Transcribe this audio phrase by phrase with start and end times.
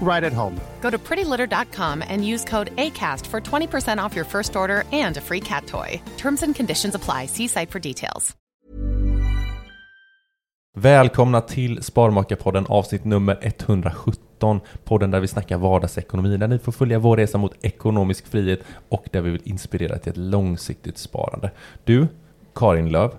[0.00, 0.60] right at home.
[0.80, 5.20] Go to prettylitter.com and use code ACAST for 20% off your first order and a
[5.20, 6.00] free cat toy.
[6.16, 7.26] Terms and conditions apply.
[7.26, 8.34] See site for details.
[10.76, 14.60] Välkomna till Sparmakarpodden avsnitt nummer 117.
[14.84, 19.04] Podden där vi snackar vardagsekonomi, där ni får följa vår resa mot ekonomisk frihet och
[19.12, 21.50] där vi vill inspirera till ett långsiktigt sparande.
[21.84, 22.08] Du,
[22.54, 23.10] Karin Löv,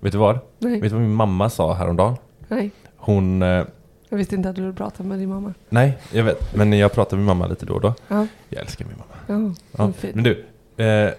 [0.00, 0.38] vet du vad?
[0.58, 0.72] Nej.
[0.80, 2.16] Vet du vad min mamma sa häromdagen?
[2.48, 3.42] Nej, Hon...
[4.12, 5.54] Jag visste inte att du pratade med din mamma.
[5.68, 7.94] nej, jag vet, men jag pratar med mamma lite då och då.
[8.08, 9.44] Ja, Jag älskar min mamma.
[9.46, 10.44] ja, Ja, men du,
[10.84, 11.10] eh,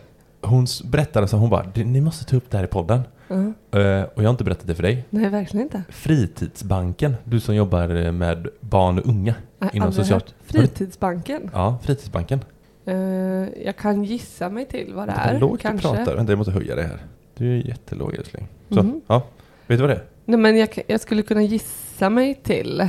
[0.42, 3.02] hon berättade så hon bara, "Du, ni måste ta upp det här i podden.
[3.28, 3.36] Ja.
[3.80, 5.06] Eh, och jag har inte berättat det för dig.
[5.10, 5.84] Nej, verkligen inte.
[5.90, 10.22] Fritidsbanken, du som jobbar eh, med barn och unga har inom aldrig social...
[10.22, 10.34] hört.
[10.46, 11.50] Fritidsbanken.
[11.54, 12.40] Ja, Fritidsbanken.
[12.86, 12.96] Eh,
[13.66, 15.40] jag kan gissa mig till vad det är.
[15.40, 15.88] lågt kanske.
[15.88, 16.16] du pratar.
[16.16, 16.98] Vänta, jag måste höja det här.
[17.38, 18.48] Du är jättelåg älskling.
[18.70, 19.02] Så, Mhm.
[19.08, 19.24] ja.
[19.68, 20.04] Vet du vad det är?
[20.26, 22.80] Nej, men jag, jag skulle kunna gissa mig till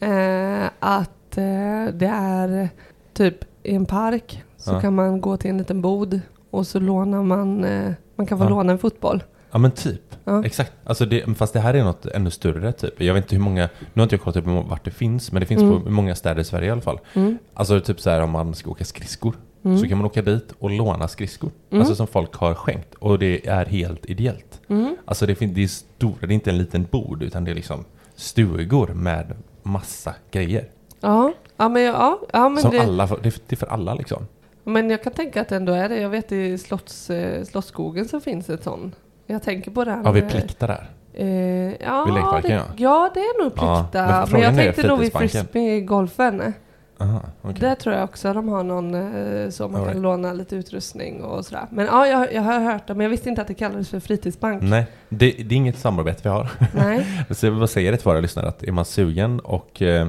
[0.00, 2.68] eh, att eh, det är
[3.14, 4.80] typ i en park så Ja.
[4.80, 8.44] kan man gå till en liten bod och så lånar man, eh, man kan få
[8.44, 8.48] Ja.
[8.48, 9.22] låna en fotboll.
[9.50, 10.02] Ja men typ.
[10.24, 10.44] Ja.
[10.44, 10.72] Exakt.
[10.84, 13.00] Alltså det, fast det här är något ännu större typ.
[13.02, 14.90] Jag vet inte hur många, nu har inte jag kollat upp hur må- vart det
[14.90, 15.82] finns, men det finns Mm.
[15.82, 16.98] på många städer i Sverige i alla fall.
[17.14, 17.38] Mm.
[17.54, 19.34] Alltså typ så här om man ska åka skridskor.
[19.64, 19.78] Mm.
[19.78, 21.50] Så kan man åka dit och låna skridskor.
[21.72, 22.94] Alltså som folk har skänkt.
[22.94, 24.60] Och det är helt ideellt.
[25.04, 27.54] Alltså det, fin- det är stora, det är inte en liten bod utan det är
[27.54, 27.84] liksom
[28.16, 29.32] stugor med
[29.62, 30.64] massa grejer.
[31.00, 31.32] Ja.
[31.56, 34.26] Ja, men, ja, ja, men som det, alla, det, är- för alla liksom.
[34.64, 36.00] Men jag kan tänka att det ändå är det.
[36.00, 38.94] Jag vet i Slotts, eh, Slottsskogen så finns ett sån.
[39.26, 40.90] Jag tänker på här Ja, vi med- pliktar där.
[41.14, 41.26] Eh,
[41.86, 42.64] ja, Vid lekparken, det, ja.
[42.76, 44.06] ja, det är nog Ja, plikta.
[44.06, 46.52] men men, frågan jag tänkte nog vid frisbeegolfen.
[46.98, 47.56] Aha, okej.
[47.60, 50.02] Där tror jag också de har någon eh, så man All kan right.
[50.02, 51.66] låna lite utrustning och sådär.
[51.70, 54.00] Men ja, jag, jag har hört det, men jag visste inte att det kallades för
[54.00, 54.62] fritidsbank.
[54.62, 56.50] Nej, det, det är inget samarbete vi har.
[56.74, 57.06] Nej.
[57.30, 60.08] Så jag vill bara säga det till våra lyssnare att är man sugen och eh,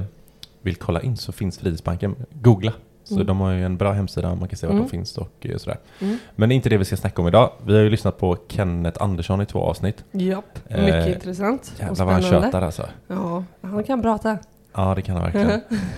[0.62, 2.14] vill kolla in så finns Fritidsbanken.
[2.30, 2.72] Googla.
[3.04, 3.26] Så Mm.
[3.26, 4.84] de har ju en bra hemsida, man kan se var Mm.
[4.84, 5.78] de finns och eh, sådär.
[6.00, 6.18] Mm.
[6.36, 7.50] Men det är inte det vi ska snacka om idag.
[7.66, 10.04] Vi har ju lyssnat på Kenneth Andersson i två avsnitt.
[10.12, 12.86] Japp, Eh, mycket intressant och Jävlar vad han tjötar alltså.
[13.06, 14.38] Ja, han kan prata.
[14.78, 15.50] Ja, det kan han verkligen.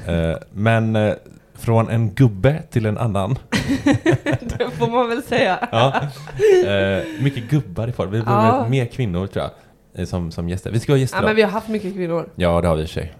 [0.07, 1.15] eh, men eh,
[1.55, 3.39] från en gubbe till en annan.
[4.59, 5.69] det får man väl säga.
[5.73, 5.95] ja.
[6.67, 8.11] eh, mycket gubbar i form.
[8.11, 8.69] Vi behöver Ja.
[8.69, 9.51] mer kvinnor tror jag.
[10.03, 10.71] eh, Som, som gäster.
[10.71, 11.27] Vi ska ha gäster Ja, då.
[11.27, 12.29] men vi har haft mycket kvinnor.
[12.35, 13.13] Ja, det har vi i och för sig.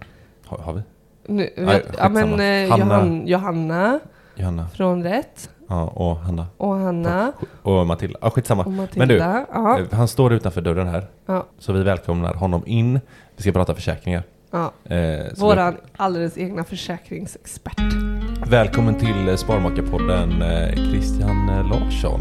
[0.47, 0.81] Har, har vi?
[1.27, 2.85] Nu, Nej, vet, ja, men eh, Hanna.
[2.95, 4.01] Johan, Johanna
[4.37, 4.69] Johanna.
[4.69, 6.47] från Rätt Ja, och Hanna.
[6.57, 7.33] och Hanna
[7.63, 8.19] Och Matilda.
[8.23, 8.65] Ja, skitsamma.
[8.65, 8.99] och Matilda.
[8.99, 11.07] Men du, ja, han står utanför dörren här.
[11.27, 13.01] ja, Så vi välkomnar honom in.
[13.37, 14.23] Vi ska prata försäkringar.
[14.51, 14.73] Ja.
[14.95, 17.75] Eh, Våran alldeles egna försäkringsexpert.
[17.79, 22.21] vi, välkommen till eh, Sparmakarpodden eh, Christian eh, Larsson.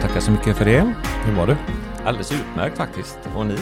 [0.00, 0.94] Jag tackar så mycket för det.
[1.26, 1.56] Hur mår du?
[2.04, 3.18] Alldeles utmärkt faktiskt.
[3.36, 3.54] Och ni?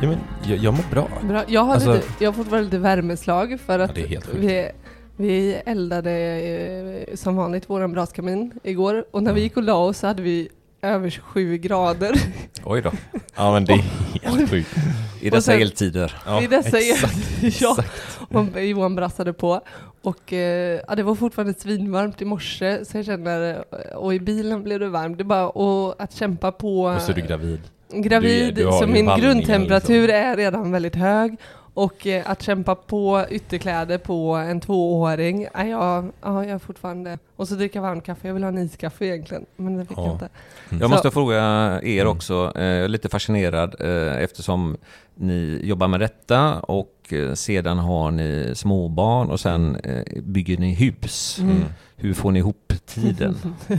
[0.00, 1.08] Ja, men, jag, jag mår bra.
[1.22, 1.44] Bra.
[1.48, 4.06] Jag, har Alltså- lite, jag har fått väldigt lite värmeslag för Ja, att det är
[4.06, 4.38] helt sjukt.
[4.38, 4.70] vi,
[5.16, 9.98] vi eldade eh, som vanligt våran braskamin igår och när vi gick och la oss
[9.98, 10.48] så hade vi
[10.82, 12.12] över 27 grader.
[12.64, 12.92] Oj då.
[13.36, 13.84] Ja men det är
[14.22, 14.74] helt sjukt.
[15.20, 16.16] I dessa sen- eltider.
[16.26, 17.16] Ja, I dessa exakt,
[17.60, 18.20] ja, exakt.
[18.54, 19.60] och Johan brassade på.
[20.02, 23.64] Och eh, ja, det var fortfarande svinvarmt i morse, så jag känner,
[23.96, 25.18] och i bilen blev det varmt.
[25.18, 26.82] Det är bara och att kämpa på.
[26.82, 27.60] Och så är du gravid.
[27.92, 30.16] gravid, Du är- du så min grundtemperatur liksom.
[30.16, 31.36] är redan väldigt hög.
[31.74, 37.18] Och eh, att kämpa på ytterkläder på en tvååring, är jag, ja, jag är fortfarande...
[37.36, 40.04] Och så dricka varmt kaffe, jag vill ha en iskaffe egentligen, men det fick Ja.
[40.04, 40.28] jag inte.
[40.70, 40.80] Mm.
[40.80, 41.36] Jag måste Så- fråga
[41.82, 42.08] er Mm.
[42.08, 44.76] också, eh, jag är lite fascinerad eh, eftersom
[45.20, 50.74] ni jobbar med detta och eh, sedan har ni småbarn och sen eh, bygger ni
[50.74, 51.38] hus.
[51.40, 51.64] Mm.
[51.96, 53.36] Hur får ni ihop tiden?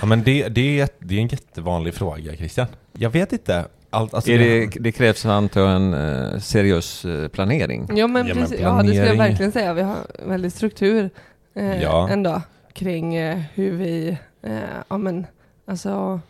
[0.00, 2.66] Ja, men det, det, är, det är en jättevanlig fråga, Christian.
[2.92, 3.64] Jag vet inte.
[3.90, 7.86] Allt, alltså är det, det krävs antar jag en eh, seriös planering.
[7.94, 9.74] Ja men, Ja, men precis, ja, det skulle jag verkligen säga.
[9.74, 11.10] Vi har väldigt struktur
[11.54, 12.08] eh, Ja.
[12.08, 12.42] ändå
[12.72, 15.26] kring eh, hur vi, eh, ja men
[15.66, 16.20] alltså,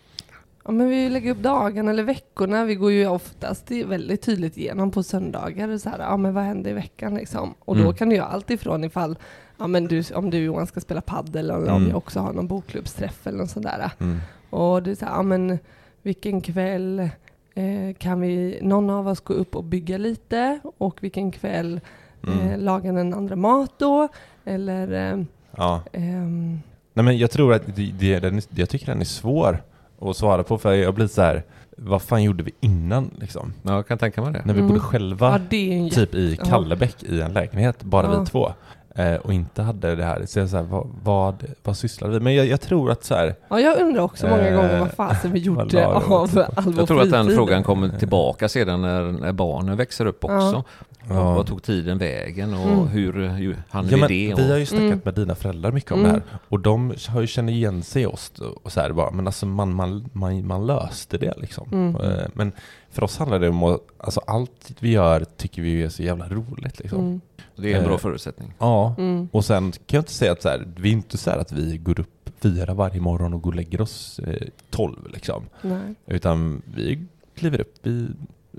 [0.65, 2.65] ja men vi lägger upp dagarna eller veckorna.
[2.65, 5.79] Vi går ju oftast väldigt tydligt igenom på söndagar.
[5.79, 7.55] Så här, ja men vad händer i veckan liksom?
[7.61, 7.95] Och då Mm.
[7.95, 9.19] kan det ju allt ifrån ifall,
[9.59, 11.89] ja men du, om du Johan ska spela paddel eller om Mm.
[11.89, 13.91] jag också har någon bokklubbsträff eller något sånt där.
[14.01, 14.19] Mm.
[14.51, 15.59] Och så här, ja men
[16.03, 16.99] vilken kväll
[17.55, 21.81] eh, kan vi, någon av oss gå upp och bygga lite och vilken kväll
[22.27, 22.39] Mm.
[22.49, 24.09] eh, lagar den andra mat då?
[24.45, 25.23] Eller eh,
[25.57, 25.83] Ja.
[25.93, 26.61] ehm,
[26.93, 29.63] Nej, men jag tror att det, det, den, jag tycker den är svår
[30.01, 31.43] att svara på, för jag blir så här,
[31.77, 33.53] vad fan gjorde vi innan liksom?
[33.63, 34.43] Ja, jag kan tänka mig det.
[34.45, 34.69] När vi Mm.
[34.69, 36.45] bodde själva, ja, det är en typ i ja.
[36.45, 38.21] Kallebäck i en lägenhet, bara Ja.
[38.21, 38.53] vi två.
[38.95, 42.21] Eh, och inte hade det här, så jag så här, vad, vad, vad sysslade vi
[42.21, 42.35] med?
[42.35, 45.33] Jag, jag tror att så här, Ja, jag undrar också många Eh, gånger vad fasen
[45.33, 46.17] vi gjorde la av på?
[46.19, 46.29] all
[46.65, 47.37] vår Jag tror att den fritid.
[47.37, 50.65] frågan kommer tillbaka sedan när, när barnen växer upp också.
[51.09, 51.35] Ja.
[51.35, 52.87] Vad tog tiden vägen och Mm.
[52.89, 54.35] hur hur hann Ja, vi det?
[54.35, 55.01] vi har Och, ju snackat Mm.
[55.05, 56.13] med dina föräldrar mycket om Mm.
[56.13, 58.33] det här och de har ju känner igen sig i oss
[58.63, 61.69] och så här bara, men alltså man, man, man, man löste det liksom.
[61.73, 61.97] Mm.
[61.97, 62.53] Eh, Men
[62.91, 66.29] för oss handlar det om att, alltså allt vi gör tycker vi är så jävla
[66.29, 66.99] roligt liksom.
[67.01, 67.21] Mm,
[67.57, 68.55] det är en bra eh, förutsättning.
[68.59, 71.31] Ja, mm, och sen kan jag inte säga att så här, vi är inte så
[71.31, 75.09] här att vi går upp fyra varje morgon och går och lägger oss eh, tolv
[75.13, 75.43] liksom.
[75.63, 75.95] nej.
[76.07, 77.05] Utan vi
[77.35, 78.17] kliver upp vid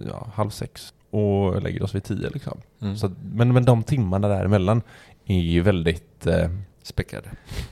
[0.08, 2.58] ja, halv sex och lägger oss vid tio liksom.
[2.82, 2.98] Mm.
[2.98, 4.82] Så, men, men de timmarna däremellan
[5.26, 6.50] är ju väldigt, eh,
[6.84, 7.30] Späckade.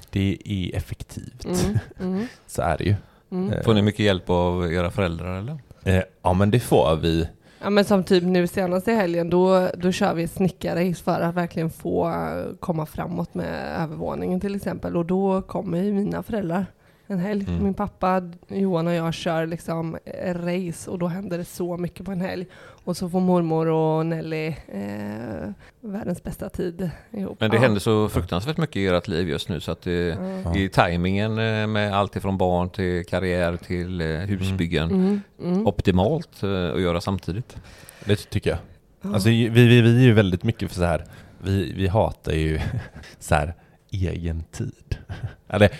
[0.09, 1.45] det är effektivt.
[1.45, 2.95] Mm, mm, Så är det ju.
[3.31, 3.53] mm.
[3.53, 5.57] Eh, Får ni mycket hjälp av era föräldrar eller?
[5.83, 7.27] Eh, ja men det får vi.
[7.61, 11.21] Ja men som typ nu senast i helgen, då, då kör vi ett snickarrace för
[11.21, 12.13] att verkligen få
[12.59, 14.97] komma framåt med övervåningen till exempel.
[14.97, 16.65] Och då kommer ju mina föräldrar
[17.11, 17.45] en helg.
[17.47, 17.63] Mm.
[17.63, 22.05] Min pappa, Johan och jag kör liksom eh, race och då händer det så mycket
[22.05, 22.45] på en helg.
[22.83, 25.49] Och så får mormor och Nelly eh,
[25.81, 27.37] världens bästa tid ihop.
[27.39, 27.61] Men det Ja.
[27.61, 30.55] händer så fruktansvärt mycket i ert liv just nu så att det Ja.
[30.55, 35.67] i tajmingen eh, med allt ifrån barn till karriär till eh, husbyggen Mm, mm.
[35.67, 37.57] optimalt att göra samtidigt.
[38.05, 38.59] Det tycker jag.
[39.01, 39.13] Ja.
[39.13, 41.05] Alltså vi, vi, vi är ju väldigt mycket för så här.
[41.43, 42.59] Vi, vi hatar ju
[43.19, 43.53] så här
[43.91, 44.97] egen tid.
[45.47, 45.71] Eller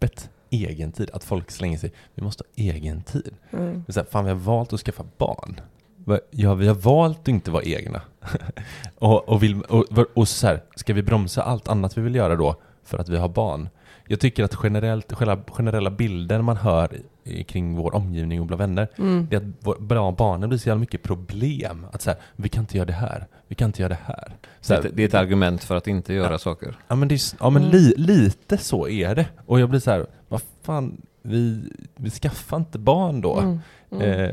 [0.00, 1.10] begreppet egen tid.
[1.12, 1.92] Att folk slänger sig.
[2.14, 3.34] Vi måste ha egen tid.
[3.52, 3.72] Mm.
[3.86, 5.60] Det är Så här, fan vi har valt att skaffa barn.
[6.30, 8.02] Ja, vi har valt att inte vara egna.
[8.98, 12.36] och, och, vill, och, och så här, ska vi bromsa allt annat vi vill göra
[12.36, 12.54] då
[12.84, 13.68] för att vi har barn?
[14.06, 17.02] Jag tycker att generellt, själva generella bilden man hör i-
[17.46, 19.26] kring vår omgivning och bland vänner, Mm.
[19.30, 19.40] det är
[19.70, 21.86] att bra barnen blir så jävla mycket problem.
[21.92, 24.32] Att så här, vi kan inte göra det här, vi kan inte göra det här.
[24.60, 26.76] Så här Det, det är ett argument för att inte göra saker.
[26.88, 27.72] Ja men, det är, ja, men Mm.
[27.76, 29.26] li, lite så är det.
[29.46, 31.60] Och jag blir så här, vad fan, vi,
[31.96, 33.38] vi skaffar inte barn då.
[33.38, 33.58] Mm.
[33.92, 34.20] Mm.
[34.20, 34.30] Eh,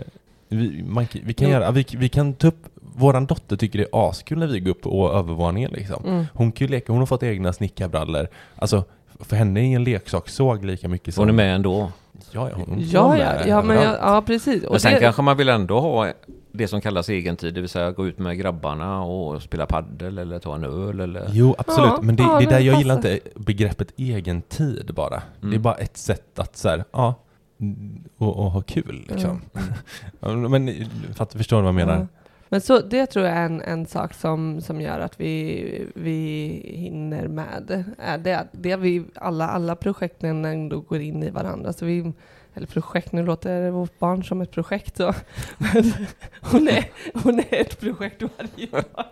[0.50, 2.65] vi, man, vi, kan göra, vi, vi kan ta upp,
[2.96, 6.06] våran dotter tycker det är askul när vi går upp på övervåningen liksom.
[6.06, 6.25] Mm.
[6.34, 8.27] Hon kan ju leka, hon har fått egna snickarbrallor.
[8.56, 8.84] Alltså,
[9.20, 11.22] för henne är en leksakssåg lika mycket som...
[11.22, 11.91] Hon är med ändå.
[12.32, 14.64] Ja, ja, hon Ja, ja, ja, men jag, ja precis.
[14.64, 16.12] Och Men sen det- kanske man vill ändå ha
[16.52, 20.40] det som kallas egentid, det vill säga gå ut med grabbarna och spela paddel eller
[20.40, 21.28] ta en öl eller...
[21.32, 21.90] Jo, absolut.
[21.96, 25.22] Ja, men det, ja, det är där det jag gillar inte begreppet egen tid bara.
[25.42, 25.62] Det är Mm.
[25.62, 27.16] bara ett sätt att så här, ja,
[27.60, 29.42] mm, och, och ha kul liksom.
[30.20, 32.08] Ja, men fattar, förstår du vad jag menar?
[32.50, 36.62] Men så, det tror jag är en, en sak som, som gör att vi, vi
[36.66, 37.84] hinner med.
[37.98, 41.74] Är det, det vi, alla, alla projekten ändå går in i varandra.
[41.74, 42.13] Så vi,
[42.54, 44.98] eller projekt, nu låter vårt barn som ett projekt.
[44.98, 45.13] Så.
[45.58, 45.94] Men
[46.42, 46.86] hon, är,
[47.24, 49.06] hon är ett projekt varje dag.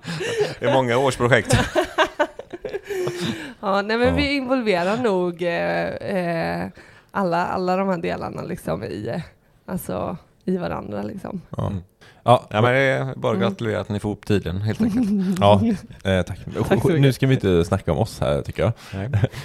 [0.59, 1.57] Det är många års projekt.
[3.59, 6.69] Ja, nej, men vi involverar nog eh, eh,
[7.11, 9.23] alla, alla de här delarna liksom i,
[9.65, 11.01] alltså, i varandra.
[11.03, 11.41] Liksom.
[11.57, 11.71] Ja.
[12.23, 13.49] Ja, Ja men det är bara att Mm.
[13.49, 15.09] gratulera att ni får ihop tiden helt enkelt.
[15.39, 15.61] ja
[16.11, 16.39] eh, tack.
[16.69, 18.73] Tack nu ska vi inte snacka om oss här tycker jag.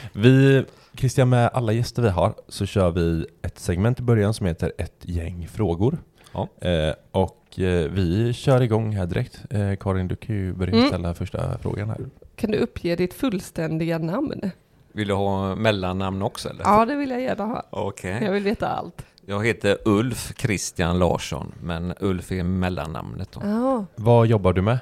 [0.12, 0.64] Vi,
[0.96, 4.72] Christian, med alla gäster vi har så kör vi ett segment i början som heter
[4.78, 5.98] ett gäng frågor.
[6.32, 6.48] Ja.
[6.68, 9.40] Eh, och eh, vi kör igång här direkt.
[9.50, 10.88] Eh, Karin, du kan ju börja Mm.
[10.88, 11.98] ställa första frågan här.
[12.36, 14.50] Kan du uppge ditt fullständiga namn?
[14.92, 16.62] Vill du ha mellannamn också eller?
[16.64, 17.62] Ja, det vill jag gärna ha.
[17.70, 18.18] Okej.
[18.24, 19.06] Jag vill veta allt.
[19.30, 23.40] Jag heter Ulf Christian Larsson, men Ulf är mellannamnet då.
[23.44, 23.84] Ja.
[23.94, 24.78] Vad jobbar du med?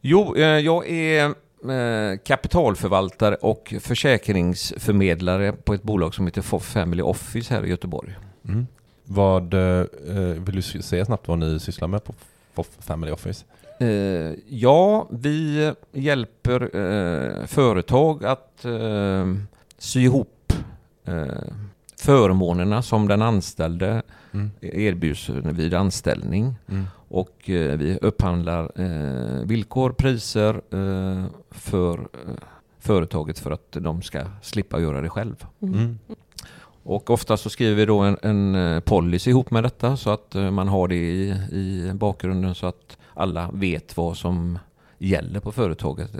[0.00, 7.02] Jo, eh, jag är eh, kapitalförvaltare och försäkringsförmedlare på ett bolag som heter Foff Family
[7.02, 8.14] Office här i Göteborg.
[8.48, 8.66] Mm.
[9.04, 9.84] Vad, eh,
[10.16, 12.14] vill du säga snabbt vad ni sysslar med på
[12.54, 13.44] Foff Family Office?
[14.46, 16.70] Ja, vi hjälper
[17.46, 18.66] företag att
[19.78, 20.52] sy ihop
[22.02, 24.02] förmånerna som den anställde
[24.34, 24.50] Mm.
[24.60, 26.54] erbjuds vid anställning.
[26.68, 26.84] Mm.
[27.08, 32.34] Och eh, vi upphandlar eh, villkor, priser eh, för eh,
[32.78, 35.46] företaget för att de ska slippa göra det själv.
[35.62, 35.98] Mm.
[36.84, 40.34] Och ofta så skriver vi då en, en eh, policy ihop med detta så att
[40.34, 44.58] eh, man har det i, i bakgrunden så att alla vet vad som
[44.98, 46.10] gäller på företaget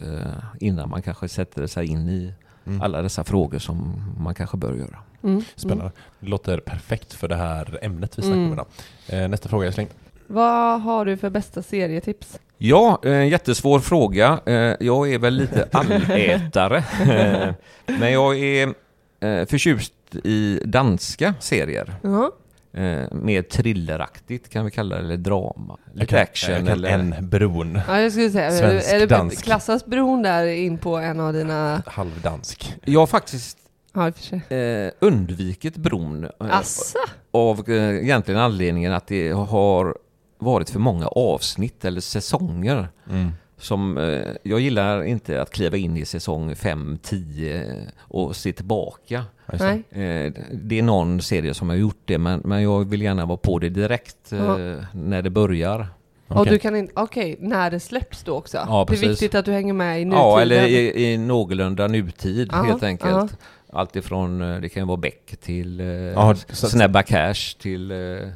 [0.60, 2.32] innan man kanske sätter sig in i
[2.66, 2.82] Mm.
[2.82, 4.98] alla dessa frågor som man kanske bör göra.
[5.24, 5.44] Mm.
[5.56, 5.92] Spännande.
[6.20, 8.46] Det låter perfekt för det här ämnet vi snackar Mm.
[8.46, 8.66] om idag.
[9.08, 9.90] Eh, nästa fråga är slängd.
[10.26, 12.38] Vad har du för bästa serietips?
[12.58, 14.40] Ja, en jättesvår fråga.
[14.46, 16.78] Eh, Jag är väl lite allätare.
[17.02, 17.54] Eh,
[17.98, 18.74] Men jag är
[19.20, 19.92] eh, förtjust
[20.24, 21.94] i danska serier.
[22.02, 22.32] Ja.
[22.80, 25.76] Eh, Mer thrilleraktigt kan vi kalla det, eller drama.
[25.94, 26.88] Lite kan, action eller...
[26.90, 27.80] en bron.
[27.88, 29.44] Ja, jag skulle säga, Svensk, är det dansk.
[29.44, 31.82] klassas bron där in på en av dina...
[31.86, 32.74] Halvdansk.
[32.84, 33.58] Jag har faktiskt
[33.92, 34.08] Ja,
[34.56, 36.24] eh, undvikit bron.
[36.24, 36.98] eh, Asså?
[37.30, 39.96] Av eh, egentligen anledningen att det har
[40.38, 42.88] varit för många avsnitt eller säsonger.
[43.10, 43.30] Mm.
[43.58, 49.24] Som, eh, jag gillar inte att kliva in i säsong 5, 10 och se tillbaka.
[49.58, 49.82] Nej.
[49.90, 53.36] Eh, det är någon serie som har gjort det men, men jag vill gärna vara
[53.36, 54.56] på det direkt eh, Ja.
[54.92, 55.86] när det börjar.
[56.28, 56.52] Och Okej.
[56.52, 56.92] du kan inte...
[56.96, 58.56] Okej, när det släpps då också?
[58.66, 60.24] Ja, det är viktigt att du hänger med i nutiden.
[60.26, 63.12] Ja, eller i, i någorlunda nutid Ja, helt enkelt.
[63.12, 63.28] ja.
[63.72, 67.90] Allt ifrån, eh, det kan ju vara Beck till eh, Ja, så- Snabba Cash till
[67.90, 68.28] eh,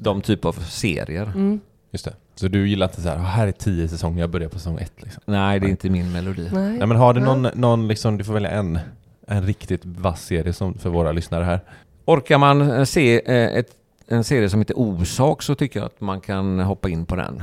[0.00, 1.22] de typer av serier.
[1.34, 1.60] Mm.
[1.90, 2.14] Just det.
[2.34, 4.78] Så du gillar inte så här, "Ah, här är tio säsonger, jag börjar på säsong
[4.78, 5.22] ett liksom.
[5.26, 5.70] Nej, det är Nej.
[5.70, 6.48] inte min melodi.
[6.52, 6.78] Nej.
[6.78, 8.78] Nej men har du någon, någon liksom, du får välja en,
[9.26, 11.60] en riktigt vass serie som, för våra lyssnare här.
[12.04, 13.68] Orkar man eh, se eh, ett,
[14.08, 17.42] en serie som heter Orsak så tycker jag att man kan hoppa in på den.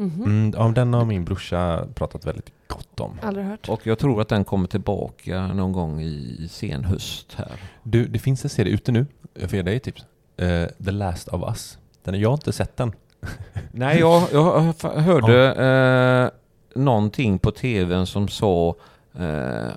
[0.00, 0.24] Mhm.
[0.24, 3.18] Mm, ja, den har min brorsa pratat väldigt gott om.
[3.22, 3.68] Aldrig hört.
[3.68, 7.52] Och jag tror att den kommer tillbaka någon gång i sen höst här.
[7.82, 10.04] Du, det finns en serie ute nu, jag får ge dig ett tips.
[10.36, 11.78] Eh, The Last of Us.
[12.04, 12.92] Den, jag har inte sett den.
[13.72, 15.54] Nej, jag, jag hörde
[16.74, 18.74] eh, någonting på tvn som sa
[19.18, 19.70] eh,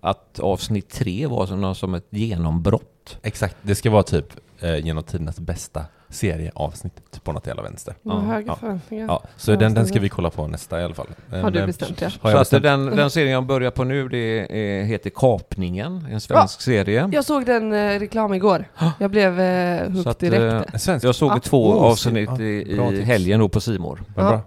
[0.00, 3.18] att avsnitt tre var som, något som ett genombrott.
[3.22, 4.26] Exakt, det ska vara typ
[4.60, 7.94] eh, genom tidernas bästa serieavsnitt typ på något jävla vänster.
[8.02, 8.56] Ja, höga ja.
[8.56, 9.06] förväntningar.
[9.06, 11.06] Ja, så Ja, den, den ska vi kolla på nästa i alla fall.
[11.30, 12.04] Har du Men, bestämt det?
[12.04, 12.62] Har Så jag att bestämt?
[12.62, 17.08] den, den serien jag börjar på nu, det är, heter Kapningen, en svensk serie.
[17.12, 18.64] Jag såg den eh, reklam igår.
[18.98, 20.74] Jag blev eh, Så hooked att, direkt.
[20.74, 21.06] En svensk?
[21.06, 21.38] Jag såg Ja.
[21.40, 24.02] två Oh, avsnitt ja, i, i helgen då på Simor.
[24.16, 24.30] Vad Ja.
[24.30, 24.40] bra.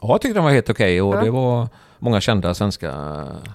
[0.00, 1.20] Ja, jag tyckte den var helt okej och Ja.
[1.24, 2.92] det var många kända svenska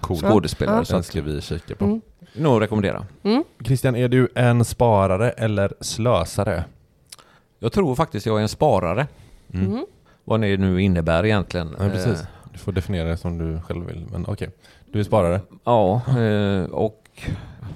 [0.01, 0.17] Cool.
[0.17, 0.77] skådespelare.
[0.77, 0.85] Ja.
[0.85, 1.85] Så Den att, ska vi kika på.
[1.85, 2.01] Mm.
[2.35, 3.05] nog att rekommendera.
[3.23, 3.43] Mm.
[3.65, 6.63] Christian, är du en sparare eller slösare?
[7.59, 9.07] Jag tror faktiskt jag är en sparare.
[9.53, 9.65] Mm.
[9.71, 9.85] Mm.
[10.23, 11.75] Vad det nu innebär egentligen.
[11.79, 12.21] Ja, precis.
[12.21, 14.49] Eh, Du får definiera det som du själv vill, men okej.
[14.91, 15.41] Du är sparare.
[15.63, 17.21] Ja, eh, och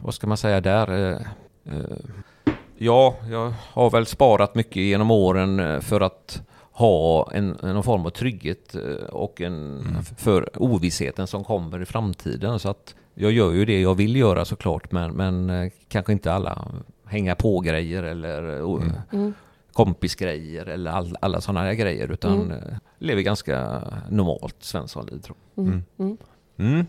[0.03, 1.11] vad ska man säga där?
[1.65, 1.73] Eh,
[2.77, 8.09] ja, jag har väl sparat mycket genom åren för att ha en, någon form av
[8.09, 8.75] trygghet
[9.11, 10.03] och en, Mm.
[10.17, 12.59] för ovissheten som kommer i framtiden.
[12.59, 16.67] Så att jag gör ju det jag vill göra såklart, men, men kanske inte alla
[17.05, 18.91] hänga på grejer eller Mm.
[19.11, 19.33] Mm.
[19.73, 22.51] Kompisgrejer eller all, alla sådana här grejer, utan Mm.
[22.51, 22.57] eh,
[22.99, 25.65] lever ganska normalt svenssonliv tror jag.
[25.65, 25.83] Mm.
[25.99, 26.17] Mm.
[26.57, 26.73] Mm.
[26.73, 26.85] Mm.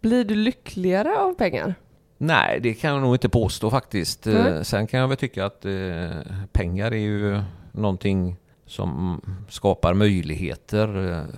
[0.00, 1.74] Blir du lyckligare av pengar?
[2.18, 4.26] Nej, det kan jag nog inte påstå faktiskt.
[4.26, 6.10] Eh, Sen kan jag väl tycka att eh,
[6.52, 10.86] pengar är ju någonting som skapar möjligheter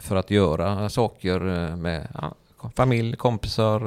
[0.01, 1.41] för att göra saker
[1.77, 2.35] med ja,
[2.77, 3.81] familj, kompisar,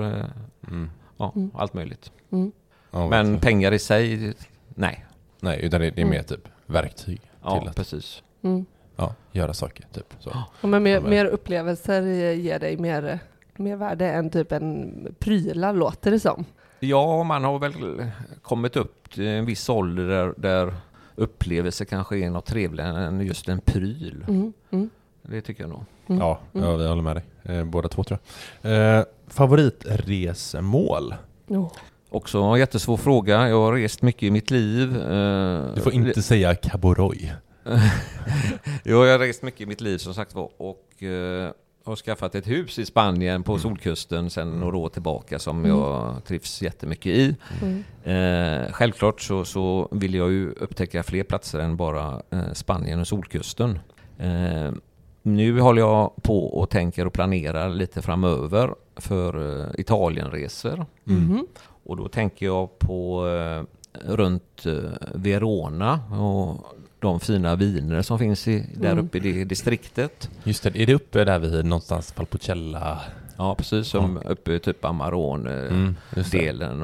[0.68, 0.90] Mm.
[1.18, 1.52] ja, Mm.
[1.54, 2.12] allt möjligt.
[2.32, 2.52] Mm.
[2.92, 4.34] Men pengar i sig,
[4.70, 5.06] nej.
[5.40, 6.10] Nej, utan det, det är Mm.
[6.18, 8.24] mer typ verktyg Ja, till att precis.
[8.42, 8.66] Mm.
[8.96, 9.86] ja, göra saker.
[9.92, 10.14] Typ.
[10.20, 10.32] Så.
[10.62, 12.02] Ja, men mer, mer upplevelser
[12.34, 13.20] ger dig mer,
[13.56, 16.46] mer värde än typ en prylar låter det som.
[16.80, 17.74] Ja, man har väl
[18.42, 20.74] kommit upp till en viss ålder där, där
[21.16, 24.26] upplevelser kanske är något trevligare än just en pryl.
[24.28, 24.54] Mm.
[24.72, 24.90] Mm.
[25.22, 25.86] Det tycker jag nog.
[26.08, 26.22] Mm.
[26.22, 26.68] Ja, Mm.
[26.70, 27.26] ja, vi håller med dig.
[27.58, 28.20] Eh, båda två tror
[28.62, 28.98] jag.
[29.00, 31.16] Eh, favoritresmål?
[31.48, 31.72] Jo.
[32.10, 33.50] Också en jättesvår fråga.
[33.50, 34.98] Jag har rest mycket i mitt liv.
[34.98, 37.32] Eh, Du får inte säga Kaboroy.
[38.84, 41.52] jo, jag har rest mycket i mitt liv som sagt var och eh,
[41.86, 46.62] har skaffat ett hus i Spanien på solkusten sedan några år tillbaka som jag trivs
[46.62, 47.36] jättemycket i.
[48.04, 53.08] Eh, självklart så, så vill jag ju upptäcka fler platser än bara eh, Spanien och
[53.08, 53.80] solkusten.
[54.20, 54.72] Eh,
[55.24, 60.86] nu håller jag på och tänker och planerar lite framöver för Italienresor.
[61.04, 61.48] Mhm.
[61.88, 63.64] Och då tänker jag på eh,
[64.14, 64.74] runt eh,
[65.14, 69.06] Verona och de fina viner som finns i, där Mm.
[69.06, 70.30] uppe i det distriktet.
[70.44, 73.00] Just det, är det uppe där vid någonstans Valpolicella?
[73.38, 75.96] Ja, precis som uppe i typ Amarone Mm,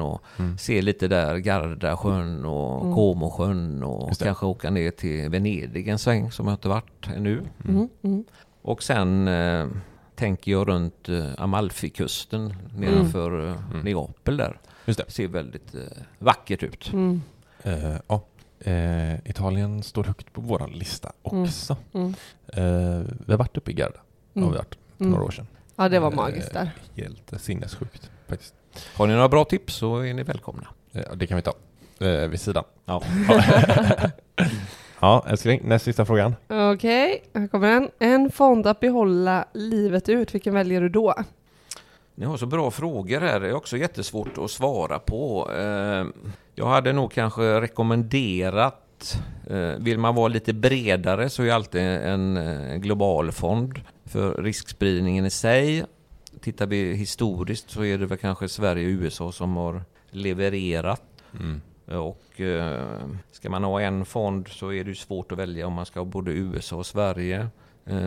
[0.00, 0.58] och Mm.
[0.58, 2.94] se lite där Gardasjön och Mm.
[2.94, 7.42] Comosjön och kanske åka ner till Venedig en sväng som jag inte varit ännu.
[7.68, 7.88] Mm.
[8.02, 8.24] Mm.
[8.62, 9.66] Och sen eh,
[10.14, 13.80] tänker jag runt eh, Amalfikusten nedanför eh, Mm.
[13.84, 14.58] Neapel där.
[14.84, 15.10] Just det.
[15.12, 15.80] Ser väldigt eh,
[16.18, 16.92] vackert ut.
[16.92, 17.22] Mm.
[17.62, 18.22] Eh, ja.
[18.60, 21.76] Eh, Italien står högt på vår lista också.
[21.94, 22.14] Mm.
[22.52, 23.98] Eh, vi har varit uppe i Garda.
[24.34, 24.50] Har Mm.
[24.52, 25.12] vi varit för Mm.
[25.12, 25.46] några år sedan.
[25.76, 26.70] Ja, det var Eh, magiskt där.
[26.96, 28.54] Helt sinnessjukt faktiskt.
[28.96, 30.66] Har ni några bra tips så är ni välkomna.
[30.92, 31.54] Eh, det kan vi ta
[32.06, 32.64] eh, vid sidan.
[32.84, 33.02] Ja.
[35.00, 36.34] ja, älskling, näst sista frågan.
[36.48, 37.90] Okej, här kommer den.
[37.98, 41.14] En fond att behålla livet ut, vilken väljer du då?
[42.14, 43.40] Ni har så bra frågor här.
[43.40, 45.50] Det är också jättesvårt att svara på.
[45.52, 46.06] Eh,
[46.54, 49.18] Jag hade nog kanske rekommenderat,
[49.50, 55.26] eh, vill man vara lite bredare så är alltid en eh, global fond för riskspridningen
[55.26, 55.84] i sig.
[56.40, 61.02] Tittar vi historiskt så är det väl kanske Sverige och USA som har levererat.
[61.40, 61.60] Mm.
[62.00, 62.40] Och
[63.32, 66.04] ska man ha en fond så är det svårt att välja om man ska ha
[66.04, 67.48] både USA och Sverige.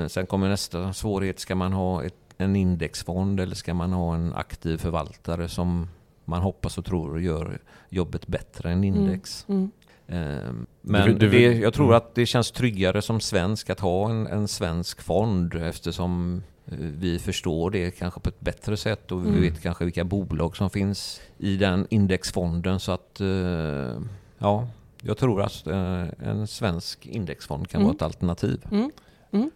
[0.08, 1.40] Sen kommer nästa svårighet.
[1.40, 5.90] Ska man ha ett, en indexfond eller ska man ha en aktiv förvaltare som
[6.26, 9.46] man hoppas och tror gör jobbet bättre än index?
[9.50, 9.72] Mm.
[10.08, 10.52] Eh,
[10.82, 11.98] men Du- du- det, jag tror mm.
[11.98, 17.20] att det känns tryggare som svensk att ha en, en svensk fond eftersom eh, vi
[17.20, 19.42] förstår det kanske på ett bättre sätt och vi Mm.
[19.42, 24.02] vet kanske vilka bolag som finns i den indexfonden så att eh,
[24.38, 24.68] ja,
[25.02, 27.86] jag tror att eh, en svensk indexfond kan Mm.
[27.88, 28.66] vara ett alternativ.
[28.72, 29.52] Mm.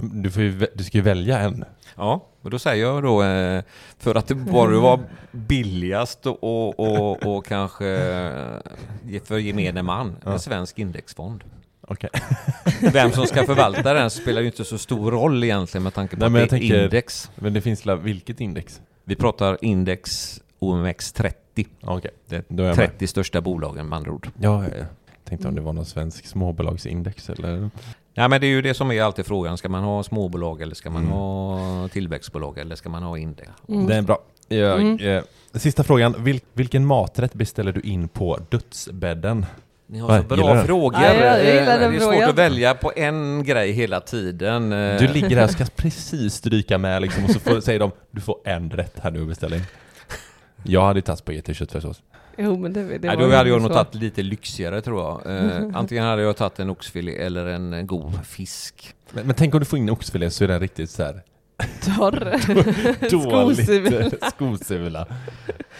[0.00, 1.64] Du, får ju, du ska ju välja en.
[1.96, 3.62] Ja, och då säger jag då eh,
[3.98, 5.00] för att det bara var
[5.32, 11.44] billigast och, och, och, kanske eh, för gemene man, en svensk indexfond.
[11.88, 12.10] Okej.
[12.92, 16.20] Vem som ska förvalta den spelar ju inte så stor roll egentligen med tanke på
[16.20, 17.30] Nej, att men det är jag tänker- index.
[17.34, 18.80] Men det finns vilket index?
[19.04, 21.32] Vi pratar index OMX30.
[21.80, 22.74] Okej, Det är jag är med.
[22.76, 24.28] 30 största bolagen med andra ord.
[24.40, 24.84] Ja, ja, ja.
[25.24, 27.70] Tänkte om det var någon svensk småbolagsindex eller?
[28.14, 29.58] Ja men det är ju det som är alltid frågan.
[29.58, 31.12] Ska man ha småbolag eller ska man Mm.
[31.14, 33.50] ha tillväxtbolag eller ska man ha index?
[33.68, 33.86] Mm.
[33.86, 34.18] Det är bra.
[34.48, 34.98] Jag, Mm.
[35.18, 35.22] eh,
[35.54, 36.14] sista frågan.
[36.18, 39.46] Vil, vilken maträtt beställer du in på dödsbädden?
[39.86, 41.00] Ni har så bra frågor.
[41.02, 42.30] Ja, Eh, det är svårt frågan.
[42.30, 44.72] att välja på en grej hela tiden.
[44.72, 47.90] Eh, Du ligger där och ska precis stryka med liksom och så får, säger de
[48.10, 49.62] du får en rätt här nu och beställa in.
[50.62, 52.02] Jag hade tagit spagetti och köttfärssås.
[52.38, 55.36] Jo, men det, det Nej, då hade jag nog tagit lite lyxigare tror jag.
[55.36, 58.94] Eh, antingen hade jag tagit en oxfilé eller en eh, god fisk.
[59.10, 61.22] Men, men tänk om du får in oxfilé så är den riktigt så här
[61.84, 63.10] Torr.
[63.10, 64.10] dåligt Skosula.
[64.30, 65.06] skosula.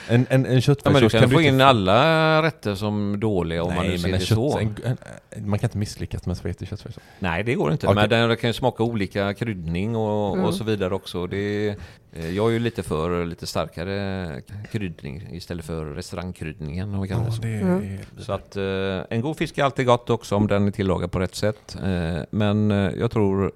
[0.08, 3.62] En, en, en Ja, köttfärssås men du kan få inte- in alla rätter som dåliga
[3.62, 4.58] om man Nej, nu men ser det kött, så.
[4.58, 4.76] en,
[5.30, 7.02] en, man kan inte misslyckas med spagetti och köttfärssås.
[7.18, 7.86] Nej, det går inte.
[7.86, 7.94] Okej.
[7.94, 10.46] Men den kan ju smaka olika kryddning och, Mm.
[10.46, 11.26] och så vidare också.
[11.26, 11.68] Det,
[12.12, 14.42] eh, jag är ju lite för lite starkare
[14.72, 16.94] kryddning istället för restaurangkryddningen.
[16.94, 17.42] om kallar det så.
[17.42, 17.98] det Mm.
[18.18, 21.18] Så att eh, en god fisk är alltid gott också om den är tillagad på
[21.20, 21.76] rätt sätt.
[21.84, 23.52] Eh, men jag tror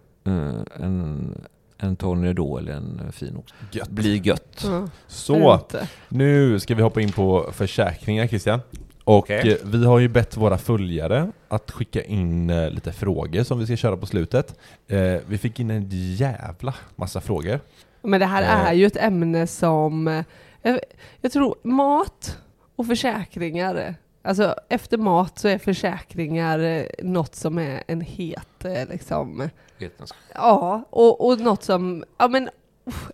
[0.80, 1.34] en,
[1.78, 3.88] en tornado eller en fin ox Gött.
[3.88, 4.62] blir gött.
[4.64, 5.60] Ja, Så,
[6.08, 8.60] nu ska vi hoppa in på försäkringar Christian.
[9.04, 9.52] Och Okej.
[9.52, 13.66] eh, vi har ju bett våra följare att skicka in eh, lite frågor som vi
[13.66, 14.58] ska köra på slutet.
[14.88, 15.86] Eh, vi fick in en
[16.16, 17.60] jävla massa frågor.
[18.02, 18.68] Men det här Eh.
[18.68, 20.22] är ju ett ämne som,
[20.62, 20.80] jag,
[21.20, 22.38] jag tror mat
[22.76, 30.18] och försäkringar, alltså efter mat så är försäkringar något som är en het liksom, Vetenskap.
[30.34, 32.48] ja, och, och något som, ja men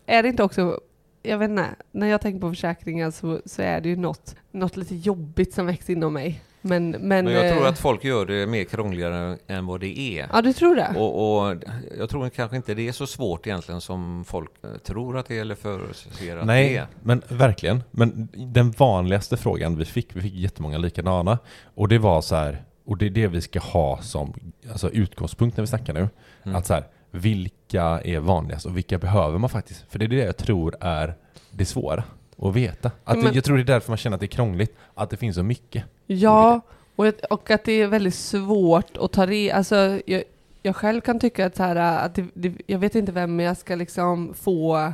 [0.07, 0.81] är det inte också,
[1.23, 4.77] jag vet inte, när jag tänker på försäkringar så, så är det ju något, något
[4.77, 6.43] lite jobbigt som växer inom mig.
[6.67, 9.99] Men, men, Men jag tror eh, att folk gör det mer krångligare än vad det
[9.99, 10.29] är.
[10.33, 10.95] Ja, du tror det?
[10.97, 11.57] Och, och
[11.99, 15.37] jag tror kanske inte det är så svårt egentligen som folk eh, tror att det
[15.37, 16.87] är eller förutser att det Nej, är.
[17.03, 17.83] men verkligen.
[17.91, 21.39] Men den vanligaste frågan vi fick, vi fick jättemånga likadana,
[21.75, 24.35] och det var så här, och det är det vi ska ha som
[24.71, 26.09] alltså, utgångspunkt när vi snackar nu.
[26.45, 26.57] Mm.
[26.57, 29.85] Att så här, vilka är vanligast och vilka behöver man faktiskt?
[29.89, 31.15] För det är det jag tror är
[31.51, 32.05] det svåra
[32.39, 32.91] att veta.
[33.05, 35.17] Att Men- jag tror det är därför man känner att det är krångligt, att det
[35.17, 35.85] finns så mycket.
[36.07, 36.61] Ja,
[36.97, 39.53] Och, och att det är väldigt svårt att ta re...
[39.53, 40.23] Alltså, jag,
[40.63, 43.57] jag själv kan tycka att, så här, att det, det, jag vet inte vem jag
[43.57, 44.93] ska liksom få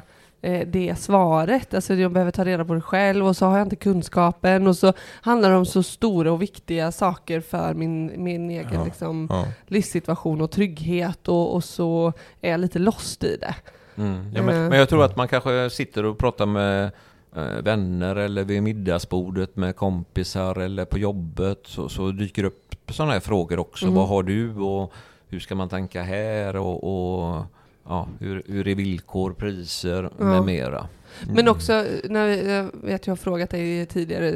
[0.66, 1.74] det svaret.
[1.74, 4.76] Alltså jag behöver ta reda på det själv och så har jag inte kunskapen och
[4.76, 9.26] så handlar det om så stora och viktiga saker för min, min egen Ja, liksom,
[9.31, 9.44] Ja.
[9.66, 13.55] livssituation och trygghet och, och så är jag lite lost i det.
[13.96, 14.33] Mm.
[14.35, 14.68] Ja, men, Eh.
[14.68, 16.90] men jag tror att man kanske sitter och pratar med
[17.37, 23.12] eh, vänner eller vid middagsbordet med kompisar eller på jobbet så, så dyker upp sådana
[23.12, 23.85] här frågor också.
[23.85, 23.94] Mm.
[23.94, 24.92] Vad har du och
[25.29, 27.44] hur ska man tänka här och, och
[27.84, 30.24] ja, hur, hur är villkor, priser Ja.
[30.24, 30.86] med mera.
[31.28, 34.32] Men också, när, jag vet jag har frågat dig tidigare,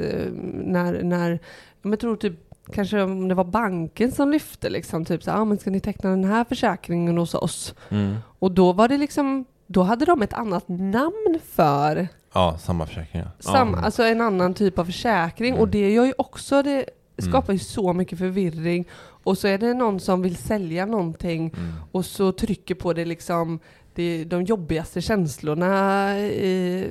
[0.52, 1.38] när, när
[1.82, 2.34] jag tror typ
[2.72, 6.10] Kanske om det var banken som lyfte liksom, typ så ah, men ska ni teckna
[6.10, 7.74] den här försäkringen hos oss?
[7.88, 8.16] Mm.
[8.38, 13.30] Och då var det liksom, då hade de ett annat namn för ja, samma försäkringar.
[13.38, 13.84] sam, Ja.
[13.84, 15.48] alltså en annan typ av försäkring.
[15.50, 15.60] Mm.
[15.60, 16.84] Och det gör ju också, det
[17.18, 18.88] skapar ju så mycket förvirring.
[19.24, 21.72] Och så är det någon som vill sälja någonting Mm.
[21.92, 23.58] och så trycker på det liksom
[23.94, 26.86] det, de jobbigaste känslorna i,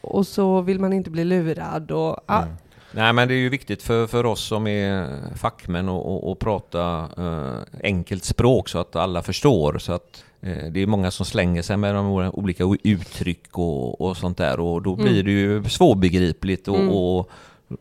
[0.00, 2.54] och så vill man inte bli lurad och ja, Mm.
[2.94, 6.38] Nej men det är ju viktigt för, för oss som är fackmän och, och, och
[6.38, 9.78] prata eh, enkelt språk så att alla förstår.
[9.78, 14.16] Så att eh, det är många som slänger sig med de olika uttryck och, och
[14.16, 15.24] sånt där och då blir Mm.
[15.24, 16.88] det ju svårbegripligt och, Mm.
[16.90, 17.30] och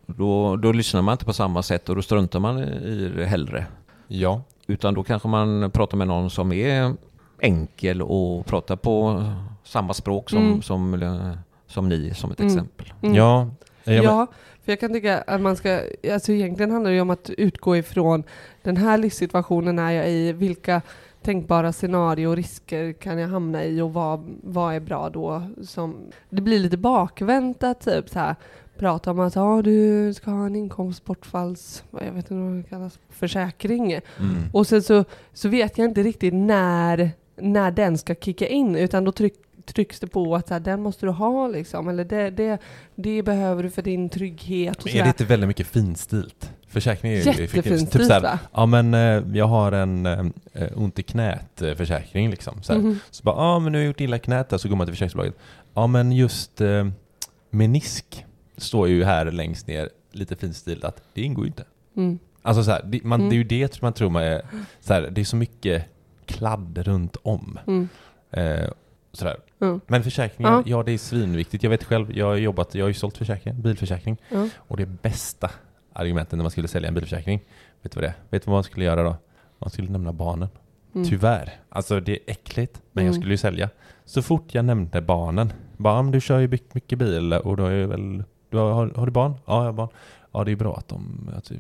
[0.06, 3.66] då, då lyssnar man inte på samma sätt och då struntar man i det hellre.
[4.08, 6.94] Ja, Utan då kanske man pratar med någon som är
[7.40, 9.24] enkel och pratar på
[9.64, 10.62] samma språk som, Mm.
[10.62, 11.32] som, eh,
[11.68, 12.52] som ni som ett Mm.
[12.54, 12.94] exempel.
[13.02, 13.16] Mm.
[13.16, 13.48] ja.
[13.84, 14.28] ja,
[14.66, 15.80] för jag kan tycka att man ska,
[16.14, 18.24] alltså egentligen handlar det ju om att utgå ifrån
[18.64, 20.82] den här livssituationen är jag i, vilka
[21.22, 25.44] tänkbara scenario och risker kan jag hamna i och vad, vad är bra då?
[25.64, 25.96] Som,
[26.30, 28.36] det blir lite bakvänt att typ så här,
[28.82, 33.00] prata om att ah, du ska ha en inkomstbortfalls, jag vet inte vad det kallas,
[33.10, 33.92] försäkring.
[33.94, 34.02] Mm.
[34.54, 39.04] Och sen så, så vet jag inte riktigt när, när den ska kicka in, utan
[39.04, 39.34] då tryck,
[39.66, 42.58] trycks det på att så här, den måste du ha liksom, eller det, det,
[42.96, 44.78] det behöver du för din trygghet.
[44.78, 46.52] Och Men är det inte väldigt mycket finstilt?
[46.68, 47.88] Försäkring är ju Jättefint fiktivt.
[47.90, 48.40] stilt, så här, va?
[48.54, 52.64] Ja men eh, jag har en eh, ont i knät eh, försäkring liksom.
[52.64, 52.74] Så.
[52.74, 53.00] Mhm.
[53.12, 54.94] så bara, ja men nu har jag gjort illa knät där, så går man till
[54.94, 55.36] försäkringsbolaget.
[55.74, 56.88] Ja men just eh,
[57.50, 58.26] menisk
[58.62, 61.64] står ju här längst ner lite finstilt att det ingår ju inte.
[61.96, 62.20] Mm.
[62.42, 63.30] Alltså så här, det, man, Mm.
[63.30, 64.42] det är ju det man tror man är,
[64.80, 65.86] så här, det är så mycket
[66.26, 67.60] kladd runt om.
[67.68, 67.90] Mm.
[68.32, 68.70] Eh,
[69.14, 69.38] sådär.
[69.62, 69.82] Mm.
[69.88, 70.64] Men försäkringar, Ja.
[70.66, 70.84] ja.
[70.84, 71.64] det är svinviktigt.
[71.64, 74.18] Jag vet själv, jag har jobbat, jag har ju sålt försäkringar, bilförsäkring.
[74.30, 74.48] Ja.
[74.58, 75.52] Och det bästa
[75.94, 77.42] argumentet när man skulle sälja en bilförsäkring,
[77.82, 78.16] vet du vad det är?
[78.30, 79.16] Vet du vad man skulle göra då?
[79.60, 80.50] Man skulle nämna barnen.
[80.96, 81.08] Mm.
[81.08, 81.54] Tyvärr.
[81.70, 83.22] Alltså det är äckligt, men jag Mm.
[83.22, 83.70] skulle ju sälja.
[84.06, 87.66] Så fort jag nämnde barnen, bara "Ja, men du kör ju mycket- bil och då
[87.66, 89.34] är väl, du har, har, har du barn?
[89.46, 89.90] Ja, jag har barn.
[90.32, 91.52] Ja, det är bra att de, att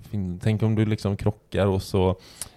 [0.41, 2.15] tänk om du liksom krockar och så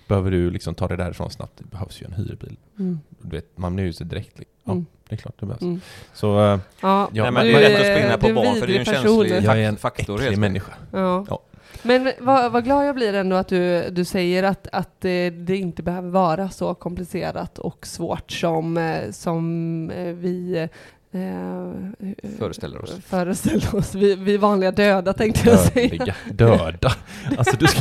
[0.08, 1.52] behöver du liksom ta det därifrån snabbt.
[1.58, 2.56] Det behövs ju en hyrbil.
[2.78, 3.00] Mm.
[3.20, 4.38] Du vet, man blir ju så direkt.
[4.38, 4.54] liksom.
[4.64, 4.86] Ja, Mm.
[5.08, 5.62] det är klart det behövs.
[5.62, 5.80] Mm.
[6.12, 8.34] Så eh, Ja, Ja, Nej, men du det är lätt att är- spinna på är
[8.34, 9.44] barn för det är en vidrig känslig person.
[9.44, 10.14] jag är en faktor.
[10.14, 10.72] äcklig helt människa.
[10.92, 11.26] Ja.
[11.30, 11.40] Ja.
[11.82, 15.56] Men vad, vad glad jag blir ändå att du, du säger att, att det, det
[15.56, 20.68] inte behöver vara så komplicerat och svårt som, eh, som eh, vi
[21.14, 22.94] eh, Föreställer oss.
[23.06, 23.94] föreställer oss.
[23.94, 25.88] Vi, vi vanliga döda tänkte jag säga.
[25.88, 26.14] Dödliga.
[26.32, 26.92] Döda.
[27.38, 27.80] Alltså du ska...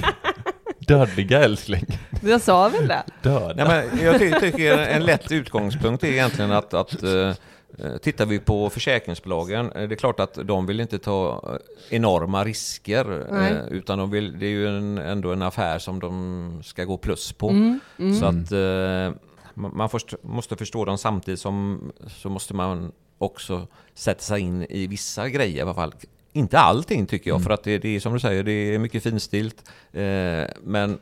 [0.79, 1.85] Dödliga älskling.
[2.21, 3.03] Jag sa väl det?
[3.21, 3.65] Döda.
[3.65, 7.11] Nej, men jag ty- tycker en lätt utgångspunkt är egentligen att, att eh,
[7.79, 11.95] eh, tittar vi på försäkringsbolagen, eh, det är klart att de vill inte ta eh,
[11.95, 13.51] enorma risker, Nej.
[13.51, 16.97] eh, utan de vill, det är ju en, ändå en affär som de ska gå
[16.97, 17.49] plus på.
[17.49, 18.13] Mm, mm.
[18.15, 19.19] Så att eh,
[19.53, 22.91] man man först, måste förstå dem samtidigt som så måste man
[23.23, 25.93] också sätta sig in i vissa grejer i alla fall.
[26.33, 29.03] Inte allting tycker jag, för att det, det är som du säger, det är mycket
[29.03, 29.69] finstilt.
[29.93, 30.99] Eh, men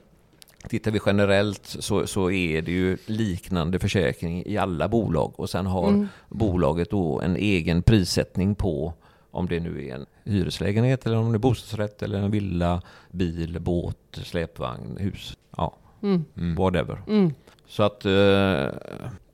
[0.70, 5.66] tittar vi generellt så, så är det ju liknande försäkring i alla bolag och sen
[5.66, 6.08] har Mm.
[6.30, 8.94] bolaget då en egen prissättning på
[9.32, 12.82] om det nu är en hyreslägenhet eller om det är bostadsrätt eller en villa,
[13.12, 15.38] bil, båt, släpvagn, hus.
[15.58, 16.26] Ja, Mm.
[16.38, 16.56] Mm.
[16.56, 17.02] whatever.
[17.08, 17.34] Mm.
[17.68, 18.68] Så att eh,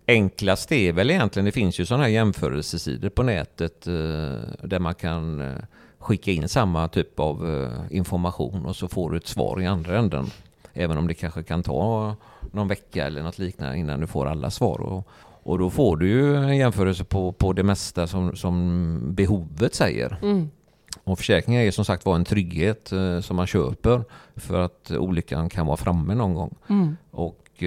[0.08, 3.93] enklast är väl egentligen, det finns ju sådana här jämförelsesidor på nätet eh,
[4.63, 5.58] där man kan eh,
[6.00, 9.98] skicka in samma typ av eh, information och så får du ett svar i andra
[9.98, 10.26] änden.
[10.74, 12.15] Även om det kanske kan ta
[12.52, 14.82] någon vecka eller något liknande innan du får alla svar.
[14.82, 15.08] Och,
[15.43, 20.17] och då får du ju en jämförelse på, på det mesta som, som behovet säger.
[20.22, 20.50] Mm.
[21.04, 22.91] Och försäkringar är som sagt var en trygghet
[23.22, 24.04] som man köper
[24.36, 26.56] för att olyckan kan vara framme någon gång.
[26.70, 26.98] Mm.
[27.12, 27.63] Och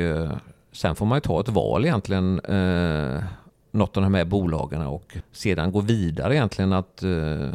[0.72, 3.22] sen får man ju ta ett val egentligen, eh,
[3.70, 7.48] något av de här bolagen och sedan gå vidare egentligen att eh,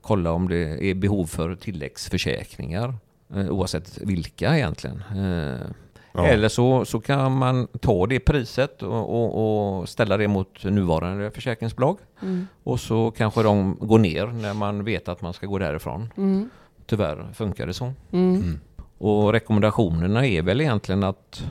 [0.00, 2.94] kolla om det är behov för tilläggsförsäkringar.
[3.34, 5.02] eh, oavsett vilka egentligen.
[5.16, 5.66] Eh,
[6.12, 6.26] Ja.
[6.26, 11.30] Eller så, så kan man ta det priset och, och, och ställa det mot nuvarande
[11.30, 11.98] försäkringsbolag.
[12.22, 12.46] Mm.
[12.62, 16.12] Och så kanske de går ner när man vet att man ska gå därifrån.
[16.16, 16.50] Mm.
[16.86, 17.92] Tyvärr funkar det så.
[18.12, 18.60] Mm.
[18.98, 21.44] Och rekommendationerna är väl egentligen att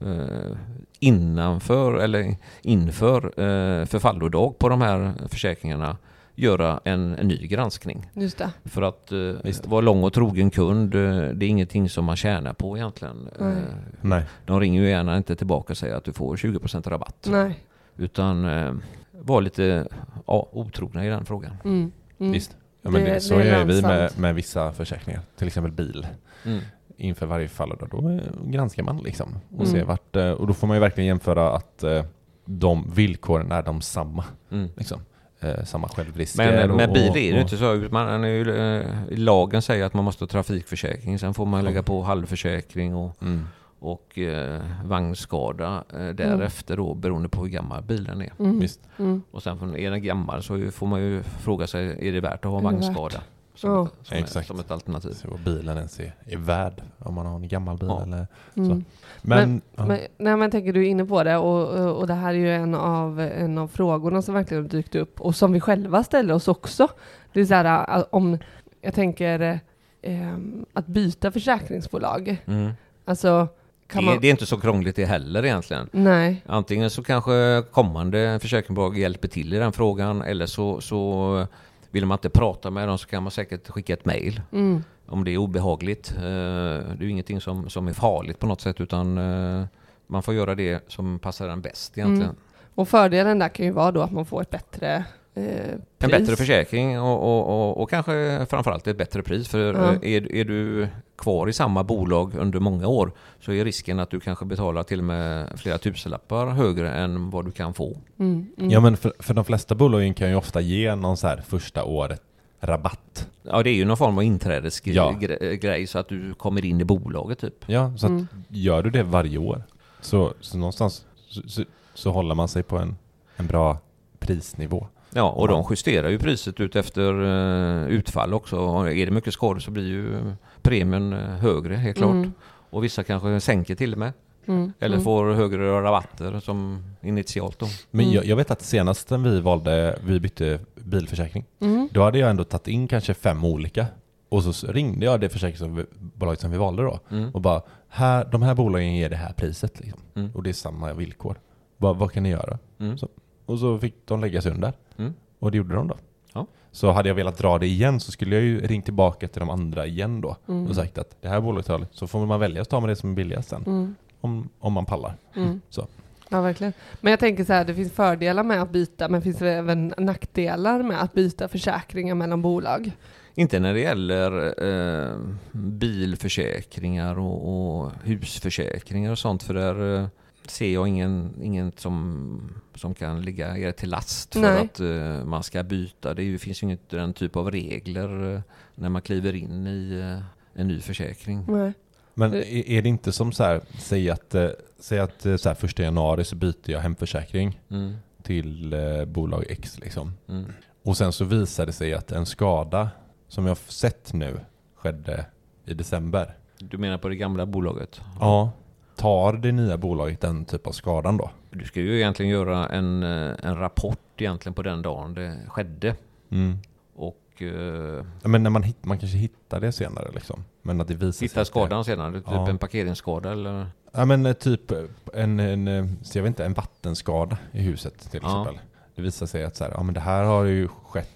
[0.00, 0.56] eh,
[1.00, 5.96] innanför eller inför eh, förfallodag på de här försäkringarna
[6.34, 8.10] göra en, en ny granskning.
[8.14, 8.50] Just det.
[8.64, 9.66] För att eh, Visst.
[9.66, 13.28] vara lång och trogen kund, eh, det är ingenting som man tjänar på egentligen.
[13.40, 13.52] Nej.
[13.52, 13.58] Eh,
[14.00, 14.22] Nej.
[14.44, 17.26] de ringer ju gärna inte tillbaka och säger att du får 20% rabatt.
[17.30, 17.60] Nej.
[17.96, 18.72] Utan eh,
[19.12, 19.88] var lite
[20.26, 21.56] ja, otrogna i den frågan.
[21.64, 21.92] Mm.
[22.18, 22.32] Mm.
[22.32, 22.56] Visst.
[22.82, 25.72] Ja, men Det- det, så det är är vi med, med vissa försäkringar, till exempel
[25.72, 26.06] bil.
[26.44, 26.60] Mm.
[26.96, 29.38] Inför varje fall, och då, då eh, granskar man liksom.
[29.48, 29.66] Och, Mm.
[29.66, 32.04] ser vart, eh, och då får man ju verkligen jämföra att eh,
[32.44, 34.24] de villkoren är de samma.
[34.50, 34.68] Mm.
[34.76, 35.00] Liksom.
[35.40, 36.52] Eh, samma självrisker.
[36.56, 37.84] Men och, med bil är det inte så.
[37.90, 41.18] Man är ju, eh, lagen säger att man måste ha trafikförsäkring.
[41.18, 43.44] Sen får man lägga på halvförsäkring och, Mm.
[43.78, 48.32] och eh, vagnskada eh, därefter då beroende på hur gammal bilen är.
[48.38, 48.66] Mm.
[48.98, 49.22] Mm.
[49.30, 52.50] Och sen är den gammal så får man ju fråga sig, är det värt att
[52.50, 53.20] ha vagnskada?
[53.56, 53.84] Som, Ja.
[54.00, 54.36] ett, som, Exakt.
[54.36, 55.12] ett, som ett alternativ.
[55.12, 58.02] Så vad bilen ens är, är värd om man har en gammal bil Ja.
[58.02, 58.68] eller Mm.
[58.70, 58.82] så.
[59.22, 59.86] Men, ja.
[59.86, 62.52] Men, nej, men tänker du är inne på det och, och det här är ju
[62.54, 66.34] en av, en av frågorna som verkligen har dykt upp och som vi själva ställer
[66.34, 66.88] oss också.
[67.32, 68.38] Det är så här om,
[68.80, 69.60] jag tänker
[70.02, 70.36] eh,
[70.72, 72.36] att byta försäkringsbolag.
[72.46, 72.70] Mm.
[73.04, 73.48] Alltså,
[73.88, 74.20] kan Det, man...
[74.20, 75.88] det är inte så krångligt det heller egentligen.
[75.92, 76.42] Nej.
[76.46, 81.46] Antingen så kanske kommande försäkringsbolag hjälper till i den frågan eller så, så
[81.90, 84.84] vill man inte prata med dem så kan man säkert skicka ett mail Mm.
[85.06, 86.12] om det är obehagligt.
[86.16, 89.64] Eh, Det är ju ingenting som, som är farligt på något sätt utan eh,
[90.06, 92.22] man får göra det som passar en bäst egentligen.
[92.30, 92.36] Mm.
[92.74, 95.04] Och fördelen där kan ju vara då att man får ett bättre
[95.36, 99.48] eh, En bättre försäkring och, och, och, och kanske framförallt ett bättre pris.
[99.48, 99.92] För Ja.
[99.92, 104.10] eh, är, är du kvar i samma bolag under många år så är risken att
[104.10, 107.96] du kanske betalar till och med flera tusenlappar högre än vad du kan få.
[108.18, 108.46] Mm.
[108.58, 108.70] Mm.
[108.70, 111.84] ja men för, för de flesta bolagen kan ju ofta ge någon så här första
[111.84, 112.22] året
[112.60, 113.28] rabatt.
[113.42, 115.14] Ja, det är ju någon form av inträdesgrej Ja.
[115.20, 117.54] gre- grej så att du kommer in i bolaget typ.
[117.66, 118.26] Ja, så att Mm.
[118.48, 119.62] gör du det varje år
[120.00, 122.96] så, så någonstans så, så, så håller man sig på en,
[123.36, 123.78] en bra
[124.18, 124.86] prisnivå.
[125.16, 125.52] Ja, och Ja.
[125.52, 128.56] de justerar ju priset ut efter eh, utfall också.
[128.88, 132.10] Är det mycket skador så blir ju premien eh, högre, helt klart.
[132.10, 132.32] Mm.
[132.70, 134.12] Och vissa kanske sänker till och med.
[134.46, 134.72] Mm.
[134.80, 135.04] Eller Mm.
[135.04, 137.66] får högre rabatter som initialt då.
[137.90, 138.14] Men Mm.
[138.14, 141.88] jag, jag vet att senast vi valde, vi bytte bilförsäkring, Mm.
[141.92, 143.86] då hade jag ändå tagit in kanske fem olika.
[144.28, 147.30] Och så ringde jag det försäkringsbolaget som vi valde då Mm.
[147.30, 150.00] och bara, här, de här bolagen ger det här priset liksom.
[150.14, 150.30] Mm.
[150.34, 151.38] Och det är samma villkor.
[151.78, 152.58] Bara, vad kan ni göra?
[152.80, 152.98] Mm.
[152.98, 153.08] Så,
[153.46, 154.72] och så fick de lägga sig under.
[154.98, 155.14] Mm.
[155.38, 155.96] Och det gjorde de då.
[156.32, 156.46] Ja.
[156.72, 159.50] Så hade jag velat dra det igen så skulle jag ju ringt tillbaka till de
[159.50, 160.66] andra igen då Mm.
[160.66, 162.96] och sagt att det här bolaget har så får man välja att ta med det
[162.96, 163.62] som är billigast sen.
[163.66, 163.94] Mm.
[164.20, 165.16] Om, om man pallar.
[165.36, 165.60] Mm.
[165.70, 165.86] Så.
[166.28, 166.72] Ja, verkligen.
[167.00, 169.94] Men jag tänker så här, det finns fördelar med att byta, men finns det även
[169.98, 172.92] nackdelar med att byta försäkringar mellan bolag?
[173.34, 175.16] Inte när det gäller eh,
[175.52, 180.06] bilförsäkringar och, och husförsäkringar och sånt för där eh,
[180.50, 184.60] ser jag ingen, ingen som, som kan ligga er till last för Nej.
[184.60, 186.14] att eh, man ska byta.
[186.14, 188.40] Det ju, finns ju inte den typ av regler eh,
[188.74, 190.22] när man kliver in i eh,
[190.60, 191.44] en ny försäkring.
[191.48, 191.72] Nej.
[192.14, 194.34] Men Det- är, är det inte som så här, säg att,
[194.78, 198.74] säg att så här, första januari så byter jag hemförsäkring Mm, till
[199.06, 200.12] bolag X liksom.
[200.28, 200.44] mm,
[200.82, 202.88] Och sen så visar det sig att en skada
[203.28, 204.40] som jag har sett nu
[204.74, 205.26] skedde
[205.64, 206.36] i december.
[206.58, 208.00] Du menar på det gamla bolaget?
[208.20, 208.52] Ja.
[208.96, 211.30] Tar det nya bolaget den typ av skadan då?
[211.50, 215.94] Du ska ju egentligen göra en, eh, en rapport egentligen på den dagen det skedde.
[216.30, 216.58] Mm.
[216.94, 220.44] Och eh, Ja, men när man, man kanske hittar det senare liksom.
[220.62, 222.48] Men att det visar sig hitta att det- skadan senare, typ Ja.
[222.48, 223.66] en parkeringsskada eller?
[223.92, 224.72] Ja men eh, typ
[225.14, 225.66] en, en,
[226.14, 228.28] jag vet inte, en vattenskada i huset till Ja.
[228.42, 228.64] exempel.
[228.94, 231.10] Det visar sig att så här, ja men det här har ju skett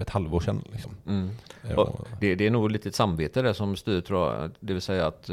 [0.00, 0.92] ett halvår sedan liksom.
[1.06, 1.30] Mm.
[2.20, 4.50] Det, det är nog lite ett samvete där som styr tror jag.
[4.60, 5.30] Det vill säga att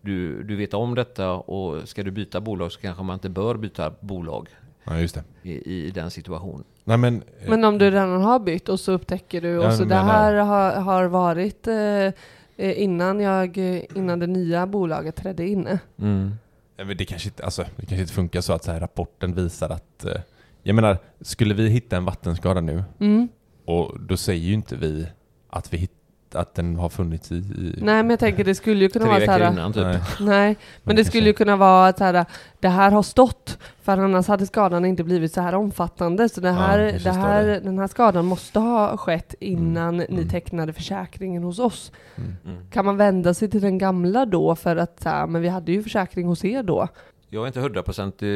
[0.00, 3.54] du, du vet om detta och ska du byta bolag så kanske man inte bör
[3.54, 4.48] byta bolag
[4.84, 5.24] Ja just det.
[5.50, 6.64] i, i den situationen.
[6.84, 9.74] Nej men, eh, Men om du redan har bytt och så upptäcker du, Ja, och
[9.74, 12.12] så det här har, har varit eh, eh,
[12.56, 13.56] innan, jag,
[13.94, 15.78] innan det nya bolaget trädde in.
[15.98, 16.30] Mm.
[16.96, 20.04] Det kanske inte, alltså, det kanske inte funkar så att så här, rapporten visar att...
[20.04, 20.20] Eh,
[20.62, 23.28] jag menar, skulle vi hitta en vattenskada nu Mm.
[23.64, 25.06] och då säger ju inte vi
[25.50, 25.92] att vi, hit,
[26.34, 27.34] att den har funnits i...
[27.34, 29.52] i Nej men jag tänker det skulle ju kunna vara så här.
[29.52, 29.82] innan typ.
[29.82, 30.00] Nej.
[30.20, 32.24] Nej, men det skulle ju kunna vara att så här,
[32.60, 36.28] det här har stått, för annars hade skadan inte blivit så här omfattande.
[36.28, 37.60] Så det här, precis, det här, det.
[37.60, 40.28] den här skadan måste ha skett innan ni mm.
[40.28, 41.92] tecknade försäkringen hos oss.
[42.16, 42.36] Mm.
[42.44, 42.70] Mm.
[42.70, 45.72] Kan man vända sig till den gamla då för att så här, men vi hade
[45.72, 46.88] ju försäkring hos er då?
[47.32, 48.28] Jag är inte hundraprocentig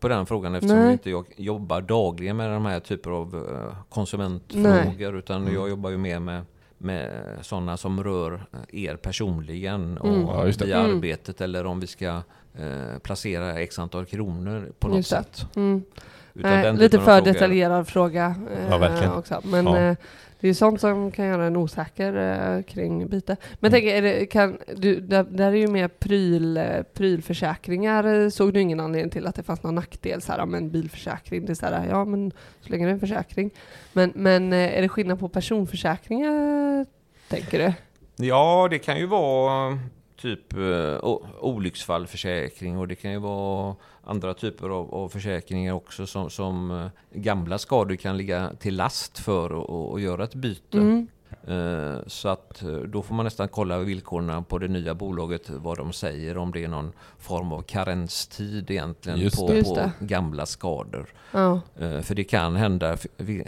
[0.00, 0.92] på den frågan eftersom Nej.
[0.92, 5.18] inte jag jobbar dagligen med de här typer av eh, konsumentfrågor.
[5.18, 5.54] Utan Mm.
[5.54, 6.42] jag jobbar ju mer med,
[6.78, 7.10] med
[7.42, 10.20] sådana som rör eh, er personligen och Mm.
[10.26, 10.96] Ja, via Mm.
[10.96, 12.06] arbetet eller om vi ska
[12.58, 15.46] eh, placera x antal kronor på något sätt.
[15.56, 15.82] Mm.
[16.32, 19.12] Den lite för frågor- detaljerad fråga eh, Ja, verkligen.
[19.12, 19.40] också.
[19.44, 19.96] Men Ja.
[20.40, 22.14] Det är ju sånt som kan göra en osäker
[22.56, 23.36] eh, kring byte.
[23.60, 23.80] Men Mm.
[23.80, 28.30] tänk, är det, kan, du, där, där är ju mer pryl, eh, prylförsäkringar.
[28.30, 30.22] Såg du ingen anledning till att det fanns någon nackdel?
[30.22, 32.94] Så här, ja, men bilförsäkring, det är så här, ja men så länge det är
[32.94, 33.50] en försäkring.
[33.92, 36.86] Men, men eh, är det skillnad på personförsäkringar,
[37.28, 37.72] tänker du?
[38.26, 39.78] Ja, det kan ju vara
[40.26, 46.30] typ eh, olycksfallförsäkring och det kan ju vara andra typer av, av försäkringar också som,
[46.30, 50.78] som eh, gamla skador kan ligga till last för och, och göra ett byte.
[50.78, 51.08] Mm.
[51.46, 55.92] Eh, Så att då får man nästan kolla villkoren på det nya bolaget, vad de
[55.92, 61.06] säger, om det är någon form av karenstid egentligen Just på, på gamla skador.
[61.32, 61.60] Ja.
[62.02, 62.96] För det kan hända,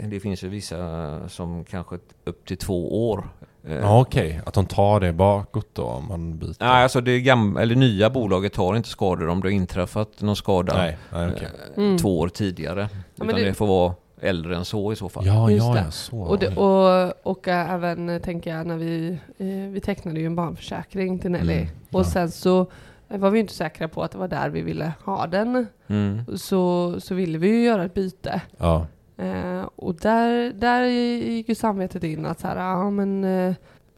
[0.09, 3.23] det finns ju vissa som kanske upp till två år.
[3.71, 4.41] Eh, Ja, okej.
[4.45, 6.55] Att de tar det bakåt då om man byter?
[6.59, 10.35] Nej, alltså det gamla, eller nya bolaget har inte skador om det har inträffat någon
[10.35, 11.47] skada Nej, nej okej.
[11.75, 11.97] eh, Mm.
[11.97, 12.89] två år tidigare.
[13.15, 13.53] men Utan det- det...
[13.53, 15.25] får vara äldre än så i så fall.
[15.25, 15.79] Ja, Just ja, det.
[15.79, 16.17] ja, så.
[16.21, 20.25] Och, det, och, och äh, även äh, tänker jag när vi, eh, vi tecknade ju
[20.25, 21.53] en barnförsäkring till Nelly.
[21.53, 22.03] Mm, Och ja.
[22.03, 22.65] sen så
[23.09, 25.67] eh, var vi inte säkra på att det var där vi ville ha den.
[25.87, 26.37] Mm.
[26.37, 28.41] Så, så ville vi ju göra ett byte.
[28.57, 28.87] Ja.
[29.19, 33.53] Eh, och där, där gick ju samvetet in att så här, ja men eh,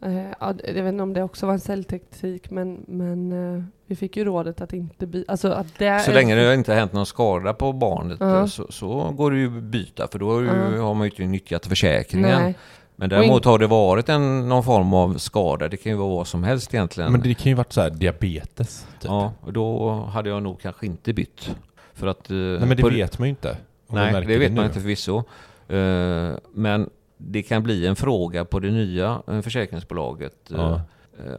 [0.06, 3.96] eh, ja, jag vet inte om det också var en säljteknik men, men eh, vi
[3.96, 5.32] fick ju rådet att inte byta.
[5.32, 8.68] Alltså att det Så länge det inte har hänt någon skada på barnet eh, så,
[8.72, 10.84] så går det ju att byta för då har, ju, Ja.
[10.84, 12.42] har man ju inte nyttjat försäkringen.
[12.42, 12.56] Nej.
[12.96, 16.28] Men däremot har det varit en, någon form av skada, det kan ju vara vad
[16.28, 17.12] som helst egentligen.
[17.12, 18.88] Men det kan ju varit så här diabetes.
[19.00, 19.10] Typ.
[19.12, 21.56] Ja, och då hade jag nog kanske inte bytt.
[21.94, 22.30] För att...
[22.32, 23.58] eh, Nej men det på- vet man ju inte.
[23.94, 25.24] Nej, det vet man inte förvisso.
[25.68, 30.82] Eh, Men det kan bli en fråga på det nya eh, försäkringsbolaget eh, Ja.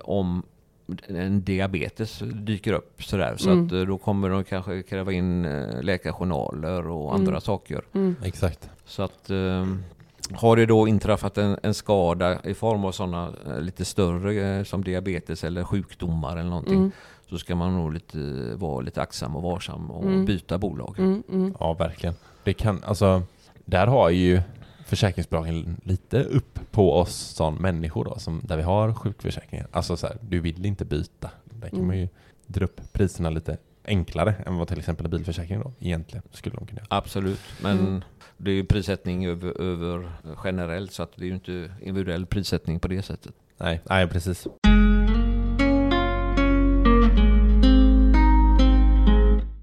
[0.03, 0.43] om
[1.09, 3.35] en diabetes dyker upp sådär.
[3.39, 3.65] Så Mm.
[3.65, 5.43] att då kommer de kanske kräva in
[5.83, 7.21] läkarjournaler och Mm.
[7.21, 7.83] andra saker.
[7.93, 8.17] Mm.
[8.25, 8.71] Exakt.
[8.85, 9.31] Så att
[10.35, 15.45] har det då inträffat en, en skada i form av sådana lite större som diabetes
[15.45, 16.91] eller sjukdomar eller någonting Mm.
[17.31, 18.19] så ska man nog lite,
[18.55, 20.25] vara lite aktsam och varsam och Mm.
[20.25, 20.95] byta bolag.
[20.99, 21.55] Mm, mm.
[21.61, 22.15] Ja, verkligen.
[22.45, 23.23] Det kan, alltså,
[23.65, 24.41] där har ju
[24.87, 29.67] försäkringsbolagen lite upp på oss som människor då, som, där vi har sjukförsäkringar.
[29.73, 31.31] Alltså så här, du vill inte byta.
[31.45, 31.87] Där kan Mm.
[31.87, 32.09] man ju
[32.47, 36.81] dra upp priserna lite enklare än vad till exempel bilförsäkring då egentligen skulle de kunna
[36.81, 36.87] göra.
[36.91, 38.03] Absolut, men Mm.
[38.37, 40.13] det är ju prissättning över, över
[40.45, 43.33] generellt så att det är ju inte individuell prissättning på det sättet.
[43.59, 44.47] Nej, nej precis.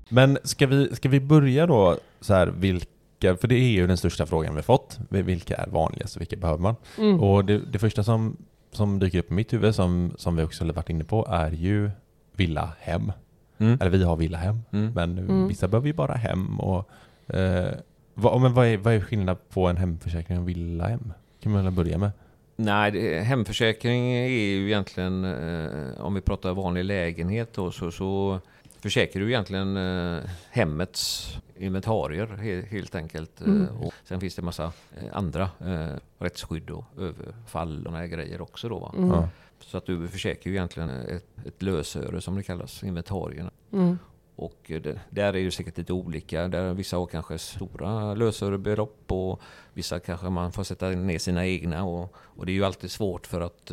[0.09, 3.97] Men ska vi, ska vi börja då så här vilka, för det är ju den
[3.97, 4.99] största frågan vi fått.
[5.09, 6.75] Vilka är vanligast och vilka behöver man?
[6.97, 7.19] Mm.
[7.19, 8.37] Och det, det första som,
[8.71, 11.51] som dyker upp i mitt huvud som, som vi också har varit inne på är
[11.51, 11.91] ju
[12.35, 13.11] villa hem.
[13.57, 13.77] Mm.
[13.81, 14.59] Eller vi har villa hem.
[14.71, 14.91] Mm.
[14.95, 15.47] Men Mm.
[15.47, 16.59] vissa behöver ju bara hem.
[16.59, 16.89] Och,
[17.35, 17.73] eh,
[18.13, 21.13] vad, men vad, är, vad är skillnad på en hemförsäkring och en villahem?
[21.43, 22.11] kan man väl börja med.
[22.55, 28.39] Nej, det, hemförsäkring är ju egentligen, eh, om vi pratar vanlig lägenhet då, så, så
[28.81, 33.41] försäkrar du egentligen eh, hemmets inventarier he, helt enkelt.
[33.41, 33.63] Mm.
[33.63, 38.41] Eh, och sen finns det massa eh, andra eh, rättsskydd och överfall och här grejer
[38.41, 38.79] också då.
[38.79, 38.93] Va?
[38.97, 39.09] Mm.
[39.09, 39.29] Ja.
[39.59, 43.51] Så att du försäkrar ju egentligen ett, ett lösöre som det kallas, inventarierna.
[43.73, 43.99] Mm.
[44.35, 46.47] Och det, där är ju säkert lite olika.
[46.47, 49.41] Där vissa har kanske stora lösörebelopp och
[49.73, 51.83] vissa kanske man får sätta ner sina egna.
[51.83, 53.65] Och, och det är ju alltid svårt för att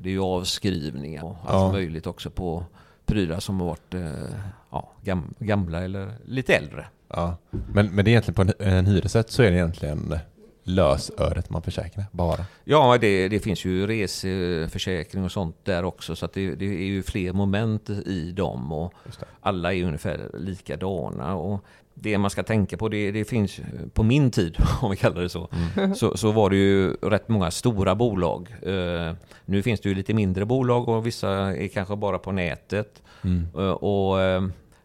[0.00, 1.72] det är ju avskrivningar och allt Ja.
[1.72, 2.64] möjligt också på
[3.06, 4.36] prylar som har varit eh,
[4.70, 6.86] ja, gam, gamla eller lite äldre.
[7.08, 7.36] Ja.
[7.50, 10.18] Men, men det är egentligen på en, en hyresrätt så är det egentligen
[10.64, 12.44] lösöret man försäkrar, bara.
[12.64, 16.16] Ja, det, det finns ju reseförsäkring och sånt där också.
[16.16, 18.72] Så det, det är ju fler moment i dem.
[18.72, 18.94] Och
[19.40, 21.34] alla är ungefär likadana.
[21.34, 21.64] Och
[21.94, 23.60] det man ska tänka på, det, det finns
[23.92, 25.48] på min tid, om vi kallar det så,
[25.96, 28.54] så, så var det ju rätt många stora bolag.
[28.62, 29.12] Eh,
[29.44, 33.02] nu finns det ju lite mindre bolag och vissa är kanske bara på nätet.
[33.24, 33.46] Mm.
[33.56, 34.42] Eh, och eh,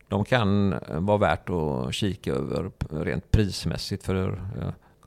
[0.08, 4.42] de kan vara värt att kika över rent prismässigt för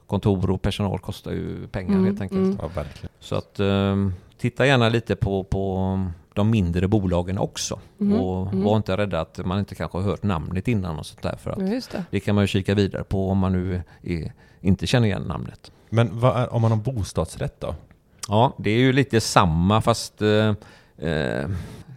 [0.06, 2.40] kontor och personal kostar ju pengar Mm, helt enkelt.
[2.40, 2.58] mm.
[2.62, 3.12] Ja, verkligen.
[3.20, 3.96] Så att eh,
[4.42, 5.98] titta gärna lite på, på
[6.34, 7.80] de mindre bolagen också.
[7.98, 8.64] Mhm, Och mm.
[8.64, 11.36] var inte rädda att man inte kanske har hört namnet innan och sånt där.
[11.36, 12.04] För att det.
[12.10, 15.72] det kan man ju kika vidare på om man nu är, inte känner igen namnet.
[15.90, 17.74] Men vad är, om man har bostadsrätt då?
[18.28, 20.48] Ja, det är ju lite samma fast eh,
[21.08, 21.48] eh,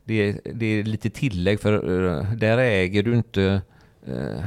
[0.05, 3.61] det, är, det är lite tillägg för eh, där äger du inte
[4.07, 4.45] eh,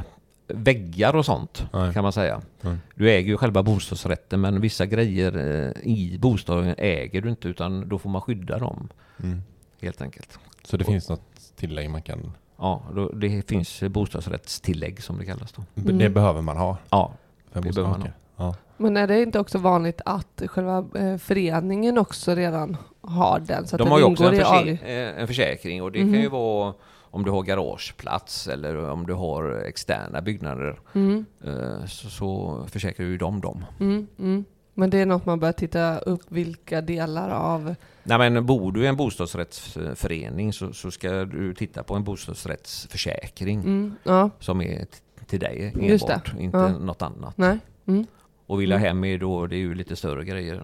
[0.48, 1.94] väggar och sånt Nej.
[1.94, 2.40] kan man säga.
[2.60, 2.76] Nej.
[2.94, 7.88] Du äger ju själva bostadsrätten men vissa grejer eh, i bostaden äger du inte utan
[7.88, 8.88] då får man skydda dem
[9.22, 9.42] Mm.
[9.80, 10.38] helt enkelt.
[10.64, 11.22] Så det finns något
[11.56, 12.32] tillägg man kan...
[12.58, 15.62] Ja, då, det finns bostadsrättstillägg som det kallas då.
[15.82, 15.98] Mm.
[15.98, 16.76] Det behöver man ha.
[16.90, 17.12] Ja,
[17.52, 18.12] Det behöver man Okej.
[18.36, 18.54] Ja.
[18.76, 23.66] Men är det inte också vanligt att själva eh, föreningen också redan har den?
[23.66, 24.90] Så att de har ju också en, ingår i försä- AG?
[25.14, 26.12] eh, en försäkring och det Mhm.
[26.12, 26.74] kan ju vara
[27.10, 33.06] om du har garageplats eller om du har externa byggnader Mm, eh, så, så försäkrar
[33.06, 33.64] ju de dem.
[33.80, 34.44] mm, mm.
[34.74, 37.74] Men det är något man bör titta upp vilka delar av...
[38.02, 43.58] Nej men bor du i en bostadsrättsförening så, så ska du titta på en bostadsrättsförsäkring
[43.60, 44.86] Mm, ja, som är
[45.26, 46.68] till dig enbart, inte Ja.
[46.68, 47.36] något annat.
[47.38, 47.58] nej.
[47.86, 48.06] Mm,
[48.46, 50.62] Och villa hem är då, det är ju lite större grejer.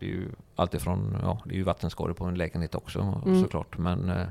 [0.00, 0.14] Mm.
[0.14, 3.42] Det är ju alltifrån, ja det är ju vattenskador på en lägenhet också Mm.
[3.42, 3.78] såklart.
[3.78, 4.26] Men eh,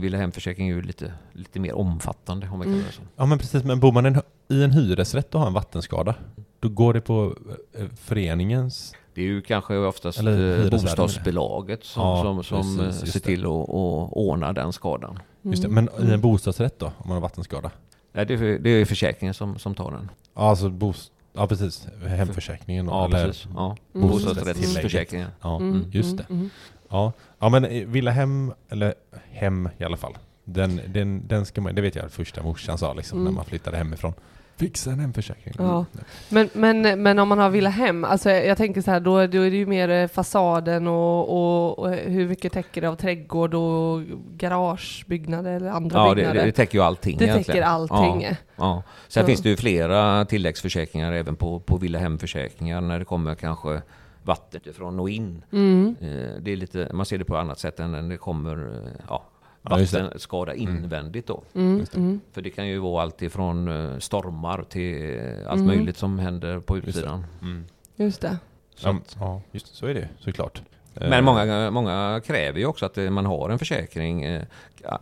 [0.00, 2.78] villa hemförsäkring är ju lite, lite mer omfattande om man Mm.
[2.78, 3.02] kallar det så.
[3.16, 6.14] Ja men precis, men bor man en, i en hyresrätt och har en vattenskada,
[6.60, 7.36] då går det på
[7.72, 8.94] eh, föreningens...
[9.14, 13.20] Det är ju kanske oftast Eller eh, bostadsbolaget som, Ja, som, som precis, eh, ser
[13.20, 15.18] till att att ordna den skadan.
[15.42, 17.70] Just det, mm, men i en bostadsrätt då, om man har vattenskada?
[18.12, 20.10] Nej, det, är, det är försäkringen som, som tar den.
[20.34, 21.10] Ja, alltså bos...
[21.32, 23.26] Ja precis, hemförsäkringen Ja, eller...
[23.26, 23.48] precis.
[23.54, 23.76] Ja.
[23.94, 24.08] Mm.
[24.08, 25.28] Bostadsrättsförsäkringen.
[25.42, 26.34] Ja, Mm, just mm, det.
[26.34, 26.50] mm.
[26.88, 28.94] Ja, ja men eh, villa hem, eller
[29.30, 30.14] hem i alla fall.
[30.44, 33.24] Den, den, den ska man, det vet jag första morsan sa liksom Mm.
[33.32, 34.12] när man flyttade hemifrån.
[34.60, 35.54] Fixa en hemförsäkring.
[35.58, 35.84] Ja.
[36.28, 39.40] Men, men, men om man har villa hem, alltså jag tänker så här, då, då
[39.40, 43.54] är det ju mer eh, fasaden och, och, och hur mycket täcker det av trädgård
[43.54, 44.00] och
[44.36, 46.40] garagebyggnader eller andra Ja, byggnader?
[46.40, 47.44] det, det täcker ju allting Det egentligen.
[47.44, 48.22] täcker allting.
[48.22, 48.82] Ja, ja.
[49.08, 49.26] Sen Så.
[49.26, 53.82] finns det ju flera tilläggsförsäkringar även på, på villa hemförsäkringar när det kommer kanske
[54.22, 55.44] vatten ifrån och in.
[55.52, 55.96] Mm.
[56.00, 58.90] Eh, Det är lite, man ser det på annat sätt än när det kommer eh,
[58.98, 59.22] ja, Ja.
[59.62, 61.42] Vattenskada invändigt då.
[61.54, 62.20] Mm, mm.
[62.32, 65.66] För det kan ju vara allt ifrån eh, stormar till eh, allt Mm.
[65.66, 66.90] möjligt som händer på Just det.
[66.90, 67.24] utsidan.
[67.42, 67.64] Mm.
[67.96, 68.36] Just det.
[68.74, 70.62] Så Ja, att- ja, just det, så är det såklart.
[70.94, 74.22] Eh, Men många, många kräver ju också att eh, man har en försäkring.
[74.24, 74.42] Eh,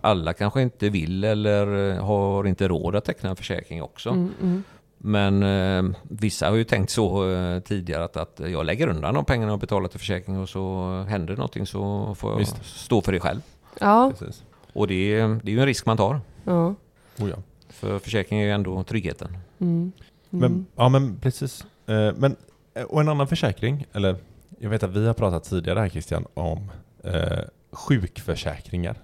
[0.00, 4.11] Alla kanske inte vill eller eh, har inte råd att teckna en försäkring också.
[4.11, 4.62] Mm, mm.
[4.98, 9.24] Men eh, vissa har ju tänkt så eh, tidigare att, att jag lägger undan de
[9.24, 12.64] pengarna och betalar till försäkring och så händer någonting så får jag Visst.
[12.64, 13.40] stå för det själv.
[13.80, 14.42] Ja, Precis.
[14.72, 16.20] Och det, är- det är ju en risk man tar.
[16.44, 16.74] ja.
[17.18, 17.36] Oh, ja.
[17.68, 19.28] För försäkring är ju ändå tryggheten.
[19.58, 19.72] Mm.
[19.80, 19.92] Mm.
[20.30, 21.66] Men, ja men precis.
[21.86, 22.36] Eh, Men,
[22.74, 24.16] eh, och en annan försäkring, eller
[24.58, 26.70] jag vet att vi har pratat tidigare här Christian om
[27.04, 27.38] eh,
[27.72, 28.96] sjukförsäkringar.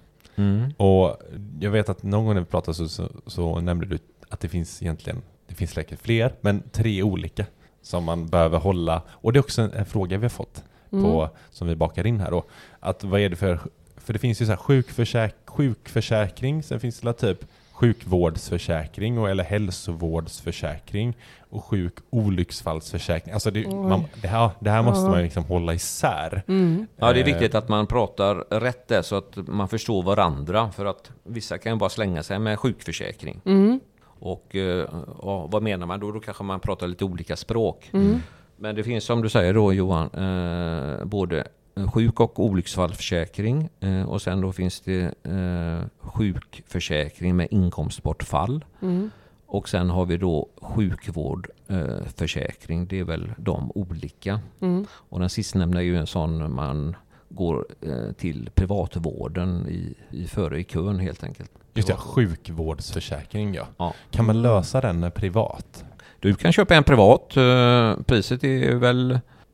[0.77, 1.17] Och
[1.59, 3.97] jag vet att någon gång när vi pratade så, så, så nämnde du
[4.29, 7.45] att det finns egentligen, det finns säkert fler, men tre olika
[7.81, 9.01] som man behöver hålla.
[9.09, 11.29] Och det är också en, en fråga vi har fått på, Mm.
[11.51, 12.43] som vi bakar in här då.
[12.79, 13.59] Att vad är det för,
[14.05, 19.43] för det finns ju så här sjukförsäk, sjukförsäkring, sen finns det typ sjukvårdsförsäkring och, eller
[19.43, 21.17] hälsovårdsförsäkring
[21.49, 23.33] och sjuk olycksfallsförsäkring.
[23.33, 25.09] Alltså det, man, det, här, det här måste Ja.
[25.09, 26.43] man liksom hålla isär.
[26.47, 26.87] Mm.
[26.97, 30.71] Ja, det är Eh, viktigt att man pratar rätt där så att man förstår varandra.
[30.71, 33.41] För att vissa kan ju bara slänga sig med sjukförsäkring.
[33.45, 33.79] Mm.
[34.19, 34.87] Och eh,
[35.21, 36.11] ja, vad menar man då?
[36.11, 37.89] Då kanske man pratar lite olika språk.
[37.93, 38.19] Mm.
[38.57, 41.47] Men det finns som du säger då Johan, eh, både
[41.93, 48.65] sjuk och olycksfallsförsäkring eh, och sen då finns det eh, sjukförsäkring med inkomstbortfall.
[48.81, 49.11] Mm.
[49.47, 51.55] Och sen har vi då sjukvårdförsäkring.
[51.67, 52.87] Eh, försäkring.
[52.87, 54.39] det är väl de olika.
[54.61, 54.85] Mm.
[54.91, 56.95] Och den sistnämnda är ju en sån man
[57.29, 61.51] går eh, till privatvården i, i före i kön helt enkelt.
[61.73, 63.67] Just det, sjukvårdsförsäkring ja.
[63.77, 63.93] Ja.
[64.11, 65.85] Kan man lösa den eh, privat?
[66.19, 67.37] Du kan köpa en privat.
[67.37, 69.11] eh, Priset är väl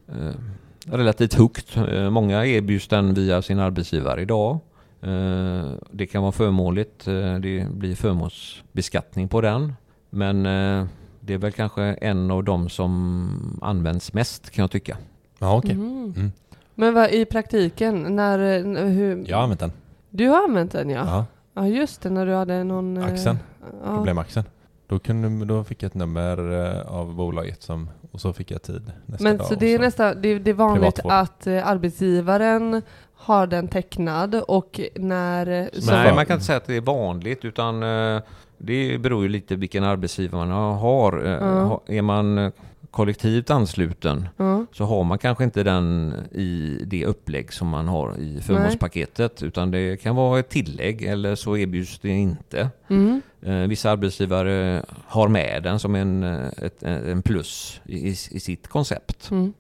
[0.08, 0.36] eh,
[0.88, 1.78] relativt högt.
[1.78, 4.60] Eh, Många erbjuds den via sin arbetsgivare idag.
[5.02, 7.08] Eh, Det kan vara förmånligt.
[7.08, 9.74] eh, Det blir förmånsbeskattning på den.
[10.10, 10.44] Men
[11.20, 14.98] det är väl kanske en av de som används mest kan jag tycka.
[15.40, 15.72] Ja okej.
[15.72, 16.14] Mm.
[16.16, 16.32] Mm.
[16.76, 18.38] Men vad i praktiken, när,
[18.90, 19.26] hur...
[19.28, 19.72] Jag har använt den.
[20.10, 21.04] Du har använt den ja?
[21.06, 21.26] Ja.
[21.54, 22.98] Ja just det, när du hade någon...
[22.98, 23.38] Axeln.
[23.86, 23.96] Ja.
[23.96, 24.46] Problemaxeln.
[24.92, 28.62] Då, kunde, då fick jag ett nummer eh, av bolaget som, och så fick jag
[28.62, 29.48] tid nästa Men dag.
[29.48, 31.12] så det är nästan, det, det är vanligt Privatvård.
[31.12, 32.82] att eh, arbetsgivaren
[33.16, 35.48] har den tecknad och när...
[35.62, 37.80] eh, så- Nej, man kan inte säga att det är vanligt utan
[38.58, 41.12] det beror ju lite vilken arbetsgivare man har.
[41.66, 42.52] Ha- Är man
[42.92, 44.66] kollektivt ansluten Ja.
[44.72, 49.72] så har man kanske inte den i det upplägg som man har i förmånspaketet utan
[49.72, 52.70] det kan vara ett tillägg eller så erbjuds det inte.
[52.88, 53.22] Mm.
[53.42, 58.68] Eh, vissa arbetsgivare har med den som en, eh, ett, en plus i, i, sitt
[58.68, 59.32] koncept.
[59.32, 59.54] Mm.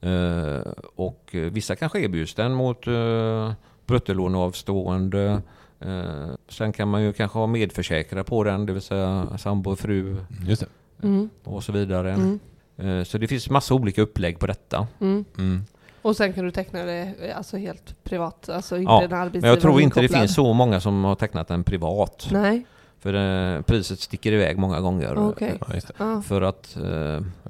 [0.00, 3.52] Eh, och eh, vissa kanske erbjuds den mot eh,
[3.86, 5.42] bruttolåneavstående.
[5.80, 10.16] Eh, sen kan man ju kanske ha medförsäkrare på den, det vill säga sambo, fru
[10.46, 10.68] Just det.
[11.02, 11.28] Mm.
[11.44, 12.12] och så vidare.
[12.12, 12.38] Mm.
[12.76, 14.86] Eh, så det finns massa olika upplägg på detta.
[15.00, 15.24] Mm.
[15.38, 15.64] Mm.
[16.02, 19.40] Och sen kan du teckna det eh, alltså helt privat, alltså inte Ja, en arbetsgivare
[19.40, 22.28] Men jag tror inte det finns så många som har tecknat den privat.
[22.32, 22.66] Nej,
[23.00, 23.14] För
[23.56, 25.34] eh, priset sticker iväg många gånger.
[25.38, 25.82] det.
[25.98, 26.22] Ja.
[26.22, 26.82] För att eh,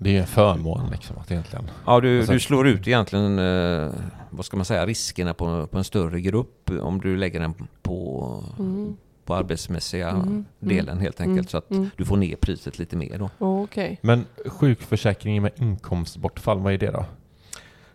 [0.01, 1.71] det är en förmån liksom att egentligen.
[1.87, 3.91] ja, du, Alltså- du slår ut egentligen, eh,
[4.31, 8.45] vad ska man säga, riskerna på, på en större grupp om du lägger den på,
[8.59, 8.97] Mm.
[9.29, 11.37] På arbetsmässiga Mm, mm, delen helt enkelt.
[11.37, 11.91] mm, Så att mm.
[11.97, 13.31] du får ner priset lite mer då.
[13.39, 13.99] Okej.
[14.03, 17.05] Men sjukförsäkringen med inkomstbortfall, vad är det då?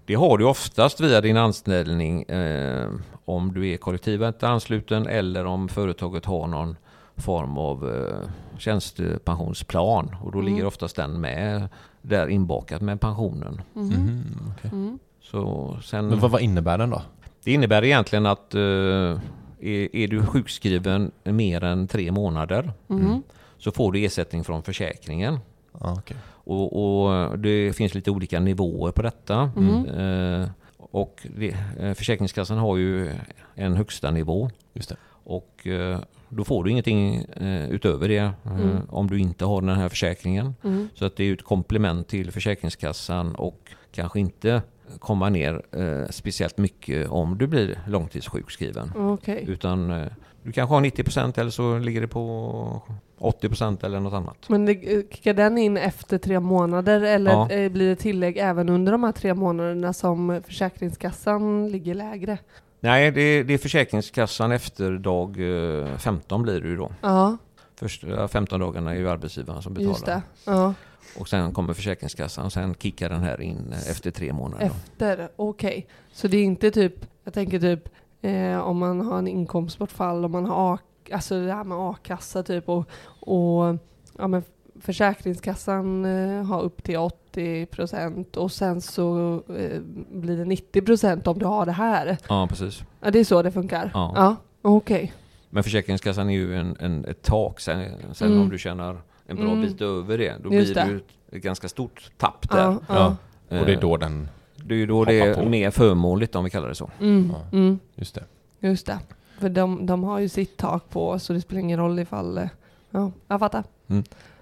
[0.06, 2.90] Det har du oftast via din anställning eh,
[3.26, 6.76] om du är kollektivt ansluten eller om företaget har någon
[7.18, 8.30] form av eh,
[8.60, 10.16] tjänstepensionsplan.
[10.24, 10.52] Och då Mm.
[10.54, 11.68] ligger oftast den med
[12.02, 13.62] där inbakat med pensionen.
[13.74, 13.90] Mhm.
[13.90, 14.24] Mhm.
[14.72, 15.00] Mm.
[15.22, 17.02] Så sen, Men vad, vad innebär den då?
[17.44, 19.20] Det innebär egentligen att eh,
[19.64, 23.24] är, är du sjukskriven mer än tre månader Mhm.
[23.58, 25.40] så får du ersättning från försäkringen.
[25.72, 26.18] Okej.
[26.46, 29.52] Och, och det finns lite olika nivåer på detta.
[29.58, 29.86] Mm.
[29.86, 33.12] Eh, och det, eh, Försäkringskassan har ju
[33.56, 34.50] en högsta nivå.
[34.74, 34.96] Just det.
[35.24, 36.00] Och eh,
[36.30, 38.78] då får du ingenting eh, utöver det eh, Mm.
[38.90, 40.56] om du inte har den här försäkringen.
[40.64, 40.90] Mm.
[40.96, 43.60] Så att det är ett komplement till Försäkringskassan och
[43.92, 44.62] kanske inte
[45.00, 48.92] komma ner eh, speciellt mycket om du blir långtidssjukskriven.
[48.96, 49.46] Okej.
[49.48, 50.08] Utan eh,
[50.44, 52.82] du kanske har 90% eller så ligger det på
[53.20, 54.50] 80% eller något annat.
[54.50, 57.50] Men det, eh, kickar den in efter tre månader eller Ja.
[57.52, 62.38] eh, blir det tillägg även under de här tre månaderna som Försäkringskassan ligger lägre?
[62.80, 65.30] Nej, det, det är Försäkringskassan efter dag
[65.92, 66.92] eh, 15 blir det ju då.
[67.02, 67.38] Ja,
[67.80, 69.92] Första 15 dagarna är ju arbetsgivaren som betalar.
[69.92, 70.22] just det.
[70.46, 70.74] Ja.
[71.20, 74.66] Och sen kommer Försäkringskassan och sen kickar den här in efter tre månader.
[74.66, 75.88] Efter, okej.
[76.12, 77.90] Så det är inte typ, jag tänker typ
[78.22, 80.80] eh, om man har en inkomstbortfall, om man har
[81.12, 82.90] alltså det här med a-kassa typ och,
[83.20, 83.76] och
[84.18, 84.44] ja, men
[84.82, 91.28] Försäkringskassan eh, har upp till 80 procent och sen så eh, blir det 90 procent
[91.28, 92.18] om du har det här.
[92.30, 92.84] Ja, precis.
[93.02, 93.92] Ja, det är så det funkar?
[93.94, 94.12] Ja.
[94.16, 95.14] ja okej.
[95.50, 97.60] Men Försäkringskassan är ju en, en, ett tak.
[97.60, 98.42] Sen, sen Mm.
[98.42, 99.62] om du tjänar en bra Mm.
[99.62, 102.58] bit över det, då Just blir det ju ett, ett ganska stort tapp där.
[102.60, 103.16] Ja, ja.
[103.50, 103.60] Ja.
[103.60, 104.28] Och det är Eh, då den...
[104.56, 105.46] det är ju då det är på.
[105.50, 106.90] mer förmånligt om vi kallar det så.
[107.00, 107.58] Mm, Ja.
[107.58, 108.24] mm, Just det.
[108.60, 109.00] just det.
[109.40, 112.38] För de, de har ju sitt tak på så det spelar ingen roll ifall...
[112.38, 112.48] eh,
[112.92, 113.64] Ja, jag fattar.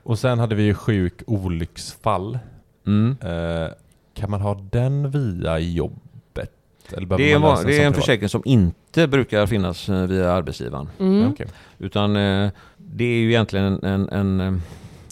[0.04, 2.40] Och sen hade vi ju sjuk olycksfall.
[2.88, 3.18] Mm.
[3.22, 3.68] Eh,
[4.14, 6.52] kan man ha den via jobbet?
[6.94, 8.06] Eller behöver Det är, man va- lösa det är en privat?
[8.06, 10.90] försäkring som inte brukar finnas eh, via arbetsgivaren.
[11.00, 11.34] Mm.
[11.40, 11.46] Ja.
[11.78, 12.52] Utan eh,
[12.94, 14.62] det är ju egentligen en, en, en,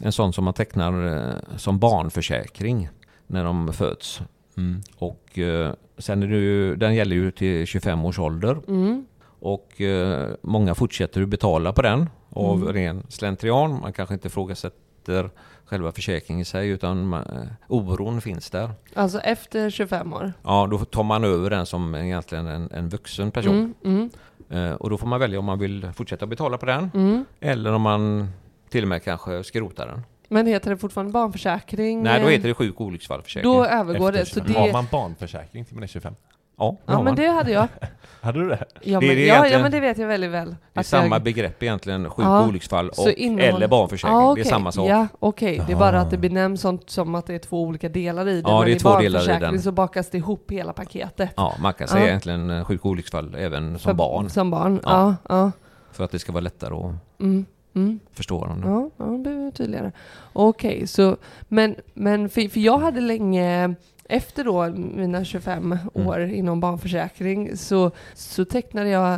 [0.03, 2.89] en sån som man tecknar eh, som barnförsäkring
[3.27, 4.21] när de föds.
[4.57, 4.81] Mm.
[4.97, 8.57] Och eh, sen är det ju, den gäller ju till 25 års ålder.
[8.67, 9.05] Mm.
[9.41, 12.73] Och eh, många fortsätter att betala på den av Mm.
[12.73, 13.79] ren slentrian.
[13.79, 14.79] Man kanske inte ifrågasätter
[15.65, 18.71] själva försäkringen i sig utan man, eh, oron finns där.
[18.93, 20.33] Alltså efter 25 år?
[20.43, 23.73] Ja, då tar man över den som egentligen en, en vuxen person.
[23.83, 24.09] Mm, mm,
[24.49, 27.25] Eh, och då får man välja om man vill fortsätta betala på den mm.
[27.39, 28.31] eller om man
[28.69, 30.01] till och med kanske skrotar den.
[30.27, 32.03] Men heter det fortfarande barnförsäkring?
[32.03, 33.53] Nej, då heter det sjuk och olycksfallsförsäkring.
[33.53, 34.25] Då övergår det.
[34.25, 34.53] Så 25.
[34.53, 36.15] det Har man barnförsäkring till man är 25?
[36.59, 37.67] Ja, det ja, men det hade jag.
[38.21, 38.65] Hade du det?
[38.81, 39.61] Ja, Det men, det ja, ja, egentligen.
[39.61, 40.55] men det vet jag väldigt väl.
[40.73, 44.17] Det är samma jag- begrepp egentligen, sjuk Ja, olycksfall och, innehåll- eller barnförsäkring.
[44.17, 44.89] Ja, Det är samma sak.
[44.89, 45.61] Ja, okej.
[45.67, 48.41] Det är bara att det benämns sånt som att det är två olika delar i
[48.41, 48.49] det.
[48.49, 49.61] Ja, men det är i två delar i den.
[49.61, 51.29] så bakas det ihop hela paketet.
[51.35, 52.07] Ja, man kan säga Ja.
[52.07, 54.29] egentligen eh, sjuk och olycksfall även som För- barn.
[54.29, 55.15] Som barn, Ja.
[55.29, 55.35] ja.
[55.35, 55.51] ja.
[55.91, 57.45] För att det ska vara lättare att Mm,
[57.75, 57.99] mm.
[58.13, 58.61] förstå dem.
[58.65, 59.91] Ja, ja det blir tydligare.
[60.33, 63.75] Okej, så men, men för, för jag hade länge
[64.09, 66.07] efter då mina 25 Mm.
[66.07, 69.13] år inom barnförsäkring så, så tecknade jag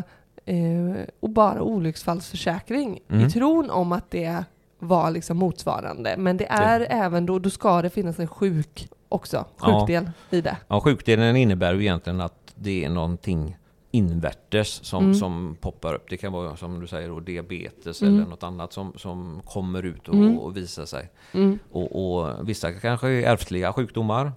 [0.46, 3.28] eh, och bara olycksfallsförsäkring Mm.
[3.28, 4.44] i tron om att det
[4.80, 6.16] var liksom motsvarande.
[6.18, 9.80] Men det är även då, då ska det finnas en sjuk också, Ja.
[9.80, 10.58] sjukdel i det.
[10.68, 13.58] Ja, sjukdelen innebär ju egentligen att det är någonting
[13.94, 15.16] invärtes som, Mm.
[15.16, 16.10] som poppar upp.
[16.10, 18.16] Det kan vara som du säger då, diabetes Mm.
[18.16, 20.38] eller något annat som, som kommer ut och, Mm.
[20.40, 21.10] och visar sig.
[21.34, 24.32] Mm, Och, och vissa kanske är ärftliga sjukdomar.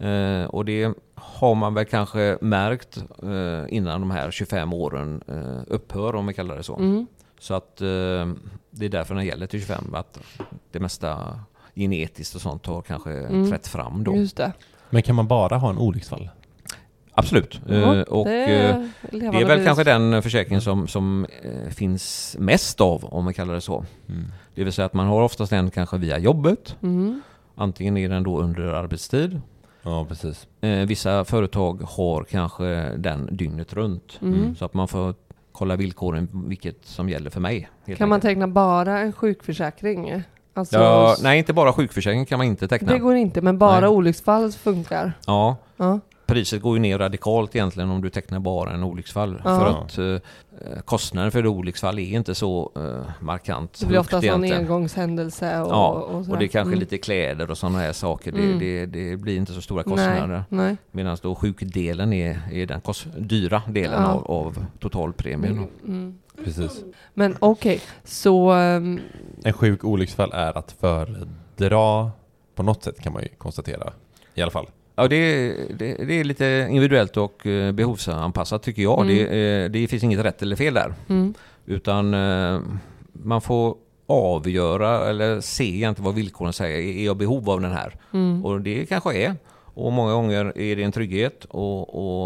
[0.00, 5.22] Mm, Eh, och det har man väl kanske märkt eh, innan de här 25 åren
[5.28, 6.76] eh, upphör om vi kallar det så.
[6.76, 7.06] mm.
[7.40, 7.86] Så att eh,
[8.70, 9.94] det är därför den gäller till 25.
[9.94, 10.18] Att
[10.70, 11.40] det mesta
[11.74, 13.50] genetiskt och sånt har kanske Mm.
[13.50, 14.16] trätt fram då.
[14.16, 14.52] Just det.
[14.90, 16.30] Men kan man bara ha en olycksfall?
[17.14, 17.60] Absolut.
[17.68, 22.36] Eh, och det eh, är det är väl kanske den försäkringen som, som eh, finns
[22.38, 23.84] mest av, om man kallar det så.
[24.08, 24.24] Mm.
[24.54, 26.76] Det vill säga att man har oftast den kanske via jobbet.
[26.82, 27.22] Mm.
[27.54, 29.40] Antingen är den då under arbetstid.
[29.82, 30.46] Ja, precis.
[30.60, 32.64] Eh, vissa företag har kanske
[32.96, 34.18] den dygnet runt.
[34.22, 34.56] Mm.
[34.56, 35.14] Så att man får
[35.52, 37.68] kolla villkoren, vilket som gäller för mig.
[37.86, 38.30] helt Kan man enkelt.
[38.30, 40.22] teckna bara en sjukförsäkring?
[40.54, 42.92] Alltså, Ja, nej, inte bara sjukförsäkring kan man inte teckna.
[42.92, 43.88] det går inte, men bara Nej.
[43.88, 45.12] olycksfall funkar.
[45.26, 46.00] Ja, Ja.
[46.30, 49.42] Priset går ju ner radikalt egentligen om du tecknar bara en olycksfall.
[49.44, 49.58] Ja.
[49.58, 54.26] För att eh, kostnaden för ett olycksfall är inte så eh, markant Det blir oftast
[54.26, 54.60] någon egentligen.
[54.72, 55.60] engångshändelse.
[55.60, 56.80] Och, Ja, och, och, det är kanske Mm.
[56.80, 58.32] lite kläder och sådana här saker.
[58.32, 58.58] Mm.
[58.58, 60.26] Det, det, det blir inte så stora kostnader.
[60.26, 60.76] Nej, nej.
[60.90, 64.08] Medan då sjukdelen är, är den kost, dyra delen Ja.
[64.12, 65.52] av, av totalpremien.
[65.52, 66.18] Mm, mm.
[66.44, 66.84] precis.
[67.14, 68.50] Men okej, så...
[68.52, 69.00] ehm,
[69.44, 72.10] En sjuk olycksfall är att föredra
[72.54, 73.92] på något sätt kan man ju konstatera.
[74.34, 74.66] I alla fall.
[75.00, 79.00] Ja, det, det, det är lite individuellt och eh, behovsanpassat tycker jag.
[79.00, 79.08] Mm.
[79.16, 79.22] Det,
[79.64, 80.94] eh, det finns inget rätt eller fel där.
[81.08, 81.34] mm,
[81.66, 82.60] Utan eh,
[83.12, 83.74] man får
[84.06, 86.98] avgöra eller se egentligen vad villkoren säger.
[87.00, 87.94] Är jag behov av den här?
[88.12, 89.36] mm, Och det kanske är.
[89.74, 91.82] Och många gånger är det en trygghet och,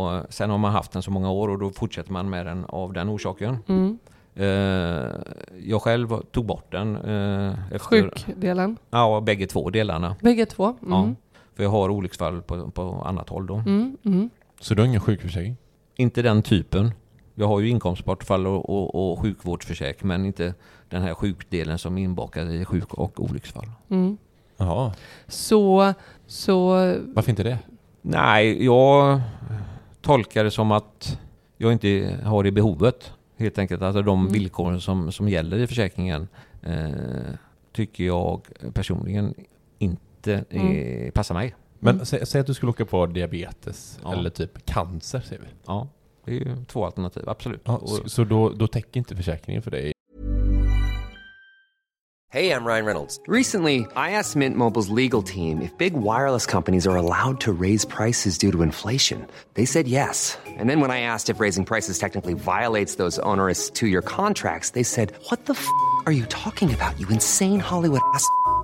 [0.07, 2.65] och sen har man haft den så många år och då fortsätter man med den
[2.65, 3.59] av den orsaken.
[3.69, 3.99] mm.
[5.65, 6.97] Jag själv tog bort den.
[6.97, 8.77] Eh, efter, Sjukdelen.
[8.91, 10.17] Ja, bägge två delarna.
[10.23, 10.65] Bägge två.
[10.65, 10.93] Mm.
[10.93, 11.15] Ja,
[11.55, 13.55] för jag har olycksfall på, på annat håll då.
[13.55, 14.31] Mm, mm.
[14.61, 15.57] Så du har ingen sjukförsäkring?
[15.97, 16.91] Inte den typen.
[17.35, 20.55] Jag har ju inkomstbortfall och, och, och sjukvårdsförsäkring men inte
[20.89, 23.71] den här sjukdelen som är inbakad i sjuk och olycksfall.
[23.89, 24.17] Mm.
[24.57, 24.93] Jaha.
[25.27, 25.95] Så,
[26.27, 26.69] så...
[27.15, 27.59] Varför inte det?
[28.03, 29.21] Nej, jag
[30.03, 31.19] tolkar det som att
[31.57, 33.13] jag inte har det behovet.
[33.37, 34.33] Helt enkelt alltså de Mm.
[34.33, 36.29] villkoren som, som gäller i försäkringen
[36.63, 37.35] eh,
[37.73, 38.41] tycker jag
[38.75, 39.35] personligen
[39.79, 41.55] inte eh, passar mig.
[41.81, 42.05] Men Mm.
[42.07, 44.13] sä, säg att du skulle åka på diabetes Ja.
[44.13, 45.49] eller typ cancer, säger vi.
[45.67, 45.89] Ja,
[46.25, 47.63] det är ju två alternativ, absolut.
[47.65, 49.93] Ja, Och- så så då, då täcker inte försäkringen för dig?
[52.33, 53.21] Hey, I'm Ryan Reynolds.
[53.29, 57.89] Recently, I asked Mint Mobile's legal team if big wireless companies are allowed to raise
[57.89, 59.27] prices due to inflation.
[59.55, 60.39] They said yes.
[60.59, 64.71] And then when I asked if raising prices technically violates those onerous two year contracts,
[64.73, 65.67] they said, What the f
[66.07, 68.25] are you talking about, you insane Hollywood ass?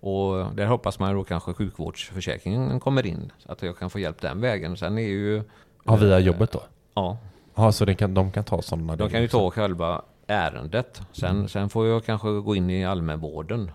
[0.00, 3.32] Och där hoppas man då kanske sjukvårdsförsäkringen kommer in.
[3.38, 4.76] Så att jag kan få hjälp den vägen.
[4.76, 5.42] Sen är ju...
[5.84, 6.62] Ja, via jobbet då?
[6.94, 7.16] Ja,
[7.54, 11.00] Ja, så det kan, de kan ta sådana de kan ju ta själva ärendet.
[11.12, 13.70] Sen, sen får jag kanske gå in i allmänvården.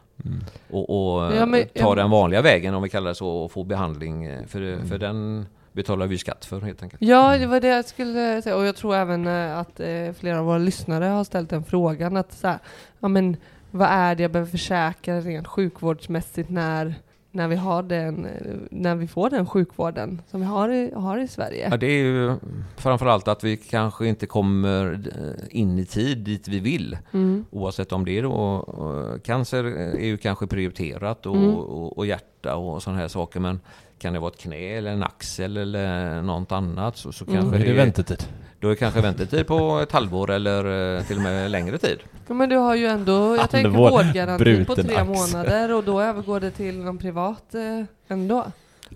[0.70, 1.96] Och, och Ja, men- ta ja.
[1.96, 4.26] den vanliga vägen om vi kallar det så och få behandling.
[4.26, 7.02] eh, För, för den betalar vi skatt för helt enkelt.
[7.02, 8.56] Ja, det var det jag skulle säga.
[8.56, 12.18] Och jag tror även eh, att eh, flera av våra lyssnare har ställt den frågan.
[12.18, 12.60] Att så här,
[13.00, 13.38] ja men
[13.74, 16.96] vad är det jag behöver försäkra rent sjukvårdsmässigt när,
[17.32, 18.28] när, vi, har den,
[18.72, 21.68] när vi får den sjukvården som vi har i, har i Sverige?
[21.72, 22.36] Ja, det är ju
[22.78, 25.00] framförallt att vi kanske inte kommer
[25.50, 26.98] in i tid dit vi vill.
[27.14, 27.46] Mm.
[27.52, 31.56] Oavsett om det är då, eh, cancer är ju kanske prioriterat och, Mm.
[31.56, 33.40] och, och hjärta och sådana här saker.
[33.40, 33.60] Men
[34.04, 37.36] kan det vara ett knä eller en axel eller något annat så, så Mm.
[37.42, 38.24] kanske Då är det väntetid.
[38.60, 41.98] Då är det kanske väntetid på ett halvår eller eh, till och med längre tid.
[42.28, 45.06] Ja, men du har ju ändå, jag tänker Halvår, vårdgarantin på tre axel.
[45.06, 48.46] månader och då övergår det till någon privat eh, ändå.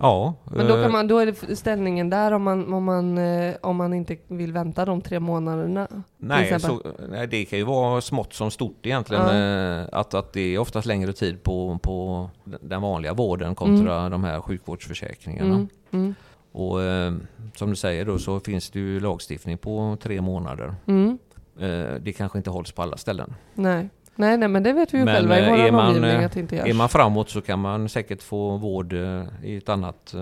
[0.00, 3.18] Ja, Men då, eh, kan man, då är det ställningen där om man, om, man,
[3.18, 5.88] eh, om man inte vill vänta de tre månaderna.
[6.16, 9.22] Nej, så, nej, det kan ju vara smått som stort egentligen.
[9.36, 9.80] Ja.
[9.82, 14.24] eh, Att, att det är oftast längre tid på, på den vanliga vården kontra de
[14.24, 15.54] här sjukvårdsförsäkringarna.
[15.54, 16.14] Mm, mm,
[16.52, 17.12] Och eh,
[17.54, 20.74] som du säger då så finns det ju lagstiftning på tre månader.
[20.86, 21.18] mm.
[21.60, 23.34] Eh, det kanske inte hålls på alla ställen.
[23.54, 23.88] Nej.
[24.18, 26.32] Nej, nej, men det vet vi ju Men själva i eh, vår omgivning eh, att
[26.32, 26.68] det inte görs.
[26.68, 30.14] är man framåt så kan man säkert få vård eh, i ett annat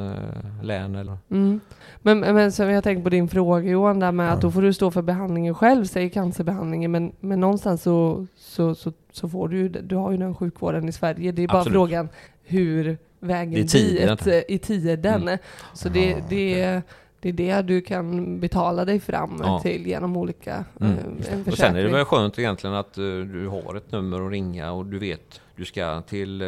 [0.63, 1.61] län eller Mm.
[2.03, 4.73] Men, men så jag tänkt på din fråga Johan, där med att då får du
[4.73, 9.69] stå för behandlingen själv, säg cancerbehandlingen, men, men någonstans så, så, så, så får du
[9.69, 11.33] du har ju den sjukvården i Sverige.
[11.33, 11.75] Det är bara Absolut.
[11.75, 12.09] frågan
[12.45, 14.17] hur vägen I tiden.
[14.25, 15.23] dit, i tiden.
[15.23, 15.39] Mm.
[15.75, 16.83] Så det, det, det
[17.29, 19.59] är det du kan betala dig fram Ja.
[19.61, 20.93] till genom olika, Mm.
[20.99, 21.49] eh.
[21.53, 24.73] Och sen är det väl skönt egentligen att eh, du har ett nummer att ringa
[24.73, 26.47] och du vet du ska till eh,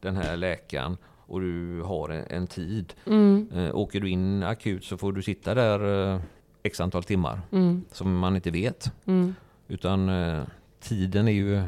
[0.00, 2.94] den här läkaren och du har en, en tid.
[3.06, 3.48] Mm.
[3.72, 6.20] Åker du in akut så får du sitta där eh,
[6.62, 7.84] x antal timmar Mm.
[7.92, 8.92] som man inte vet.
[9.06, 9.34] Mm.
[9.68, 10.10] Utan
[10.80, 11.62] tiden är ju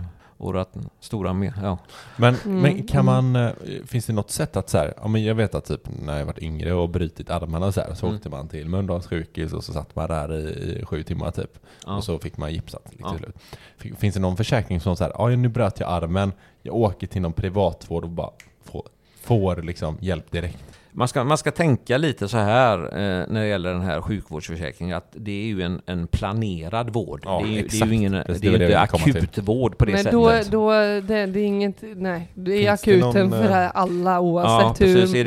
[0.45, 1.31] vårat stora...
[1.33, 1.79] me- Ja.
[2.17, 3.51] Men, Mm, men kan man, eh,
[3.87, 6.27] finns det något sätt att så här, ja men jag vet att typ när jag
[6.27, 8.17] varit yngre och brutit armarna så här, så Mm.
[8.17, 11.59] åkte man till Mölndals sjukhus och så satt man där i, i sju timmar typ.
[11.87, 11.97] Ja.
[11.97, 13.11] Och så fick man gipsat lite Ja.
[13.11, 13.37] till slut.
[13.79, 16.33] Fin- Finns det någon försäkring som så här, ja nu bröt jag armen,
[16.63, 18.31] jag åker till någon privatvård och bara
[18.65, 18.83] får,
[19.23, 20.65] får liksom hjälp direkt.
[20.97, 24.97] Man ska, man ska tänka lite så här eh, när det gäller den här sjukvårdsförsäkringen
[24.97, 27.21] att det är ju en, en planerad vård.
[27.25, 27.91] Ja, det är ju, det är exakt.
[27.91, 30.51] ju ingen, Precis, det är det inte akutvård på det Men sättet.
[30.51, 33.57] då, då det, det är inget, nej, det är Finns det akuten någon, för eh,
[33.57, 35.15] Ja, alla oavsett precis.
[35.15, 35.25] hur Är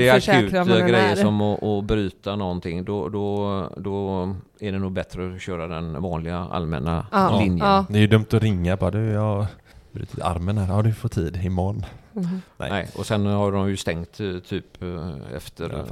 [0.51, 1.15] det man än grejer är.
[1.15, 4.23] som att, att bryta någonting, då, då, då
[4.59, 7.57] är det nog bättre att köra den vanliga allmänna Ja, linjen.
[7.67, 7.85] ja.
[7.89, 9.45] Det är ju dumt att ringa bara, du jag har
[9.91, 11.85] brutit armen här, ja du får tid imorgon.
[12.57, 12.69] Nej.
[12.69, 15.83] Nej, och sen har de ju stängt eh, typ eh, efter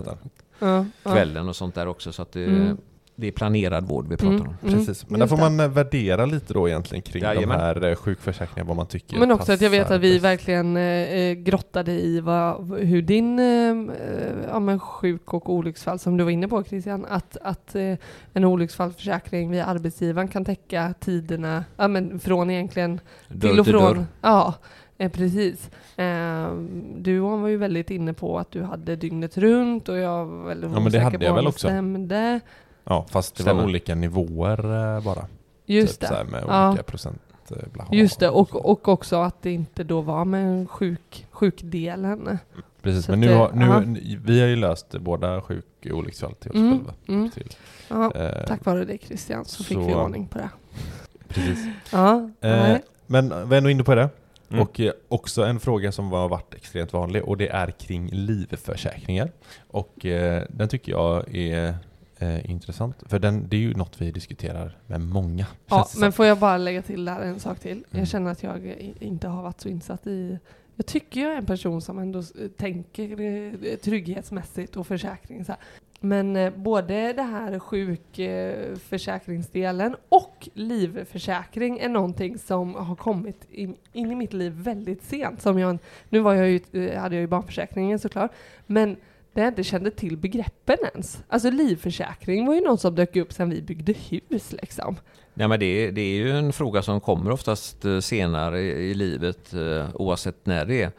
[0.60, 0.86] ja.
[1.04, 2.12] kvällen och sånt där också.
[2.12, 2.78] Så att det, Mm.
[3.18, 4.56] det är planerad vård vi pratar Mm, om.
[4.64, 7.50] mm, Precis, men där får man eh, värdera lite då egentligen kring Jajamän.
[7.58, 10.78] de här eh, sjukförsäkringarna, vad man tycker Men också att jag vet att vi verkligen
[10.78, 16.24] eh, grottade i vad, hur din eh, eh, ja, men sjuk och olycksfall, som du
[16.24, 17.96] var inne på Christian, att, att eh,
[18.34, 23.74] en olycksfallsförsäkring via arbetsgivaren kan täcka tiderna ja, men från egentligen Dörr till och till
[23.74, 23.84] från.
[23.96, 24.06] dörr.
[24.22, 24.54] Ja,
[24.98, 25.70] eh, precis.
[25.98, 26.54] Eh,
[26.98, 30.72] du var ju väldigt inne på att du hade dygnet runt och jag var väldigt
[30.72, 31.68] Ja, men det hade på jag väl också.
[31.68, 32.40] Stämde.
[32.84, 33.62] Ja, fast det Stämmer.
[33.62, 35.26] var olika nivåer eh, bara.
[35.66, 36.32] Just typ Så här det.
[36.32, 36.70] med Ja.
[36.70, 37.22] olika procent
[37.52, 37.90] eh, blaha.
[37.96, 42.38] Just det, och, och också att det inte då var med sjuk, sjukdelen.
[42.82, 43.84] Precis, så men nu det- har, nu, aha.
[44.26, 46.94] vi har ju löst båda sjuk och olycksfall till oss Mm, själva.
[47.08, 47.30] mm.
[47.30, 47.50] Till,
[47.90, 50.50] Ja, eh, tack vare dig Christian så fick så- vi ordning på det.
[51.28, 51.66] Precis.
[51.92, 52.78] Ja, Eh,
[53.08, 54.10] men vi är ändå inne på det.
[54.50, 54.62] Mm.
[54.62, 59.32] Och eh, också en fråga som har varit extremt vanlig och det är kring livförsäkringar.
[59.68, 61.76] Och eh, den tycker jag är
[62.18, 63.04] eh, intressant.
[63.06, 65.46] För den, det är ju något vi diskuterar med många.
[65.68, 67.72] ja, men får jag bara lägga till där en sak till?
[67.72, 67.86] Mm.
[67.92, 70.40] Jag känner att jag inte har varit så insatt i
[70.76, 72.24] jag tycker jag är en person som ändå
[72.58, 75.46] tänker eh, trygghetsmässigt och försäkring.
[75.46, 75.62] Så här.
[76.00, 83.76] Men eh, både det här sjukförsäkringsdelen eh, och livförsäkring är någonting som har kommit in,
[83.94, 85.42] in i mitt liv väldigt sent.
[85.42, 85.78] Som jag,
[86.10, 88.32] nu var jag ju, eh, hade jag ju barnförsäkringen såklart,
[88.66, 88.96] men
[89.34, 91.24] där jag inte kände till begreppen ens.
[91.28, 94.96] Alltså livförsäkring var ju något som dök upp sen vi byggde hus liksom.
[95.34, 99.54] Nej, men det, det är ju en fråga som kommer oftast senare i, i livet
[99.94, 100.92] oavsett när det är.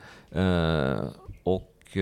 [1.42, 1.96] Och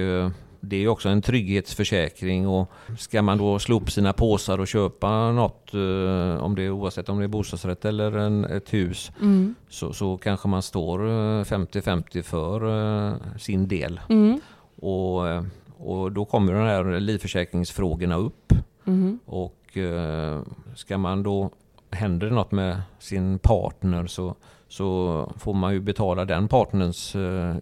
[0.65, 5.33] det är också en trygghetsförsäkring och ska man då slå upp sina påsar och köpa
[5.33, 9.55] något, eh, om det är, oavsett om det är bostadsrätt eller en, ett hus, Mm.
[9.69, 12.61] så, så kanske man står eh, 50-50 för
[13.09, 14.01] eh, sin del.
[14.09, 14.41] Mm.
[14.81, 15.45] Och, eh,
[15.79, 18.53] och då kommer de här livförsäkringsfrågorna upp.
[18.87, 19.19] Mm.
[19.27, 20.43] Och eh,
[20.75, 21.51] ska man då,
[21.91, 24.35] händer det något med sin partner så,
[24.69, 27.57] så får man ju betala den partnerns eh,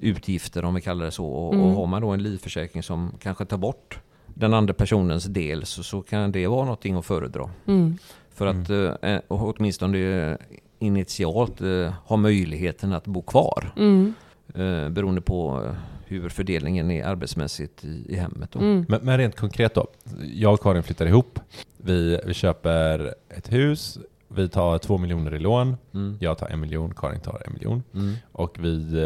[0.00, 1.26] utgifter om vi kallar det så.
[1.26, 1.66] Och, Mm.
[1.66, 5.82] och har man då en livförsäkring som kanske tar bort den andra personens del så,
[5.82, 7.50] så kan det vara någonting att föredra.
[7.66, 7.98] Mm.
[8.34, 10.36] För att eh, och åtminstone eh,
[10.78, 13.72] initialt eh, ha möjligheten att bo kvar.
[13.76, 14.14] Mm.
[14.54, 15.72] Eh, beroende på eh,
[16.06, 18.52] hur fördelningen är arbetsmässigt i, i hemmet.
[18.52, 18.58] Då.
[18.58, 18.86] Mm.
[18.88, 19.86] Men, men rent konkret då.
[20.34, 21.40] Jag och Karin flyttar ihop.
[21.76, 23.98] Vi, vi köper ett hus.
[24.28, 25.76] Vi tar två miljoner i lån.
[25.94, 26.16] Mm.
[26.20, 27.82] Jag tar en miljon, Karin tar en miljon.
[27.94, 28.14] Mm.
[28.32, 28.96] Och vi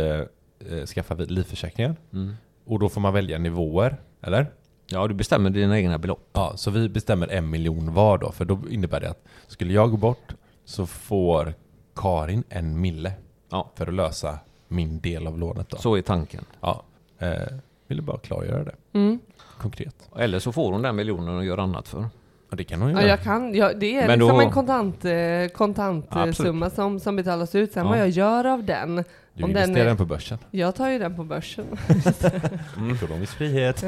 [0.70, 1.96] eh, skaffar vi livförsäkringar.
[2.12, 2.34] Mm.
[2.64, 4.46] Och då får man välja nivåer, eller?
[4.86, 6.28] Ja, du bestämmer dina egna belopp.
[6.32, 8.32] Ja, så vi bestämmer en miljon var då.
[8.32, 10.34] För då innebär det att skulle jag gå bort
[10.64, 11.54] så får
[11.96, 13.12] Karin en mille.
[13.50, 13.70] Ja.
[13.74, 14.38] För att lösa
[14.68, 15.76] min del av lånet då.
[15.76, 16.44] Så är tanken.
[16.60, 16.82] Ja.
[17.18, 17.28] Eh,
[17.88, 18.74] ville bara klargöra det.
[18.92, 19.18] Mm.
[19.58, 20.08] Konkret.
[20.18, 22.06] Eller så får hon den miljonen och gör annat för.
[22.50, 23.10] Ja, det kan hon ju Ja, göra.
[23.10, 25.12] jag kan, ja, det är Men liksom då- en kontant, eh,
[25.54, 26.22] kontantsumma
[26.66, 26.74] Absolut.
[26.74, 27.72] som, som betalas ut.
[27.72, 27.90] Sen Ja.
[27.90, 29.04] vad jag gör av den,
[29.34, 30.38] Du om investerar den är- den på börsen.
[30.50, 31.66] jag tar ju den på börsen.
[32.94, 33.82] Ekonomisk frihet.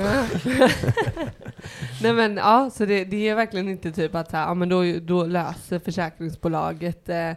[2.03, 4.69] Nej men ja, så det, det är verkligen inte typ att så här, ja, men
[4.69, 7.31] då, då löser försäkringsbolaget eh,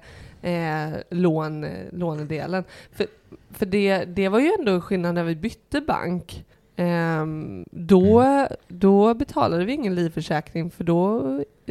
[0.54, 2.64] eh, lån, lånedelen.
[2.92, 3.06] För,
[3.52, 6.46] för det, det var ju ändå skillnad när vi bytte bank.
[6.76, 8.26] Ehm, då,
[8.68, 11.22] då betalade vi ingen livförsäkring för då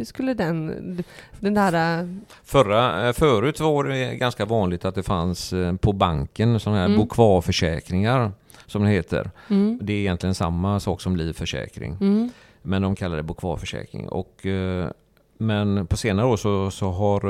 [0.05, 1.03] skulle den,
[1.41, 2.01] den där...
[2.03, 2.07] eh,
[2.45, 6.87] Förra, eh, förut var det ganska vanligt att det fanns eh, på banken sådana här
[6.87, 6.99] Mm.
[6.99, 8.33] bo kvar-försäkringar
[8.67, 9.31] som det heter.
[9.51, 11.93] Mm, Det är egentligen samma sak som livförsäkring.
[12.01, 12.31] mm,
[12.63, 14.09] Men de kallar det bo kvar-försäkring.
[14.09, 14.89] Och, eh,
[15.39, 17.21] men på senare år så, så har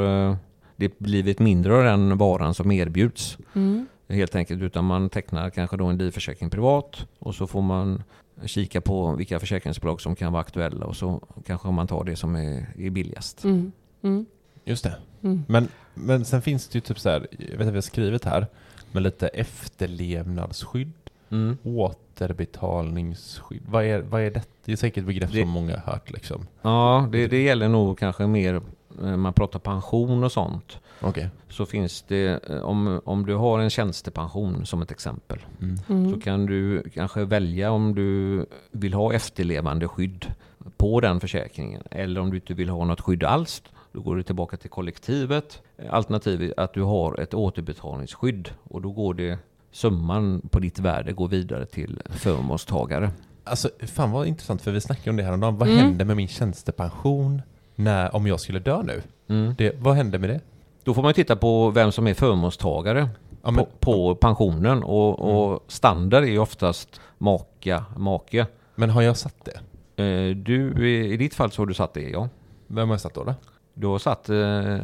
[0.76, 3.38] det blivit mindre av den varan som erbjuds.
[3.54, 8.02] mm, Helt enkelt utan man tecknar kanske då en livförsäkring privat och så får man
[8.44, 12.34] kika på vilka försäkringsbolag som kan vara aktuella och så kanske man tar det som
[12.36, 13.44] är, är billigast.
[13.44, 13.72] mm,
[14.02, 14.26] mm,
[14.64, 14.96] Just det.
[15.22, 15.44] mm.
[15.48, 17.80] Men, men sen finns det ju typ så här, jag vet inte vad jag har
[17.80, 18.46] skrivit här,
[18.92, 20.92] med lite efterlevnadsskydd,
[21.30, 21.56] Mm.
[21.64, 23.62] återbetalningsskydd.
[23.68, 24.42] Vad är, vad är det?
[24.64, 26.46] Det är säkert ett begrepp Det- som många har hört liksom.
[26.62, 28.60] Ja, det, det gäller nog kanske mer
[29.16, 30.78] man pratar pension och sånt.
[31.00, 31.28] Okej.
[31.48, 35.76] Så finns det, eh, om, om du har en tjänstepension som ett exempel, Mm.
[35.86, 36.20] så Mm.
[36.20, 40.26] kan du kanske välja om du vill ha efterlevande skydd
[40.76, 41.82] på den försäkringen.
[41.90, 45.62] Eller om du inte vill ha något skydd alls, då går du tillbaka till kollektivet.
[45.90, 49.38] Alternativet att du har ett återbetalningsskydd och då går det
[49.72, 53.10] summan på ditt värde går vidare till förmånstagare.
[53.44, 55.56] Alltså, fan vad intressant, för vi snackade om det här om dagen.
[55.56, 55.80] Vad Mm.
[55.80, 57.42] händer med min tjänstepension
[57.76, 59.02] när, om jag skulle dö nu?
[59.28, 59.54] Mm.
[59.58, 60.40] Det, vad händer med det?
[60.84, 63.08] Då får man titta på vem som är förmånstagare
[63.42, 65.18] Ja, men, på, på pensionen och,
[65.52, 68.46] och standard är ju oftast maka, make.
[68.74, 69.60] men har jag satt det?
[70.04, 72.28] Eh, Du, i ditt fall så har du satt det, ja.
[72.66, 73.24] Vem har jag satt då?
[73.24, 73.34] då?
[73.74, 74.78] Du har satt eh,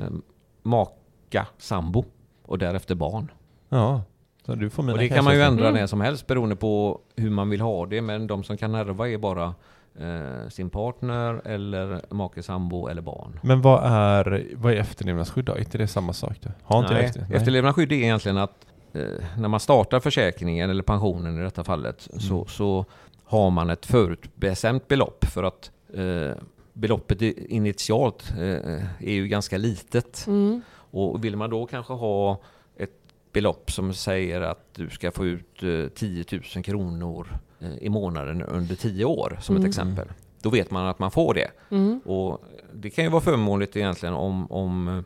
[0.62, 2.04] maka, sambo
[2.42, 3.30] och därefter barn.
[3.68, 4.02] Ja,
[4.46, 5.80] så du får mina och det kan man ju ändra Mm.
[5.80, 8.02] när som helst beroende på hur man vill ha det.
[8.02, 9.54] Men de som kan ärva är bara
[10.00, 13.40] eh, sin partner eller make, sambo eller barn.
[13.42, 15.52] Men vad är, vad är efterlevnadsskydd då?
[15.52, 16.36] Är inte det samma sak?
[16.40, 16.50] Då?
[16.62, 17.36] Har inte Nej, efter, nej.
[17.36, 19.02] efterlevnadsskydd är egentligen att eh,
[19.38, 22.46] när man startar försäkringen eller pensionen i detta fallet så, Mm.
[22.48, 22.84] så
[23.24, 26.36] har man ett förutbestämt belopp för att eh,
[26.72, 30.24] beloppet initialt eh, är ju ganska litet.
[30.26, 30.62] Mm.
[30.74, 32.40] Och vill man då kanske ha
[32.76, 32.90] ett
[33.32, 36.24] belopp som säger att du ska få ut eh, 10
[36.54, 37.36] 000 kronor eh,
[37.80, 39.64] i månaden under 10 år som Mm.
[39.64, 40.08] ett exempel.
[40.42, 41.50] Då vet man att man får det.
[41.70, 42.00] Mm.
[42.04, 45.04] Och det kan ju vara förmånligt egentligen om, om, eh,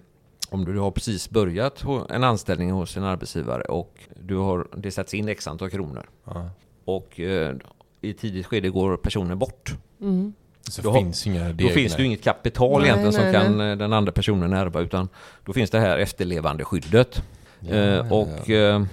[0.50, 5.14] om du har precis börjat en anställning hos en arbetsgivare och du har, det sätts
[5.14, 6.08] in x antal kronor.
[6.24, 6.50] Ja.
[6.84, 7.54] Och eh,
[8.00, 9.74] i tidigt skede går personen bort.
[10.00, 10.32] Mm.
[10.70, 13.60] Så Då finns inga Då finns det ju inget kapital Nej, egentligen som nej, kan
[13.60, 15.08] eh, den andra personen ärva utan
[15.44, 17.22] då finns det här efterlevande skyddet.
[17.68, 18.84] Eh, och eh,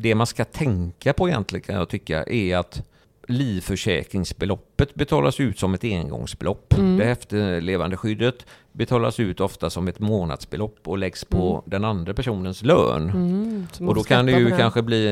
[0.00, 2.82] det man ska tänka på egentligen kan jag tycka är att
[3.28, 6.74] livförsäkringsbeloppet betalas ut som ett engångsbelopp.
[6.78, 6.96] Mm.
[6.96, 11.62] Det efterlevande skyddet betalas ut ofta som ett månadsbelopp och läggs på Mm.
[11.66, 13.10] den andra personens lön.
[13.10, 13.66] Mm.
[13.88, 14.56] Och då kan det ju det.
[14.56, 15.06] kanske bli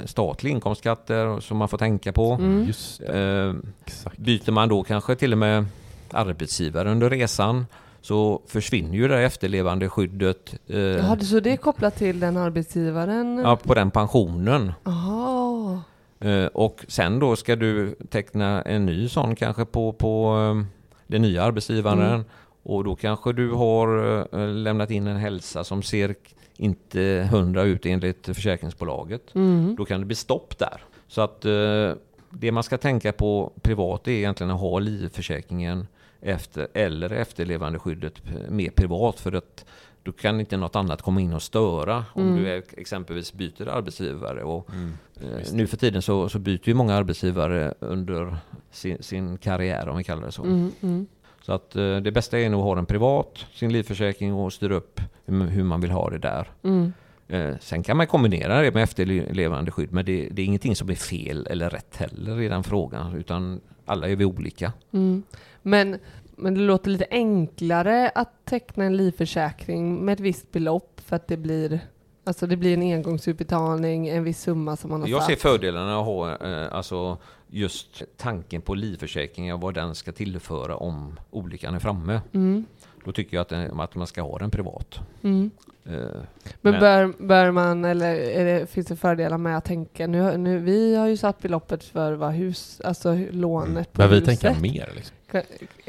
[0.00, 2.32] eh, statlig inkomstskatter som man får tänka på.
[2.32, 2.64] Mm.
[2.66, 3.54] Just det, Eh,
[3.86, 4.18] exakt.
[4.18, 5.64] Byter man då kanske till och med
[6.10, 7.66] arbetsgivare under resan
[8.00, 13.38] så försvinner ju det efterlevande skyddet eh, Jaha, så det är kopplat till den arbetsgivaren?
[13.38, 14.72] ja, på den pensionen.
[14.84, 15.82] Aha.
[16.20, 20.66] Eh, och sen då ska du teckna en ny sån kanske på, på eh,
[21.06, 22.14] den nya arbetsgivaren.
[22.14, 22.24] Mm.
[22.62, 26.14] Och då kanske du har eh, lämnat in en hälsa som ser
[26.56, 29.34] inte hundra ut enligt försäkringsbolaget.
[29.34, 29.76] Mm.
[29.78, 30.82] Då kan det bli stopp där.
[31.08, 31.92] Så att eh,
[32.30, 35.86] det man ska tänka på privat är egentligen att ha livförsäkringen
[36.20, 38.14] efter, eller efterlevandeskyddet
[38.48, 39.64] mer privat för att
[40.02, 42.36] då kan inte något annat komma in och störa om Mm.
[42.36, 44.42] du är, exempelvis byter arbetsgivare.
[44.42, 44.92] Och, Mm.
[45.20, 48.36] eh, nu för tiden så, så byter ju många arbetsgivare under
[48.70, 50.42] sin, sin karriär om vi kallar det så.
[50.44, 50.72] Mm.
[50.80, 51.06] Mm.
[51.42, 54.74] Så att eh, det bästa är nog att ha den privat, sin livförsäkring och styra
[54.74, 56.50] upp hur, hur man vill ha det där.
[56.62, 56.92] Mm.
[57.28, 60.90] Eh, sen kan man kombinera det med efterlevande skydd, men det, det är ingenting som
[60.90, 64.72] är fel eller rätt heller i den frågan, utan alla är vi olika.
[64.92, 65.22] Mm.
[65.62, 65.98] Men,
[66.36, 71.26] men det låter lite enklare att teckna en livförsäkring med ett visst belopp för att
[71.28, 71.80] det blir,
[72.24, 75.42] alltså det blir en engångsutbetalning, en viss summa som man har Jag ser satt.
[75.42, 77.16] fördelarna att ha eh, alltså
[77.50, 82.20] just tanken på livförsäkringen och vad den ska tillföra om olyckan är framme.
[82.32, 82.64] Mm.
[83.04, 84.98] Då tycker jag att, den- att man ska ha den privat.
[85.22, 85.50] Mm.
[85.84, 86.22] Eh, Men,
[86.60, 90.58] Men- Bör, bör man, eller är det, finns det fördelar med att tänka, nu, nu,
[90.58, 94.40] vi har ju satt beloppet för vad hus, alltså lånet på Men vi huset.
[94.40, 95.14] tänker mer liksom.
[95.30, 95.42] Kan,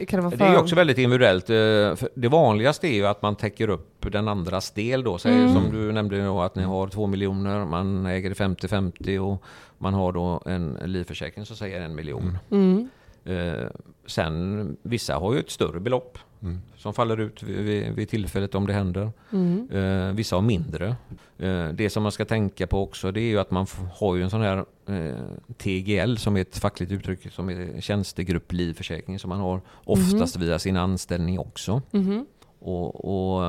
[0.08, 1.50] kan det vara Det är också väldigt individuellt.
[1.50, 5.18] eh, Det vanligaste är ju att man täcker upp den andras del då.
[5.18, 5.54] Säg Mm.
[5.54, 9.44] som du nämnde då att ni har två miljoner, man äger 50-50 och
[9.78, 12.38] man har då en livförsäkring som säger en miljon.
[12.52, 12.90] Mm.
[13.30, 13.68] Eh,
[14.06, 16.62] sen, vissa har ju ett större belopp Mm.
[16.78, 19.12] som faller ut vid, vid, tillfället om det händer.
[19.32, 19.70] Mm.
[19.72, 20.96] Eh, vissa har mindre.
[21.38, 24.24] Eh, det som man ska tänka på också det är ju att man har ju
[24.24, 25.16] en sån här eh,
[25.58, 30.78] TGL som är ett fackligt uttryck som är tjänstegrupplivförsäkring som man har oftast via sin
[30.78, 31.82] anställning också.
[31.92, 32.26] Mhm.
[32.60, 33.42] Och, och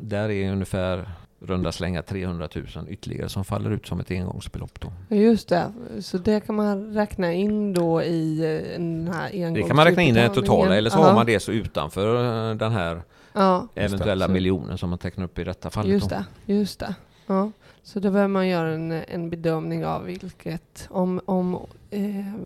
[0.00, 1.08] där är ungefär
[1.46, 5.16] runda slänga 300 000 ytterligare som faller ut som ett engångsbelopp då.
[5.16, 9.76] Just det, så det kan man räkna in då i eh, den här Det kan
[9.76, 11.02] man räkna in i det totala eller så Ja.
[11.04, 15.38] har man det så utanför eh, den här Ja, eventuella miljonen som man tecknar upp
[15.38, 15.92] i detta fallet.
[15.92, 16.16] just då.
[16.46, 16.54] det.
[16.54, 16.94] Just det.
[17.26, 17.50] Ja.
[17.86, 21.54] Så då behöver man göra en, en bedömning av vilket, om, om
[21.90, 22.00] eh,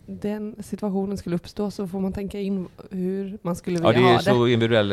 [0.05, 4.09] den situationen skulle uppstå så får man tänka in hur man skulle Ja, vilja det
[4.09, 4.51] är ha så det.
[4.51, 4.91] individuellt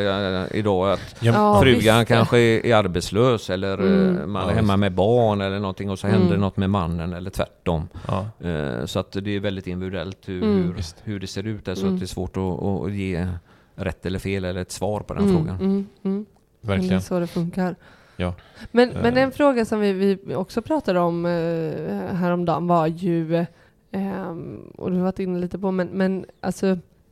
[0.53, 2.09] eh, idag att Ja, frugan visst.
[2.09, 4.19] kanske är, är arbetslös eller Mm.
[4.19, 4.81] eh, man Ja, är hemma visst.
[4.81, 6.21] med barn eller någonting och så Mm.
[6.21, 7.89] händer något med mannen eller tvärtom.
[8.09, 8.47] Ja.
[8.49, 10.63] Eh, Så att det är väldigt individuellt hur, Mm.
[10.63, 10.75] hur,
[11.05, 11.95] hur det ser ut där, så Mm.
[11.95, 13.29] att det är svårt att, att ge
[13.75, 15.57] rätt eller fel eller ett svar på den Mm, frågan.
[15.61, 15.87] mm, mm.
[16.03, 16.25] Men
[16.61, 17.03] Det är Verkligen.
[17.03, 17.77] så det funkar.
[18.17, 18.35] Ja.
[18.73, 19.23] Men, men Eh.
[19.23, 23.37] en fråga som vi, vi också pratade om eh, häromdagen var ju,
[23.91, 24.37] eh,
[24.77, 26.67] och du har varit inne lite på, men, men alltså,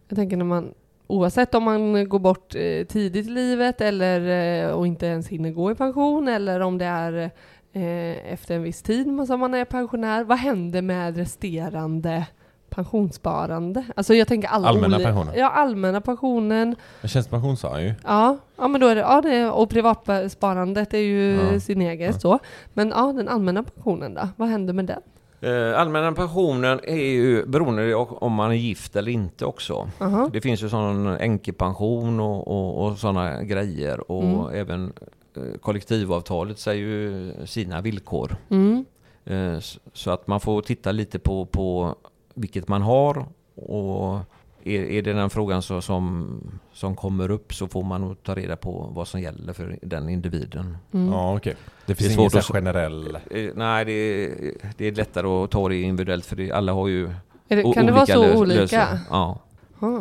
[0.08, 0.74] jag tänker när man,
[1.06, 4.20] oavsett om man går bort eh, tidigt i livet eller
[4.64, 7.30] eh, och inte ens hinner gå i pension eller om det är
[7.72, 12.26] eh, efter en viss tid som man är pensionär, vad händer med resterande
[12.74, 13.84] pensionssparande?
[13.96, 15.34] Alltså jag tänker alla Allmänna pensionen.
[15.36, 16.76] Ja, allmänna pensionen.
[17.00, 17.94] Men Tjänstepension sa han ju.
[18.04, 21.60] Ja, ja men då är det, ja, det och privatsparandet är ju Ja.
[21.60, 22.18] sin egen Ja.
[22.18, 22.38] så.
[22.72, 24.28] Men ja, den allmänna pensionen då?
[24.36, 25.00] Vad händer med den?
[25.40, 29.88] Eh, Allmänna pensionen är ju beroende om man är gift eller inte också.
[30.00, 30.30] Aha.
[30.32, 34.46] Det finns ju sån änkepension och, och, och sådana grejer och Mm.
[34.54, 34.92] även
[35.36, 38.36] eh, kollektivavtalet säger ju sina villkor.
[38.50, 38.84] Mm.
[39.24, 39.58] Eh,
[39.92, 41.94] Så att man får titta lite på, på
[42.34, 44.18] vilket man har och
[44.64, 46.28] är, är det den frågan så, som,
[46.72, 50.08] som kommer upp så får man nog ta reda på vad som gäller för den
[50.08, 50.76] individen.
[50.92, 51.12] Mm.
[51.12, 51.54] Ja, okej.
[51.86, 53.18] Det Det finns är ingen svårt så här att- generell...
[53.30, 54.30] Eh, Nej, det är,
[54.76, 57.04] det är lättare att ta det individuellt för det, alla har ju
[57.48, 58.60] Är det, kan det vara olika så lös- olika?
[58.60, 58.98] lösningar.
[59.10, 59.38] Ja.
[59.80, 60.00] Ja.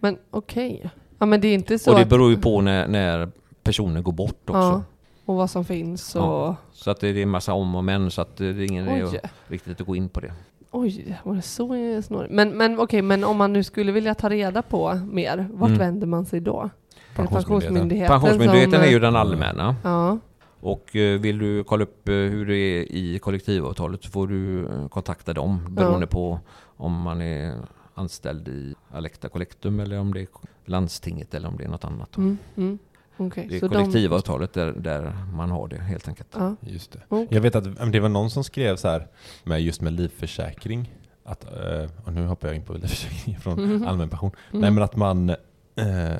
[0.00, 0.90] Men okej.
[1.18, 3.30] Ja men det är inte så Och det att- beror ju på när, när
[3.62, 4.58] personen går bort också.
[4.60, 4.82] Ja,
[5.24, 6.22] och vad som finns och...
[6.22, 6.56] Ja.
[6.72, 9.20] Så att det är en massa om och men så att det är ingen idé
[9.48, 10.32] riktigt att gå in på det.
[10.76, 12.32] Oj, var det så snårigt?
[12.32, 15.78] Men, men okej, men om man nu skulle vilja ta reda på mer, vart Mm.
[15.78, 16.70] vänder man sig då?
[17.16, 18.20] Pensionsmyndigheten.
[18.20, 19.76] Pensionsmyndigheten som, är ju den allmänna.
[19.84, 20.18] Ja.
[20.60, 24.66] Och eh, vill du kolla upp eh, hur det är i kollektivavtalet så får du
[24.66, 26.40] eh, kontakta dem beroende på
[26.76, 27.54] om man är
[27.94, 30.28] anställd i Alecta Collectum eller om det är
[30.64, 32.16] landstinget eller om det är något annat.
[32.16, 32.78] Mm, mm.
[33.16, 36.28] Okej, Det är så de- kollektivavtalet där, där man har det helt enkelt.
[36.34, 36.56] Ja.
[36.60, 37.00] Just det.
[37.08, 37.26] Okej.
[37.30, 39.06] Jag vet att det var någon som skrev så här
[39.44, 40.92] med just med livförsäkring.
[41.24, 43.86] Att, eh, och nu hoppar jag in på livförsäkring från Mhm.
[43.86, 44.30] allmän pension.
[44.50, 44.60] Mm.
[44.60, 45.30] Nej men att man,
[45.76, 46.16] eh,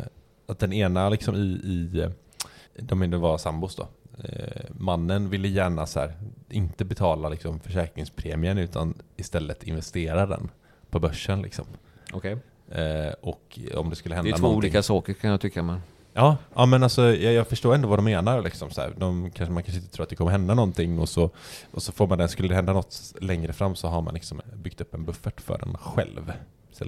[0.47, 2.09] att den ena liksom i, i
[2.79, 3.89] de det var sambos då.
[4.25, 6.13] Eh, mannen ville gärna så här,
[6.51, 10.49] inte betala liksom försäkringspremien utan istället investera den
[10.91, 11.65] på börsen liksom.
[12.13, 12.37] Okej.
[12.71, 14.59] Eh, och om det skulle Det hända är två någonting.
[14.59, 15.63] olika saker kan jag tycka.
[15.63, 15.81] Men...
[16.17, 18.43] Ja, ja men alltså jag, jag förstår ändå vad de menar.
[18.43, 18.93] Liksom, så här.
[18.97, 21.31] De, kanske, man kanske inte tror att det kommer hända någonting och så,
[21.71, 24.41] och så får man den, skulle det hända något längre fram så har man liksom
[24.55, 26.33] byggt upp en buffert för den själv.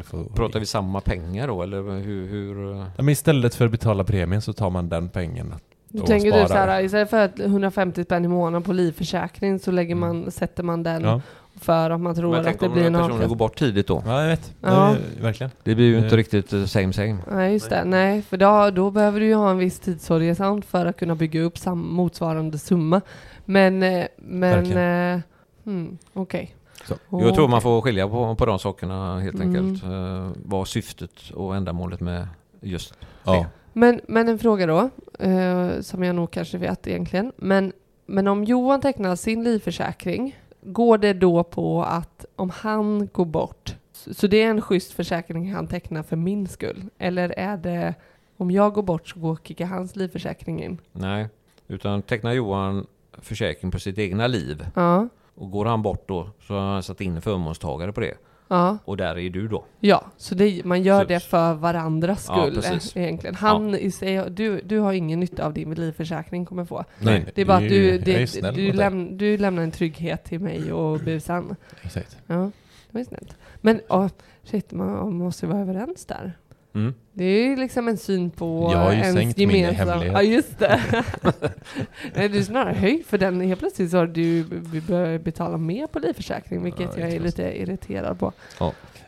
[0.04, 2.28] För, Pratar vi samma pengar då eller hur?
[2.28, 2.74] hur...
[2.76, 5.54] ja, men istället för att betala premien så tar man den pengen.
[5.94, 6.42] Och tänker sparar.
[6.42, 10.62] du såhär, istället för att 150 spänn i månaden på livförsäkring så lägger man, sätter
[10.62, 11.20] man den Ja.
[11.60, 13.38] För att man tror Men att det blir en personen går avkastning.
[13.38, 14.02] bort tidigt då?
[14.06, 14.54] Ja, jag vet.
[14.60, 14.68] Ja.
[14.92, 14.96] Ja.
[15.22, 15.50] verkligen.
[15.62, 17.16] Det blir ju inte riktigt same same.
[17.30, 17.84] Nej, just det.
[17.84, 21.40] Nej, för då, då behöver du ju ha en viss tidshorisont för att kunna bygga
[21.42, 23.00] upp sam, motsvarande summa.
[23.44, 24.76] Men, eh, men,
[25.16, 25.20] eh,
[25.64, 26.54] hmm, okej.
[26.88, 26.94] Så.
[27.10, 29.48] Jag tror man får skilja på, på de sakerna helt Mm.
[29.56, 29.84] enkelt.
[29.84, 32.28] Eh, vad syftet och ändamålet med
[32.60, 32.94] just
[33.24, 33.32] Ja.
[33.32, 33.46] det.
[33.72, 37.32] Men, men en fråga då, eh, som jag nog kanske vet egentligen.
[37.36, 37.72] Men,
[38.06, 43.76] men om Johan tecknar sin livförsäkring, går det då på att om han går bort,
[43.92, 46.84] så det är en schysst försäkring han tecknar för min skull?
[46.98, 47.94] Eller är det
[48.36, 50.80] om jag går bort så går, kickar hans livförsäkring in?
[50.92, 51.28] Nej,
[51.68, 52.86] utan tecknar Johan
[53.18, 57.00] försäkring på sitt egna liv Ja, och går han bort då så har han satt
[57.00, 58.14] in förmånstagare på det.
[58.48, 58.78] Ja.
[58.84, 59.64] Och där är du då.
[59.80, 63.34] Ja, så det, man gör Så- det för varandras Ja, skull eh, egentligen.
[63.34, 66.84] Han i sig, du, du har ingen nytta av din livförsäkring kommer få.
[66.98, 70.72] Nej, Det är bara att du, det, du, läm, du lämnar en trygghet till mig
[70.72, 71.56] och busan.
[71.82, 72.16] Exakt.
[72.26, 73.36] Ja, det var ju snällt.
[73.60, 74.08] Men oh,
[74.44, 76.32] shit, man måste ju vara överens där.
[76.78, 76.94] Mm.
[77.12, 79.88] Det är ju liksom en syn på Jag har ju ens sänkt min gemensam...
[79.88, 80.12] hemlighet.
[80.14, 80.80] Ja, just det.
[82.14, 83.40] Nej, du snarare höjt för den.
[83.40, 84.44] Helt plötsligt så har du
[84.88, 88.32] börjat betala mer på livförsäkring, vilket Ja, jag är lite irriterad på.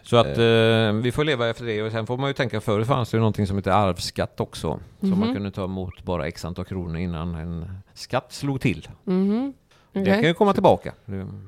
[0.03, 2.85] Så att eh, vi får leva efter det och sen får man ju tänka förr
[2.85, 4.81] fanns det ju någonting som heter arvsskatt också.
[5.01, 5.35] Som man Mhm.
[5.35, 8.89] kunde ta emot bara x antal kronor innan en skatt slog till.
[9.05, 9.53] Mhm.
[9.93, 10.15] Det Okej.
[10.15, 10.95] kan ju komma tillbaka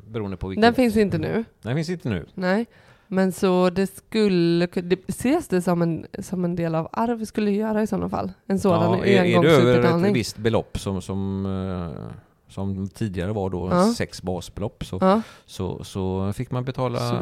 [0.07, 0.63] beroende på vilken.
[0.63, 1.45] Den finns inte nu.
[1.63, 2.27] Den finns inte nu.
[2.35, 2.67] Nej.
[3.15, 7.51] Men så det skulle, det ses det som en, som en del av arv skulle
[7.51, 8.33] göra i sådana fall?
[8.47, 12.05] En sådan Ja, är, är det över ett visst belopp som, som, eh,
[12.49, 13.93] som tidigare var då Ja.
[13.97, 15.23] sex basbelopp så, Ja.
[15.47, 17.15] så, så fick man betala Så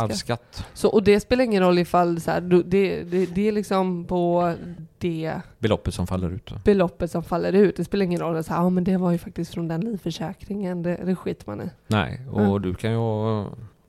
[0.00, 0.66] arvsskatt.
[0.74, 2.62] Så, och det spelar ingen roll ifall så här, det,
[3.02, 4.52] det, det är liksom på
[4.98, 6.64] det Beloppet som faller ut.
[6.64, 7.76] beloppet som faller ut.
[7.76, 8.34] Det spelar ingen roll.
[8.34, 10.82] Här, ja, men det var ju faktiskt från den livförsäkringen.
[10.82, 11.70] Det, det skiter man i.
[11.86, 12.58] Nej, och Ja.
[12.58, 13.44] du kan ju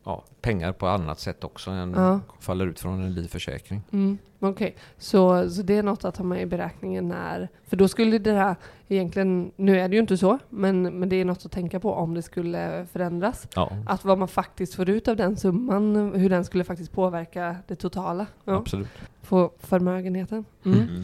[0.08, 2.20] ja, pengar på annat sätt också än Ja.
[2.40, 3.82] faller ut från en livförsäkring.
[3.92, 7.50] Mm, Okej, så, så det är något att ta med i beräkningen när...
[7.68, 8.56] För då skulle det här
[8.88, 9.52] egentligen...
[9.56, 12.14] Nu är det ju inte så, men, men det är något att tänka på om
[12.14, 13.48] det skulle förändras.
[13.56, 17.56] Ja, Att vad man faktiskt får ut av den summan, hur den skulle faktiskt påverka
[17.68, 18.26] det totala.
[18.46, 18.88] Ja, absolut.
[19.28, 20.46] på förmögenheten.
[20.66, 20.80] Mm.
[20.82, 21.04] Mm.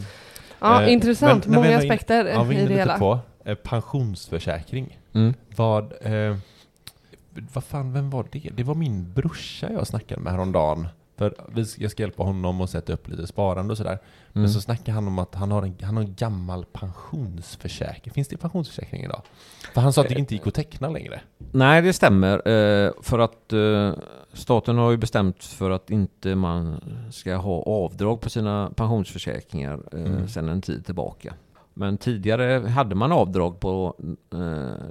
[0.59, 1.45] Ja, Eh, intressant.
[1.45, 2.97] men Många är in- aspekter Ja, i inne det hela.
[2.97, 4.99] på eh, pensionsförsäkring.
[5.13, 5.33] Mm.
[5.55, 6.37] Vad, eh,
[7.53, 8.49] vad fan, vem var det?
[8.55, 10.87] Det var min brorsa jag snackade med häromdagen.
[11.17, 11.33] För
[11.77, 13.99] jag ska hjälpa honom att sätta upp lite sparande och sådär.
[14.33, 14.53] Men Mm.
[14.53, 18.13] så snackade han om att han har en, han har en gammal pensionsförsäkring.
[18.13, 19.21] Finns det pensionsförsäkring idag?
[19.73, 21.21] För han sa att det inte gick att teckna längre.
[21.51, 22.47] Nej, det stämmer.
[22.47, 23.93] Eh, för att eh,
[24.33, 26.81] staten har ju bestämt för att inte man
[27.11, 30.27] ska ha avdrag på sina pensionsförsäkringar eh, Mm.
[30.27, 31.33] sedan en tid tillbaka.
[31.73, 33.95] Men tidigare hade man avdrag på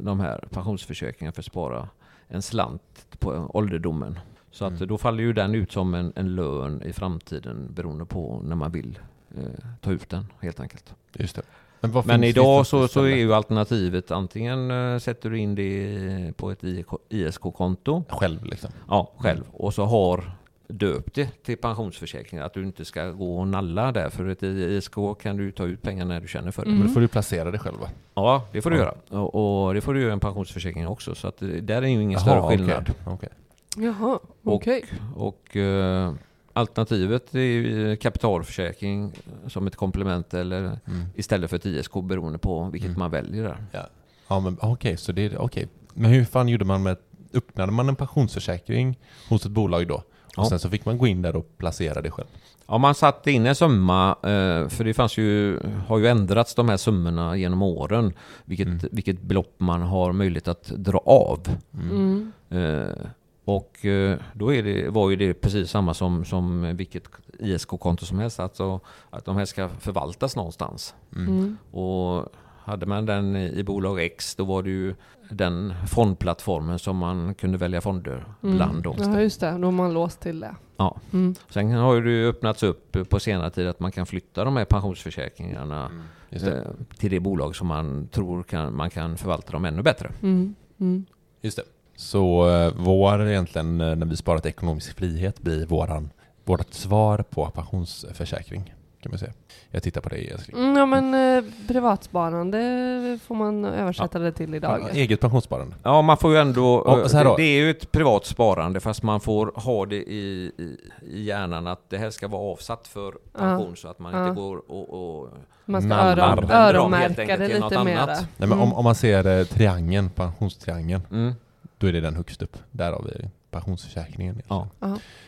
[0.01, 1.89] de här pensionsförsäkringarna för att spara
[2.33, 4.19] en slant på ålderdomen.
[4.51, 4.89] Så att Mm.
[4.89, 8.73] då faller ju den ut som en, en lön i framtiden beroende på när man
[8.73, 8.99] vill
[9.37, 9.45] eh,
[9.81, 10.95] ta ut den helt enkelt.
[11.15, 11.43] Just det.
[11.81, 16.51] Men, Men idag så, så är ju alternativet antingen eh, sätter du in det på
[16.51, 16.65] ett
[17.09, 18.71] ISK-konto, Själv liksom.
[18.89, 20.33] ja själv, och så har
[20.73, 24.95] döpt det till pensionsförsäkring, att du inte ska gå och nalla där, för ett ISK
[25.23, 26.69] kan du ta ut pengar när du känner för det.
[26.69, 26.79] Mm.
[26.79, 27.89] Men då får du placera det själv va?
[28.15, 28.83] Ja, det får du Ja.
[29.11, 29.23] göra.
[29.23, 31.87] Och, och det får du göra i en pensionsförsäkring också, så att det- där är
[31.87, 32.59] ju ingen större okej.
[32.59, 32.91] skillnad.
[33.07, 33.29] Okej.
[33.77, 34.85] Jaha, Och- okej.
[35.17, 36.13] Och eh,
[36.53, 39.13] alternativet är ju kapitalförsäkring
[39.47, 40.79] som ett komplement eller Mm.
[41.15, 42.99] istället för ett ISK beroende på vilket Mm.
[42.99, 43.87] man väljer där.
[44.29, 45.69] Ja men okej, så det är okej.
[45.95, 46.97] Men hur fan gjorde man med,
[47.35, 48.99] öppnade man en pensionsförsäkring
[49.29, 50.03] hos ett bolag då?
[50.37, 50.49] Och Ja.
[50.49, 52.27] sen så fick man gå in där och placera det själv?
[52.67, 55.59] Ja, man satte in en summa, eh, för det fanns ju,
[55.89, 58.13] har ju ändrats de här summorna genom åren,
[58.45, 58.81] vilket, Mm.
[58.93, 61.41] vilket belopp man har möjlighet att dra av.
[61.75, 62.33] Mm.
[62.51, 63.07] Eh,
[63.45, 67.03] Och eh, då är det, var ju det precis samma som, som vilket
[67.39, 68.81] ISK-konto som helst, alltså
[69.11, 70.95] att de här ska förvaltas någonstans.
[71.17, 71.57] Mm.
[71.71, 72.27] Och
[72.65, 74.95] hade man den i bolag X, då var det ju
[75.31, 78.57] den fondplattformen som man kunde välja fonder Mm.
[78.57, 78.83] bland.
[78.83, 78.95] Då.
[78.99, 79.51] Ja, just det.
[79.51, 80.55] Då har man låst till det.
[80.77, 80.97] Ja.
[81.13, 81.35] Mm.
[81.51, 84.65] Sen har ju det öppnats upp på senare tid att man kan flytta de här
[84.65, 85.91] pensionsförsäkringarna
[86.31, 86.59] Just det.
[86.59, 86.67] eh,
[86.99, 90.11] till det bolag som man tror kan, man kan förvalta dem ännu bättre.
[90.23, 90.55] Mm.
[90.81, 91.05] Mm.
[91.41, 91.63] Just det.
[91.97, 96.11] Så eh, vår egentligen, eh, när vi sparat ekonomisk frihet, blir våran,
[96.45, 98.75] vårt svar på pensionsförsäkring.
[99.03, 99.33] Kan man säga.
[99.71, 100.63] Jag tittar på dig älskling.
[100.63, 104.81] Mm, ja, men eh, privatsparande får man översätta det till idag.
[104.83, 105.77] Ja, eget pensionssparande.
[105.83, 106.83] Ja, man får ju ändå...
[106.87, 107.37] Ja, så här det, då.
[107.37, 111.67] det är ju ett privat sparande fast man får ha det i, i, i hjärnan
[111.67, 114.29] att det här ska vara avsatt för pension så att man Ja.
[114.29, 115.21] inte går och...
[115.23, 115.29] och
[115.65, 117.85] Man ska öron, öronmärka det lite annat.
[117.85, 118.07] mera.
[118.07, 118.61] Nej, men Mm.
[118.63, 121.33] om, om man ser eh, triangeln, pensionstriangeln, mm,
[121.79, 122.57] då är det den högst upp.
[122.71, 124.43] Där har vi pensionsförsäkringen.
[124.49, 124.69] ja.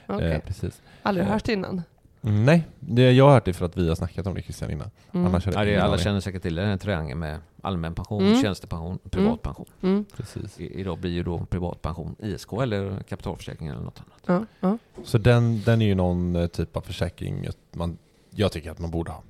[0.07, 0.33] Okej.
[0.33, 0.83] Eh, precis.
[1.03, 1.83] Aldrig eh, hört innan.
[2.25, 4.71] Mm, nej, det, jag har hört det för att vi har snackat om det Christian
[4.71, 4.91] innan.
[5.13, 5.27] Mm.
[5.27, 8.43] Annars Ja, det, alla känner säkert till den här triangeln med allmän pension, Mm.
[8.43, 9.67] tjänstepension, privat pension.
[9.83, 10.05] Mm.
[10.17, 10.61] Precis.
[10.61, 14.47] I, idag blir ju då privat pension ISK eller kapitalförsäkring eller något annat.
[14.61, 14.79] Ja, ja.
[15.05, 17.99] Så den, den är ju någon eh, typ av försäkring man,
[18.31, 19.23] jag tycker att man borde ha.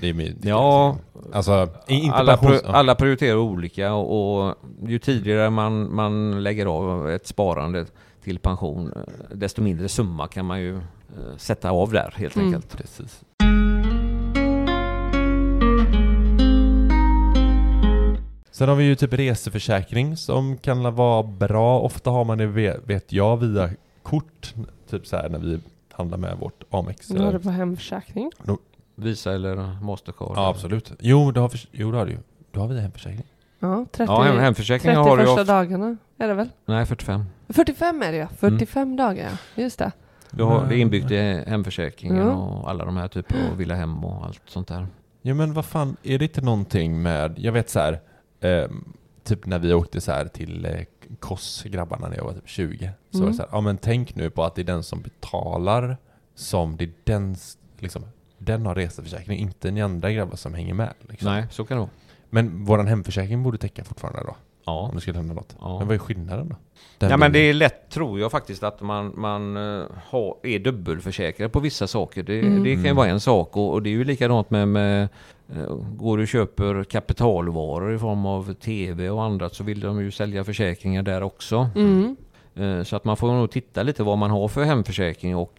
[0.00, 0.96] Det är min, Ja,
[1.32, 1.68] Alltså,
[2.12, 4.54] alla, pro, alla prioriterar olika och, och
[4.86, 7.86] ju tidigare man, man lägger av ett sparande
[8.22, 10.80] till pension, eh, desto mindre summa kan man ju
[11.36, 12.46] sätta av där helt Mm.
[12.46, 12.76] enkelt.
[12.76, 13.24] Precis.
[18.50, 21.78] Sen har vi ju typ reseförsäkring som kan vara bra.
[21.80, 23.70] Ofta har man det, ve- vet jag, via
[24.02, 24.54] kort.
[24.90, 25.60] Typ så här när vi
[25.92, 27.06] handlar med vårt Amex.
[27.08, 28.30] Du har det på hemförsäkring.
[28.96, 30.32] Visa eller Mastercard.
[30.36, 30.92] Ja, absolut.
[31.00, 32.18] Jo, det har, jo, det har du ju.
[32.52, 33.24] Du har vi hemförsäkring.
[33.58, 36.48] Ja, 30, Ja, hem, hemförsäkring 30 har du ju första ofta, dagarna är det väl?
[36.66, 37.24] Nej, 45.
[37.48, 38.28] 45 är det ja.
[38.38, 39.62] 45 dagar ja.
[39.62, 39.92] Just det.
[40.36, 41.16] Du har det är inbyggt i
[41.46, 42.32] hemförsäkringen Ja.
[42.32, 44.86] och alla de här typer av Villa Hem och allt sånt där.
[45.22, 48.00] Ja men vad fan, är det inte någonting med, jag vet så här,
[48.40, 48.68] eh,
[49.24, 50.72] typ när vi åkte så här till eh,
[51.20, 52.90] Koss, grabbarna när jag var typ 20.
[53.10, 53.34] Så var det Mm.
[53.34, 55.96] så här, ja men tänk nu på att det är den som betalar
[56.34, 57.36] som det är den,
[57.78, 58.02] liksom,
[58.38, 60.94] den har reseförsäkring, inte ni andra grabbar som hänger med.
[61.08, 61.28] Liksom.
[61.32, 61.90] Nej, så kan det vara.
[62.30, 64.36] Men våran hemförsäkring borde täcka fortfarande då?
[64.66, 64.80] Ja.
[64.88, 65.56] Om det skulle hända något.
[65.60, 65.78] Ja.
[65.78, 66.56] Men vad är skillnaden då?
[66.98, 70.58] Den Ja men det är lätt tror jag faktiskt att man, man eh, har, är
[70.58, 72.22] dubbelförsäkrad på vissa saker.
[72.22, 72.62] Det, Mm.
[72.64, 75.08] det kan ju vara en sak och, och det är ju likadant med, med
[75.54, 80.00] eh, Går du och köper kapitalvaror i form av TV och annat så vill de
[80.00, 81.68] ju sälja försäkringar där också.
[81.76, 82.16] Mm.
[82.54, 85.54] Eh, Så att man får nog titta lite vad man har för hemförsäkring och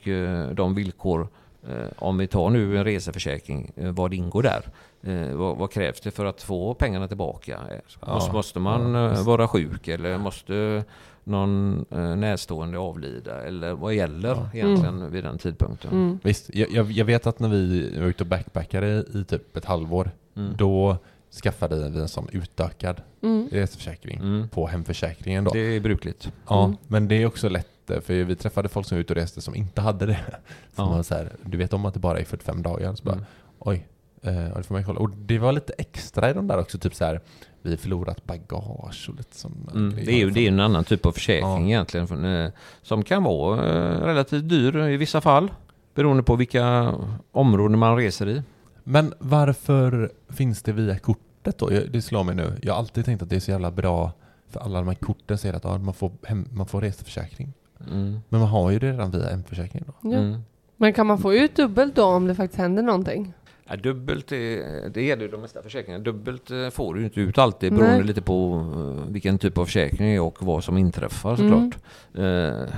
[0.53, 1.27] de villkor.
[1.69, 4.61] Eh, Om vi tar nu en reseförsäkring, eh, vad ingår där?
[5.03, 7.59] Eh, Vad, vad krävs det för att få pengarna tillbaka?
[8.01, 10.83] Ja, Måste, man ja, vara sjuk eller måste
[11.23, 11.85] någon
[12.19, 13.41] närstående avlida?
[13.43, 14.49] Eller vad gäller Ja.
[14.53, 15.91] egentligen vid den tidpunkten?
[15.91, 16.19] Mm.
[16.23, 19.65] Visst, jag, jag, jag vet att när vi var ute och backpackade i typ ett
[19.65, 20.53] halvår, Mm.
[20.57, 20.97] då
[21.43, 23.47] skaffade vi en sån utökad Mm.
[23.51, 24.49] reseförsäkring Mm.
[24.49, 25.51] på hemförsäkringen då.
[25.51, 26.31] Det är brukligt.
[26.49, 26.77] Ja, Mm.
[26.87, 29.41] men det är också lätt, eh, för vi träffade folk som var ute och reste
[29.41, 30.19] som inte hade det.
[30.75, 30.89] Som Ja.
[30.95, 33.25] var så här, du vet om att det bara är 45 dagar, så bara, Mm.
[33.59, 33.87] oj,
[34.21, 34.99] eh, ja, det får man kolla.
[34.99, 37.19] Och det var lite extra i de där också, typ så här,
[37.61, 39.89] vi förlorat bagage och lite sådana Mm.
[39.89, 40.05] grejer.
[40.05, 41.75] Det är ju det är en annan typ av försäkring Ja.
[41.75, 42.25] egentligen.
[42.25, 42.51] eh,
[42.81, 45.51] Som kan vara eh, relativt dyr i vissa fall.
[45.95, 46.93] Beroende på vilka
[47.31, 48.43] områden man reser i.
[48.83, 51.69] Men varför finns det via kortet då?
[51.69, 52.59] Det slår mig nu.
[52.61, 54.11] Jag har alltid tänkt att det är så jävla bra
[54.49, 57.53] för alla de här korten säger att ja, man, får hem, man får reseförsäkring.
[57.91, 58.19] Mm.
[58.29, 60.09] Men man har ju det redan via hemförsäkringen då.
[60.09, 60.17] Ja.
[60.17, 60.39] Mm.
[60.77, 63.33] Men kan man få ut dubbelt då om det faktiskt händer någonting?
[63.67, 65.99] Ja, dubbelt, är, det gäller ju de mesta försäkringar.
[65.99, 68.03] Dubbelt eh, får du ju inte ut alltid beroende Nej.
[68.05, 68.65] lite på
[69.05, 71.51] eh, vilken typ av försäkring det är och vad som inträffar Mm.
[71.51, 71.83] såklart.
[72.13, 72.73] Eh,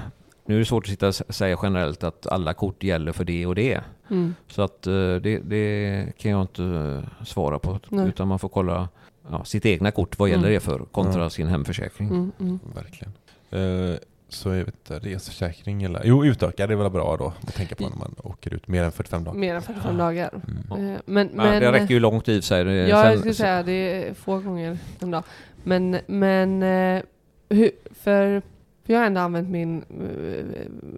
[0.46, 3.46] nu är det svårt att sitta och säga generellt att alla kort gäller för det
[3.46, 3.82] och det.
[4.10, 4.36] Mm.
[4.48, 7.80] Så att eh, det, det kan jag inte svara på.
[7.90, 8.08] Nej.
[8.08, 8.90] Utan man får kolla
[9.32, 10.54] ja, sitt egna kort, vad gäller Mm.
[10.54, 12.08] det för kontra sin hemförsäkring.
[12.08, 12.32] Mm.
[12.40, 12.60] Mm.
[12.76, 13.14] Verkligen.
[13.52, 13.98] Eh,
[14.30, 16.02] så jag vet inte, reseförsäkring eller...
[16.06, 18.92] Jo, utökad är väl bra då att tänka på när man åker ut mer än
[18.92, 19.38] 45 dagar.
[19.40, 20.30] Mer än 45 dagar.
[20.34, 20.58] Mm.
[20.72, 22.64] Eh, Men, Men, men, det räcker ju långt i och för sig.
[22.64, 23.72] Det- Ja, jag skulle säga det
[24.08, 25.24] är få gånger en dag.
[25.64, 27.02] Men, men eh,
[27.50, 28.42] hur, för,
[28.86, 29.78] för jag har ändå använt min...
[29.78, 30.46] eh,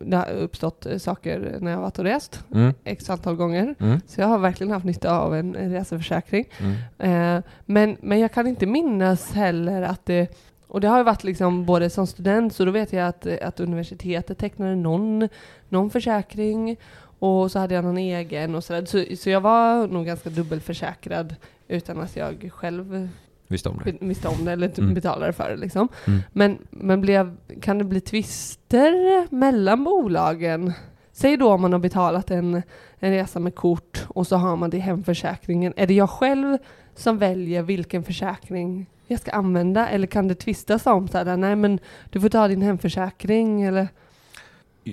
[0.02, 2.44] Det har uppstått eh, saker när jag har varit och rest.
[2.54, 3.76] Mm, X antal gånger.
[3.80, 6.46] mm, Så jag har verkligen haft nytta av en, reseförsäkring.
[6.98, 7.38] mm.
[7.38, 10.36] Eh, men, men jag kan inte minnas heller att det...
[10.72, 13.60] Och det har ju varit liksom både som student, så då vet jag att, att
[13.60, 15.30] universitetet tecknade någon,
[15.70, 16.78] någon försäkring
[17.20, 18.86] och så hade jag någon egen och sådär.
[18.86, 21.36] Så, så jag var nog ganska dubbelförsäkrad
[21.68, 23.10] utan att jag själv
[23.48, 23.98] Visst om det.
[24.06, 24.94] visste om det eller Mm.
[24.94, 25.56] betalade för det.
[25.58, 25.88] Liksom.
[26.08, 26.20] Mm.
[26.34, 30.74] Men, men blev, kan det bli tvister mellan bolagen?
[31.12, 32.62] Säg då om man har betalat en,
[33.00, 35.74] en resa med kort och så har man det i hemförsäkringen.
[35.78, 36.58] Är det jag själv
[36.96, 39.90] som väljer vilken försäkring jag ska använda?
[39.90, 41.80] Eller kan det tvistas om så här, nej men
[42.10, 43.88] du får ta din hemförsäkring eller?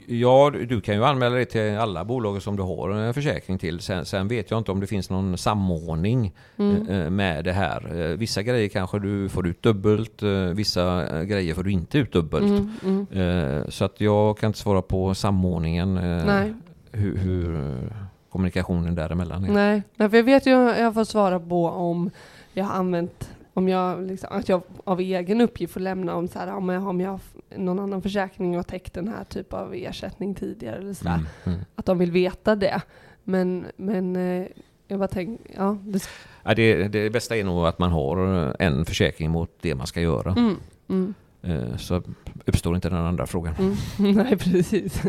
[0.06, 3.80] Ja, du kan ju anmäla det till alla bolag som du har en försäkring till.
[3.80, 6.88] Sen, sen vet jag inte om det finns någon samordning Mm.
[6.88, 8.00] eh, med det här.
[8.00, 11.98] Eh, Vissa grejer kanske du får ut dubbelt, eh, vissa eh, grejer får du inte
[11.98, 12.44] ut dubbelt.
[12.44, 13.60] Mm, mm.
[13.60, 16.54] Eh, Så att jag kan inte svara på samordningen, eh, Nej.
[16.92, 17.90] hur, hur eh,
[18.30, 19.48] kommunikationen däremellan är.
[19.52, 22.10] Nej, nej, för jag vet ju, jag får svara på om
[22.52, 26.38] jag har använt, om jag, liksom, att jag av egen uppgift får lämna om, så
[26.38, 27.20] här, om, jag, om jag har
[27.56, 31.14] någon annan försäkring och täckt den här typ av ersättning tidigare eller sådär.
[31.14, 31.60] Mm, mm.
[31.74, 32.82] Att de vill veta det.
[33.24, 34.46] Men, men eh,
[34.88, 36.08] jag bara tänker, ja, det,
[36.44, 39.86] Ja, det, det bästa är nog att man har eh, en försäkring mot det man
[39.86, 40.32] ska göra.
[40.32, 40.56] mm,
[40.88, 42.02] mm, Eh, Så
[42.46, 43.54] uppstår inte den andra frågan.
[43.58, 43.76] mm.
[44.16, 45.02] Nej, precis.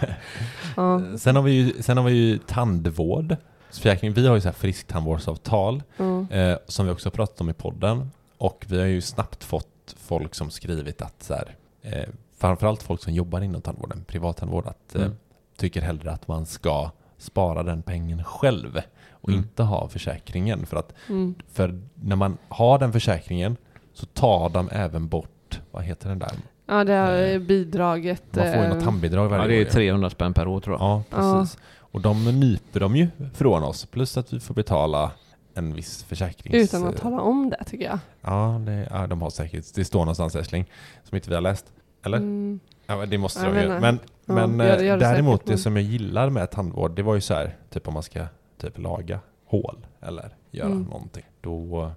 [0.76, 3.36] ja, Sen har vi ju, sen har vi ju tandvård.
[3.72, 7.50] Försäkring, vi har ju så här frisktandvårdsavtal ja, eh, som vi också har pratat om
[7.50, 8.10] i podden.
[8.38, 13.02] Och vi har ju snabbt fått folk som skrivit att så här, eh, framförallt folk
[13.02, 15.16] som jobbar inom tandvården, privattandvård, att eh, Mm.
[15.56, 18.80] tycker hellre att man ska spara den pengen själv
[19.10, 19.40] och Mm.
[19.40, 20.66] inte ha försäkringen.
[20.66, 21.34] För att mm.
[21.52, 23.56] för när man har den försäkringen
[23.94, 26.32] så tar de även bort, vad heter den där?
[26.66, 28.22] ja det är bidraget.
[28.36, 29.64] Man får ju eh, något tandbidrag varje Ja, det är år.
[29.64, 29.70] ju.
[29.70, 30.82] 300 spänn per år tror jag.
[30.82, 31.58] Ja, precis.
[31.90, 33.86] Och de nyper de ju från oss.
[33.86, 35.12] Plus att vi får betala
[35.54, 36.54] en viss försäkrings...
[36.74, 37.98] Utan att tala om det tycker jag.
[38.20, 39.74] Ja, det, ja, de har säkert...
[39.74, 40.64] Det står någonstans älskling,
[41.04, 41.66] som inte vi har läst.
[42.04, 42.16] Eller?
[42.18, 42.60] Mm.
[42.86, 43.68] Ja, men det måste Jag de ju.
[43.68, 43.80] menar.
[43.80, 46.50] Men, Ja, men gör det- gör det däremot, säkert, det men- som jag gillar med
[46.50, 48.26] tandvård, det var ju så här, typ om man ska
[48.60, 50.82] typ laga hål eller göra Mm.
[50.82, 51.24] någonting.
[51.40, 51.90] Då,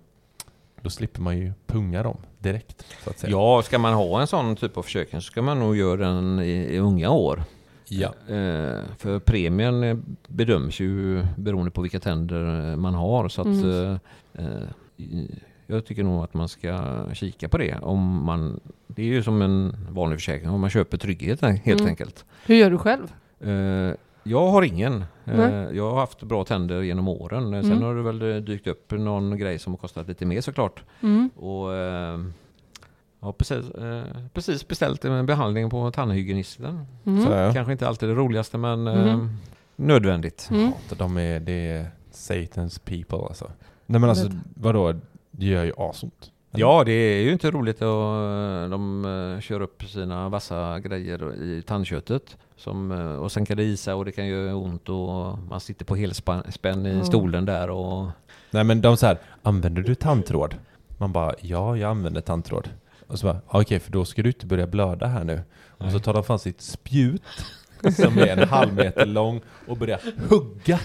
[0.81, 3.31] då slipper man ju punga dem direkt, så att säga.
[3.31, 6.39] Ja, ska man ha en sån typ av försäkring så ska man nog göra den
[6.39, 7.43] i, i unga år.
[7.99, 8.07] Ja.
[8.35, 13.29] Eh, för premien bedöms ju beroende på vilka tänder eh, man har.
[13.29, 13.97] Så att, Mm.
[14.33, 14.45] eh,
[15.67, 17.75] jag tycker nog att man ska kika på det.
[17.81, 21.85] Om man, det är ju som en vanlig försäkring, om man köper trygghet helt Mm.
[21.87, 22.25] enkelt.
[22.45, 23.13] Hur gör du själv?
[24.25, 25.05] Jag har ingen.
[25.23, 25.75] Nej.
[25.75, 27.63] jag har haft bra tänder genom åren.
[27.63, 27.83] Sen Mm.
[27.83, 30.83] har det väl dykt upp någon grej som har kostat lite mer såklart.
[31.01, 31.29] Mm.
[31.35, 31.69] Och
[33.23, 36.85] jag har precis, eh, precis beställt en behandling på tandhygienisten.
[37.05, 37.23] Mm.
[37.25, 37.53] Så, ja.
[37.53, 39.37] Kanske inte alltid det roligaste men eh, Mhm.
[39.75, 40.47] nödvändigt.
[40.51, 40.71] Mm.
[40.97, 43.51] De är, det är Satans people alltså.
[43.85, 44.93] Nej men alltså, vadå?
[45.31, 46.31] Det gör ju asont.
[46.51, 49.05] Ja, det är ju inte roligt att eh, de
[49.35, 52.37] eh, kör upp sina vassa grejer i tandköttet.
[52.55, 55.85] Som, eh, och sen kan det isa och det kan göra ont och man sitter
[55.85, 57.05] på helspänn i Mm.
[57.05, 58.07] stolen där och
[58.51, 60.55] Nej men de så här, använder du tandtråd?
[60.97, 62.69] Man bara, ja jag använder tandtråd.
[63.13, 65.41] Och så bara, "Ja, okej för då ska du inte börja blöda här nu.
[65.77, 67.21] Och så tar de fram sitt spjut
[67.95, 69.99] som är en halv meter lång och börjar
[70.29, 70.79] hugga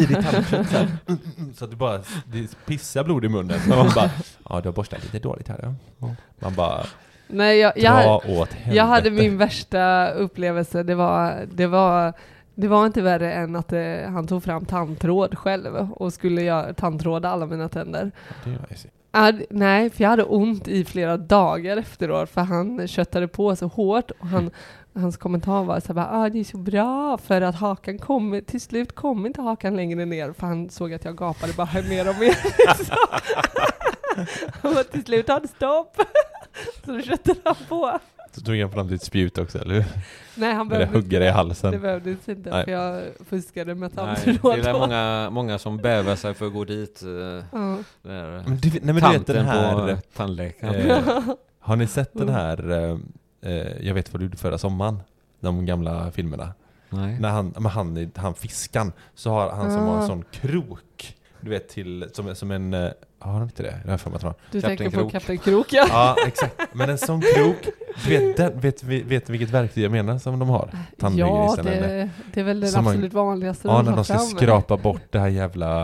[0.00, 0.76] i ditt tandkött så.
[0.76, 3.60] Mm, mm, mm, så att det bara det pissar blod i munnen.
[3.60, 4.10] Så man bara,
[4.50, 6.14] ja du har borstat lite dåligt här ja.
[6.38, 6.84] Man bara,
[7.26, 8.76] Nej, jag, dra jag, åt helvete.
[8.76, 10.82] jag hade min värsta upplevelse.
[10.82, 12.12] Det var, det var,
[12.54, 16.76] det var inte värre än att eh, han tog fram tandtråd själv och skulle jag
[16.76, 18.12] tandtråda alla mina tänder.
[19.50, 24.10] Nej, för jag hade ont i flera dagar efteråt för han köttade på så hårt
[24.10, 24.50] och han,
[24.94, 28.60] hans kommentar var så här, ah, det är så bra för att hakan kommer, till
[28.60, 32.18] slut kom inte hakan längre ner för han såg att jag gapade bara mer och
[32.18, 32.36] mer.
[34.80, 35.96] och till slut tar det stopp.
[36.84, 37.98] så då köttade han på.
[38.34, 39.84] Så tog han fram sitt spjut också eller hur?
[40.34, 41.72] Nej, han behövde hugga dig i halsen.
[41.72, 42.64] Det behövdes inte Nej.
[42.64, 44.56] för jag fuskade med tandtråd.
[44.58, 44.78] det är då.
[44.78, 47.02] många, många som bävar sig för att gå dit.
[47.02, 49.94] Eh, där, Men du, nej men du vet den tanten här...
[49.96, 50.90] på tandläkaren.
[50.90, 52.98] Eh, har ni sett den här, eh,
[53.52, 54.98] eh, jag vet vad du gjorde förra sommaren?
[55.40, 56.52] De gamla filmerna.
[56.90, 57.20] Nej.
[57.20, 60.06] När han, men han, han fiskan, så har han som har en Ah.
[60.06, 61.16] sån krok.
[61.44, 62.88] Du vet till, som, som en, eh,
[63.18, 63.78] har han inte det?
[63.84, 64.36] Jag har för mig att han har.
[64.50, 65.12] Du Kapten tänker på Krok.
[65.12, 65.86] Kapten Krok ja.
[65.90, 67.56] Ja exakt, men en sån krok,
[68.04, 70.68] du vet, den, vet, vet, vet vilket verktyg jag menar som de har?
[71.16, 74.04] Ja, det, det är väl det Som man- absolut vanligaste Ja, de när har de
[74.04, 74.28] ska framme.
[74.36, 75.82] skrapa bort det här jävla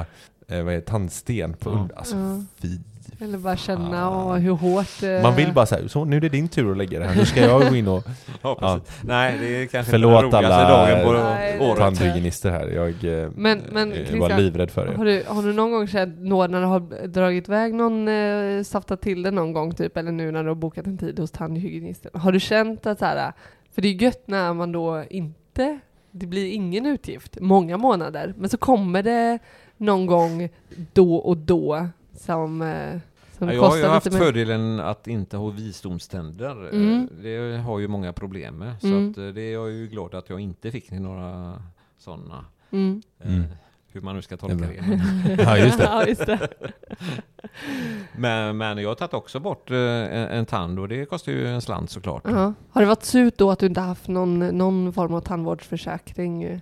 [0.49, 1.97] eh, vad är det, tandsten på under.
[1.99, 2.43] Alltså Ja.
[2.59, 2.79] fy.
[3.23, 5.03] Eller bara känna åh, hur hårt...
[5.03, 7.15] eh, Man vill bara säga så nu är det din tur att lägga det här.
[7.17, 8.05] Nu ska jag gå in och
[8.43, 8.81] Ja, Ja.
[9.05, 11.79] Nej, det är kanske Förlåt inte den roligaste alla dagen på Nej, det är året.
[11.79, 12.67] tandhygienister här.
[12.69, 15.15] Jag eh, Men- men, eh, var Christian, livrädd för Har er.
[15.19, 19.01] du, har du någon gång känt nåd när du har dragit iväg någon, eh, saftat
[19.01, 22.11] till det någon gång typ, eller nu när du har bokat en tid hos tandhygienisten?
[22.15, 23.33] Har du känt att så här,
[23.75, 25.79] för det är gött när man då inte,
[26.11, 29.39] det blir ingen utgift, många månader, men så kommer det
[29.77, 30.49] någon gång
[30.93, 31.87] då och då
[32.17, 33.01] som, eh,
[33.41, 36.65] som Ja, jag har ju haft fördelen att inte ha visdomständer.
[36.73, 37.09] Eh, Mm.
[37.23, 38.81] Det har ju många problem med.
[38.81, 39.11] Så Mm.
[39.11, 41.63] att eh, det är jag ju glad att jag inte fick några
[41.99, 42.45] sådana.
[42.71, 43.03] Mm.
[43.25, 43.43] Mm.
[43.93, 45.01] Hur man nu ska tolka det.
[45.43, 45.85] Ja, just det.
[45.85, 46.49] ja, just det.
[48.17, 51.49] Men, men jag har tagit också bort eh, en, en tand och det kostar ju
[51.49, 52.23] en slant såklart.
[52.25, 52.53] Ja.
[52.71, 56.61] Har det varit surt då att du inte haft någon, någon form av tandvårdsförsäkring?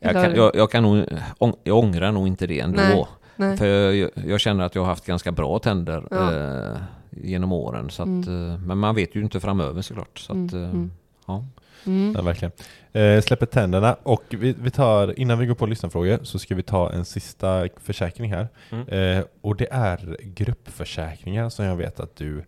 [0.00, 1.04] Jag, kan, jag, jag kan nog,
[1.38, 2.76] ång- jag ångrar nog inte det ändå.
[2.82, 3.06] Nej.
[3.36, 3.56] Nej.
[3.56, 6.32] För jag, jag känner att jag har haft ganska bra tänder Ja.
[6.34, 6.76] eh,
[7.10, 7.90] genom åren.
[7.90, 8.50] Så att, Mm.
[8.52, 10.18] eh, men man vet ju inte framöver såklart.
[10.18, 10.90] Så att, Mm, eh, mm.
[11.26, 11.44] ja.
[11.86, 12.12] Mm.
[12.16, 12.52] Ja, verkligen.
[12.92, 16.62] Eh, släpper tänderna och vi, vi tar, innan vi går på lyssnarfrågor så ska vi
[16.62, 18.48] ta en sista försäkring här.
[18.70, 18.88] Mm.
[18.88, 22.44] Eh, och det är gruppförsäkringar som jag vet att du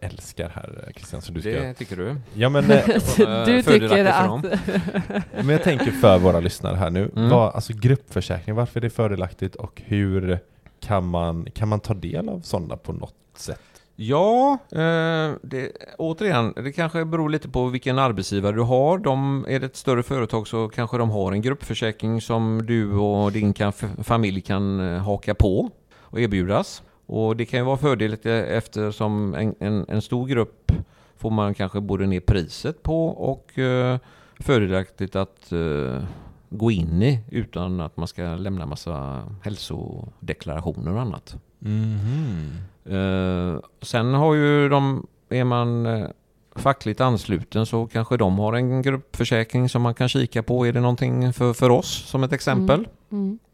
[0.00, 1.22] älskar här Christian.
[1.22, 2.16] Så du ska, Det tycker du?
[2.34, 2.86] ja, men, eh,
[3.46, 4.42] du tycker att...
[5.32, 7.10] men jag tänker för våra lyssnare här nu.
[7.16, 7.30] Mm.
[7.30, 10.38] Vad, alltså gruppförsäkring, varför är det fördelaktigt och hur
[10.80, 13.60] kan man, kan man ta del av sådana på något sätt?
[13.96, 18.98] Ja, eh, det, återigen, det kanske beror lite på vilken arbetsgivare du har.
[18.98, 23.32] De, är det ett större företag så kanske de har en gruppförsäkring som du och
[23.32, 25.70] din kan, familj kan eh, haka på
[26.00, 26.82] och erbjudas.
[27.12, 30.72] Och det kan ju vara fördeligt eh, eftersom en, en, en stor grupp
[31.16, 33.98] får man kanske både ner priset på och eh,
[34.38, 36.02] fördelaktigt att eh,
[36.50, 41.36] gå in i utan att man ska lämna massa hälsodeklarationer och annat.
[42.84, 46.08] Eh, sen har ju de, är man eh,
[46.56, 50.66] fackligt ansluten så kanske de har en gruppförsäkring som man kan kika på.
[50.66, 52.88] Är det någonting för, för oss som ett exempel?
[53.12, 53.32] Mm.
[53.32, 53.49] Eh,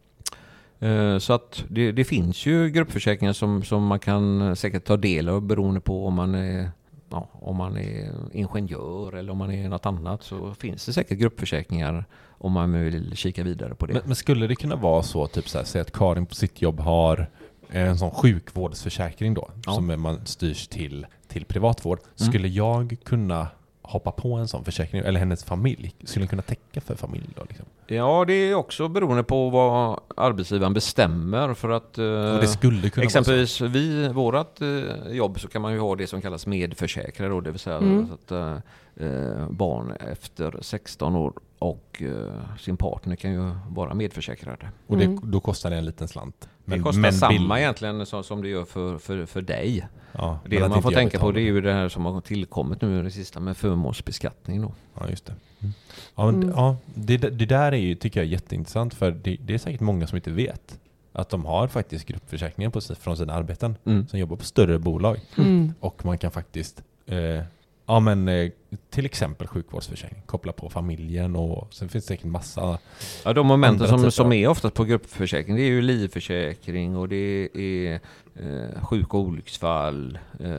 [1.21, 5.43] så att det, det finns ju gruppförsäkringar som, som man kan säkert ta del av
[5.43, 6.71] beroende på om man är
[7.11, 11.19] Ja, om man är ingenjör eller om man är något annat så finns det säkert
[11.19, 12.05] gruppförsäkringar
[12.39, 13.93] om man vill kika vidare på det.
[13.93, 16.63] Men, men skulle det kunna vara så, typ så här, säg att Karin på sitt
[16.63, 17.31] jobb har
[17.71, 19.73] en sån sjukvårdsförsäkring då, Ja.
[19.73, 21.99] som man styrs till, till privatvård.
[21.99, 22.31] Mm.
[22.33, 23.49] Skulle jag kunna
[23.87, 25.01] hoppa på en sån försäkring?
[25.05, 25.95] Eller hennes familj?
[26.05, 27.43] Skulle den kunna täcka för familj då?
[27.49, 27.67] Liksom?
[27.87, 31.99] Ja, det är också beroende på vad arbetsgivaren bestämmer för att...
[31.99, 32.05] eh,
[32.41, 36.23] det skulle kunna Exempelvis vi, vårat eh, jobb så kan man ju ha det som
[36.23, 38.09] kallas medförsäkrare då, det vill säga Mm.
[38.09, 43.95] så att eh, eh, barn efter 16 år och eh, sin partner kan ju vara
[43.95, 44.69] medförsäkrade.
[44.87, 45.21] Och det, Mm.
[45.31, 46.49] då kostar det en liten slant.
[46.67, 49.87] Det kostar samma egentligen som, som det gör för, för, för dig.
[50.13, 52.81] Ja, men Det man får tänka på det är ju det här som har tillkommit
[52.83, 54.73] nu i det sista med förmånsbeskattning då.
[55.01, 55.35] Ja, just det.
[55.61, 55.73] Mm.
[56.15, 56.49] Ja, men, Mm.
[56.57, 59.81] ja det, det där är ju, tycker jag är jätteintressant för det, det är säkert
[59.81, 60.79] många som inte vet
[61.13, 64.07] att de har faktiskt gruppförsäkringar på, från sina arbeten Mm.
[64.09, 65.21] som jobbar på större bolag.
[65.39, 65.75] Mm.
[65.81, 67.43] Och man kan faktiskt, eh,
[67.87, 68.51] ja men eh,
[68.91, 72.79] till exempel sjukvårdsförsäkring, koppla på familjen och sen finns det säkert massa
[73.25, 77.49] Ja, de momenten som, som är oftast på gruppförsäkring det är ju livförsäkring och det
[77.55, 78.01] är
[78.35, 80.53] eh, sjuk och olycksfall, eh,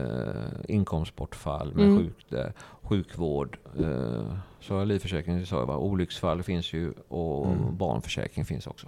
[0.68, 1.98] inkomstbortfall med Mm.
[1.98, 2.52] sjuk, där,
[2.82, 3.58] sjukvård.
[3.80, 4.22] Eh,
[4.60, 7.76] så livförsäkring sa jag va, olycksfall finns ju och Mm.
[7.76, 8.86] barnförsäkring finns också.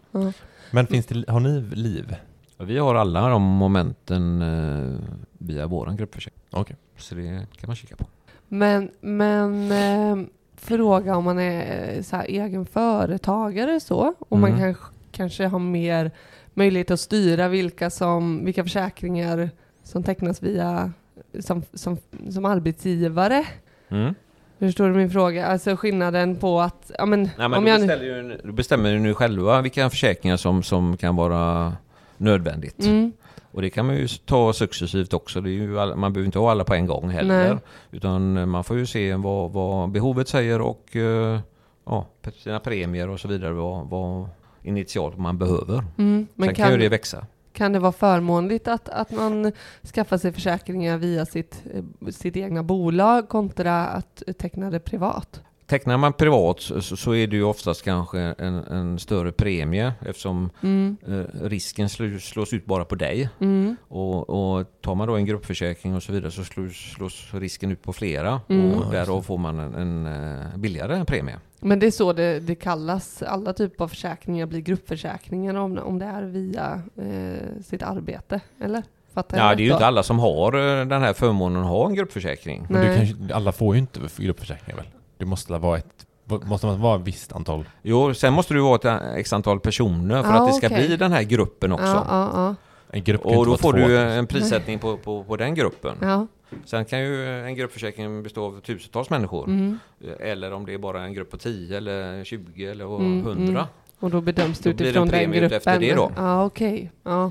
[0.70, 2.16] Men finns det, har ni liv?
[2.58, 4.98] Vi har alla de momenten eh,
[5.38, 6.42] via våran gruppförsäkring.
[6.50, 6.76] Okej.
[6.96, 8.04] Så det kan man kika på.
[8.52, 14.51] Men, men eh, fråga om man är eh, så här, egen företagare så, och man
[14.51, 14.60] Mm.
[14.60, 16.10] kanske, kanske har mer
[16.55, 19.51] möjlighet att styra vilka, som, vilka försäkringar
[19.82, 20.93] som tecknas via
[21.40, 21.97] som, som,
[22.31, 23.47] som arbetsgivare.
[23.89, 24.14] Mm.
[24.59, 25.47] Förstår du min fråga?
[25.47, 27.86] Alltså skillnaden på att, ja men, Nej, men om du, jag nu...
[27.86, 31.72] beställer ju, du bestämmer ju nu själva vilka försäkringar som, som kan vara
[32.16, 32.85] nödvändigt.
[32.85, 33.12] Mm,
[33.52, 35.39] Och det kan man ju ta successivt också.
[35.39, 37.48] Alla, man behöver inte ha alla på en gång heller.
[37.55, 37.62] Nej.
[37.90, 41.40] Utan man får ju se vad, vad behovet säger och eh,
[41.86, 42.06] ja,
[42.36, 43.52] sina premier och så vidare.
[43.52, 44.28] Vad, vad
[44.62, 45.85] initialt man behöver.
[45.98, 47.27] mm, men Sen kan, kan, ju det växa.
[47.52, 49.52] kan det vara förmånligt att, att man
[49.94, 55.40] skaffar sig försäkringar via sitt, eh, sitt egna bolag kontra att teckna det privat?
[55.70, 60.51] Tecknar man privat så, så är det ju oftast kanske en, en större premie eftersom
[60.62, 63.28] Mm, eh, risken slås, slås ut bara på dig.
[63.40, 67.72] mm, Och, och tar man då en gruppförsäkring och så vidare så slås, slås risken
[67.72, 68.40] ut på flera.
[68.48, 68.74] Mm.
[68.74, 71.36] Och därav får man en, en eh, billigare premie.
[71.60, 73.22] Men det är så det, det kallas.
[73.22, 78.82] Alla typer av försäkringar blir gruppförsäkringar om, om det är via eh, sitt arbete, eller?
[79.14, 81.86] Fattar Ja, det är ju inte alla som har eh, den här förmånen att ha
[81.86, 82.66] en gruppförsäkring.
[82.70, 82.97] Men du Nej.
[82.97, 84.86] kanske, alla får ju inte gruppförsäkringar väl?
[85.20, 86.06] Det måste vara ett,
[86.44, 87.64] måste man vara ett visst antal?
[87.82, 90.66] Jo, sen måste du vara ett eh, x antal personer för Ja, att det ska
[90.66, 90.86] okej.
[90.86, 91.84] bli den här gruppen också.
[91.86, 92.55] Ja, ja, ja.
[92.92, 93.78] En grupp kan Och då får två.
[93.78, 95.97] du en prissättning på, på, på den gruppen.
[96.01, 96.26] ja.
[96.64, 99.44] Sen kan ju en gruppförsäkring bestå av tusentals människor.
[99.48, 99.78] Mm.
[100.20, 103.42] Eller om det är bara en grupp på 10 eller 20 eller Mm, 100.
[103.51, 103.64] mm.
[104.01, 105.56] Och då bedöms det Då blir det utifrån en den premie gruppen?
[105.56, 106.12] efter det då.
[106.16, 106.92] Ja, okej.
[107.02, 107.30] Ja.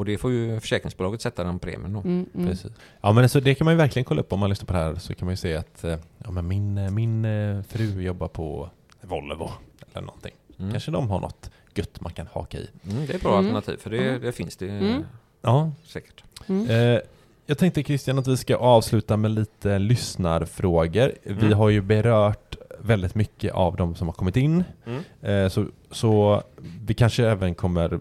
[0.00, 2.00] Och det får ju försäkringsbolaget sätta den premien då.
[2.00, 2.46] Mm, mm.
[2.46, 2.72] Precis.
[3.00, 4.78] Ja men så det kan man ju verkligen kolla upp om man lyssnar på det
[4.78, 8.02] här så kan man ju se att eh, ja, men min, eh, min eh, fru
[8.02, 8.70] jobbar på
[9.00, 9.50] Volvo
[9.92, 10.34] eller någonting.
[10.58, 10.70] Mm.
[10.70, 12.68] Kanske de har något gött man kan haka i.
[12.90, 13.44] Mm, det är ett bra Mm.
[13.56, 15.02] alternativ för det, det finns det Mm.
[15.42, 16.24] Ja, säkert.
[16.48, 16.70] Mm.
[16.70, 17.00] Eh,
[17.46, 21.12] jag tänkte Christian att vi ska avsluta med lite lyssnarfrågor.
[21.22, 21.52] Vi Mm.
[21.52, 24.64] har ju berört väldigt mycket av de som har kommit in.
[24.86, 25.02] Mm.
[25.22, 26.42] Eh, så, så
[26.86, 28.00] vi kanske även kommer,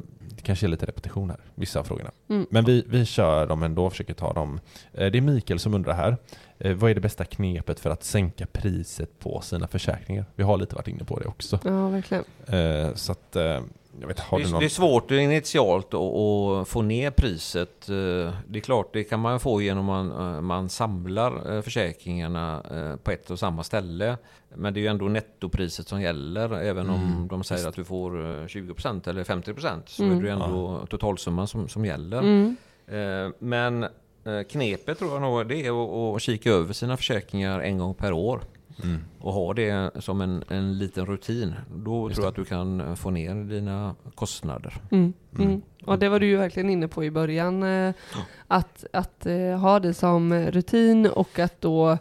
[0.50, 2.12] kanske är lite repetition här, vissa av frågorna.
[2.30, 2.48] Mm.
[2.50, 4.60] Men vi, vi kör dem ändå, försöker ta dem.
[4.94, 6.18] Eh, det är Mikael som undrar här.
[6.60, 10.26] Eh, vad är det bästa knepet för att sänka priset på sina försäkringar?
[10.36, 11.60] Vi har lite varit inne på det också.
[11.64, 12.24] Ja, verkligen.
[12.48, 13.36] Eh, så att,
[14.02, 14.60] jag vet, har Det, du är- någon?
[14.60, 17.88] det är svårt initialt att, få ner priset.
[17.88, 22.64] Det är klart, det kan man få genom att man, man samlar försäkringarna
[23.04, 24.18] på ett och samma ställe.
[24.56, 26.54] Men det är ju ändå nettopriset som gäller.
[26.54, 30.18] Även om Mm, de säger just att du får eh, 20% eller 50% så Mm.
[30.18, 32.20] är det ju ändå totalsumman som, som gäller.
[32.20, 32.56] Mm.
[32.88, 37.60] Eh, Men eh, knepet tror jag nog det är att, att kika över sina försäkringar
[37.60, 38.42] en gång per år.
[38.84, 38.98] Mm.
[39.20, 41.54] Och ha det som en, en liten rutin.
[41.76, 42.42] Då Just tror jag det.
[42.42, 44.74] att du kan eh, få ner dina kostnader.
[44.92, 45.14] Mm.
[45.36, 45.48] Mm.
[45.48, 45.62] Mm.
[45.86, 47.64] Och det var du ju verkligen inne på i början.
[47.64, 47.94] Eh,
[48.48, 51.98] att att eh, ha det som rutin och att då eh,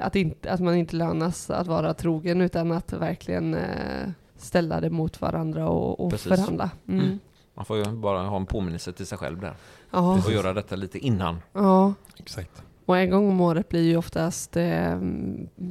[0.00, 4.90] att, inte, att man inte lönas att vara trogen utan att verkligen eh, ställa det
[4.90, 6.70] mot varandra och, och förhandla.
[6.88, 7.00] Mm.
[7.04, 7.18] Mm.
[7.54, 9.54] Man får ju bara ha en påminnelse till sig själv där.
[9.90, 11.36] Ja, Och göra detta lite innan.
[11.52, 11.94] ja.
[12.18, 12.62] Exakt.
[12.86, 14.98] Och en gång om året blir ju oftast eh,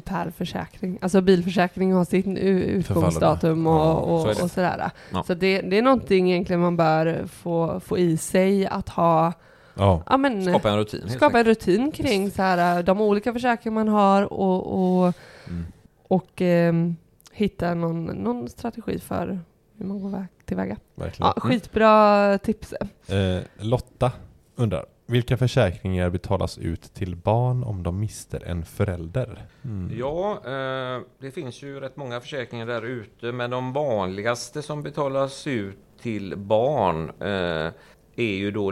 [0.03, 0.99] per försäkring.
[1.01, 4.91] Alltså bilförsäkring har sin u- utgångsdatum och, Ja, och, och sådär.
[5.11, 5.23] Ja.
[5.23, 9.33] Så det, det är någonting egentligen man bör få, få i sig att ha,
[9.73, 11.09] Ja, ja men Skapa en rutin.
[11.09, 15.13] skapa en rutin kring så här, de olika försäkringar man har och, och,
[15.47, 15.65] Mm.
[16.07, 16.95] och ehm,
[17.31, 19.39] hitta någon, någon strategi för
[19.77, 20.77] hur man går väg- tillväga.
[20.95, 21.31] verkligen.
[21.35, 22.73] Ja, skitbra tips.
[23.07, 24.11] Eh, Lotta
[24.55, 29.45] undrar, Vilka försäkringar betalas ut till barn om de mister en förälder?
[29.65, 29.91] Mm.
[29.99, 35.47] Ja, eh, det finns ju rätt många försäkringar där ute, men de vanligaste som betalas
[35.47, 37.71] ut till barn eh,
[38.15, 38.71] är ju då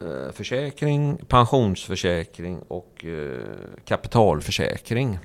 [0.00, 3.40] livförsäkring, pensionsförsäkring och eh,
[3.84, 5.18] kapitalförsäkring.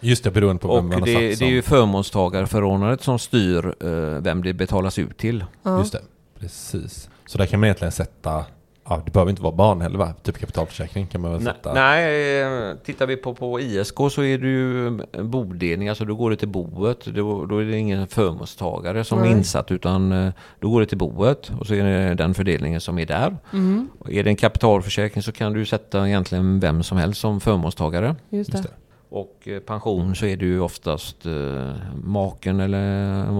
[0.00, 3.18] Just det, beroende på vem Och man har det, satt det är ju förmånstagarförordnandet som
[3.18, 5.44] styr eh, vem det betalas ut till.
[5.62, 5.78] Ja.
[5.78, 6.02] Just det,
[6.38, 7.10] precis.
[7.26, 8.44] Så där kan man egentligen sätta,
[8.90, 10.14] ja det behöver inte vara barn heller va?
[10.22, 11.72] Typ kapitalförsäkring kan man väl Nej, sätta?
[11.74, 14.90] nej, eh, tittar vi på, på ISK så är det ju
[15.22, 17.04] bodelning, alltså då går det till boet.
[17.04, 19.32] Då, då är det ingen förmånstagare som är Nej.
[19.32, 22.98] insatt utan eh, då går det till boet och så är det den fördelningen som
[22.98, 23.36] är där.
[23.52, 27.40] Mm, Och är det en kapitalförsäkring så kan du sätta egentligen vem som helst som
[27.40, 28.16] förmånstagare.
[28.30, 28.68] just Just det.
[28.68, 28.74] det.
[29.16, 31.72] Och eh, pension så är det ju oftast eh,
[32.04, 33.30] maken eller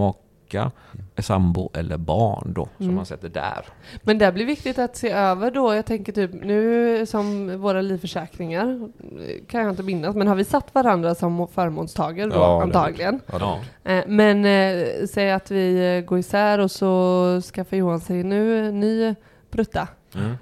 [0.59, 0.71] maka,
[1.19, 2.97] sambo eller barn då som Mm.
[2.97, 3.65] man sätter där.
[4.03, 5.75] Men det blir viktigt att se över då.
[5.75, 8.89] Jag tänker typ nu som våra livförsäkringar
[9.49, 13.21] kan jag inte minnas, men har vi satt varandra som förmånstagare då Ja, antagligen?
[13.33, 13.59] Ja.
[13.85, 18.73] Eh, Men eh, säg att vi eh, går isär och så skaffar Johan sig nu
[18.73, 19.15] ny
[19.51, 19.89] brutta.
[20.15, 20.35] Mm.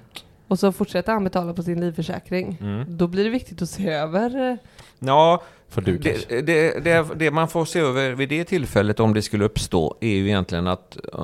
[0.47, 2.57] Och så fortsätter han betala på sin livförsäkring.
[2.61, 2.97] Mm.
[2.97, 4.51] Då blir det viktigt att se över.
[4.51, 4.55] eh,
[4.99, 9.13] Ja, För du det, det, det, det man får se över vid det tillfället om
[9.13, 11.21] det skulle uppstå är ju egentligen att eh,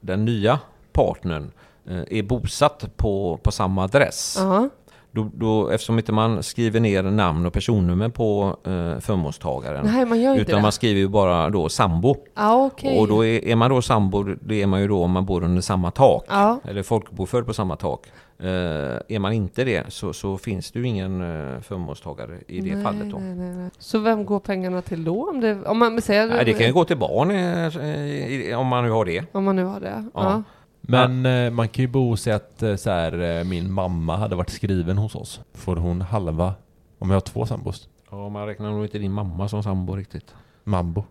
[0.00, 0.58] den nya
[0.92, 1.50] partnern
[1.90, 4.36] eh, är bosatt på, på samma adress.
[4.38, 4.68] Ja,
[5.10, 9.86] Då, då, eftersom inte man skriver ner namn och personnummer på eh, förmånstagaren.
[9.86, 10.62] nej man gör inte utan det.
[10.62, 12.16] man skriver ju bara då sambo.
[12.34, 12.98] Ja, okej.
[12.98, 15.44] Och då är, är man då sambo, det är man ju då om man bor
[15.44, 16.24] under samma tak.
[16.28, 18.06] Ja, Eller folkbokförd på samma tak.
[18.40, 22.74] Eh, är man inte det så, så finns det ju ingen uh, förmånstagare i det
[22.74, 23.18] nej, fallet då.
[23.18, 23.70] Nej, nej, nej.
[23.78, 25.30] Så vem går pengarna till då?
[25.30, 26.28] Om, det, om man säger...
[26.28, 27.88] Nej, det kan ju gå till barn eh,
[28.32, 29.24] i- om man nu har det.
[29.32, 30.04] Om man nu har det.
[30.14, 30.22] Ja.
[30.22, 30.42] Ja.
[30.80, 34.16] Men eh, man kan ju bo och säga att eh, så här, eh, min mamma
[34.16, 35.40] hade varit skriven hos oss.
[35.54, 36.54] Får hon halva
[36.98, 37.88] om jag har två sambos?
[38.10, 40.34] Ja, man räknar nog inte din mamma som sambo riktigt.
[40.64, 41.04] Mambo.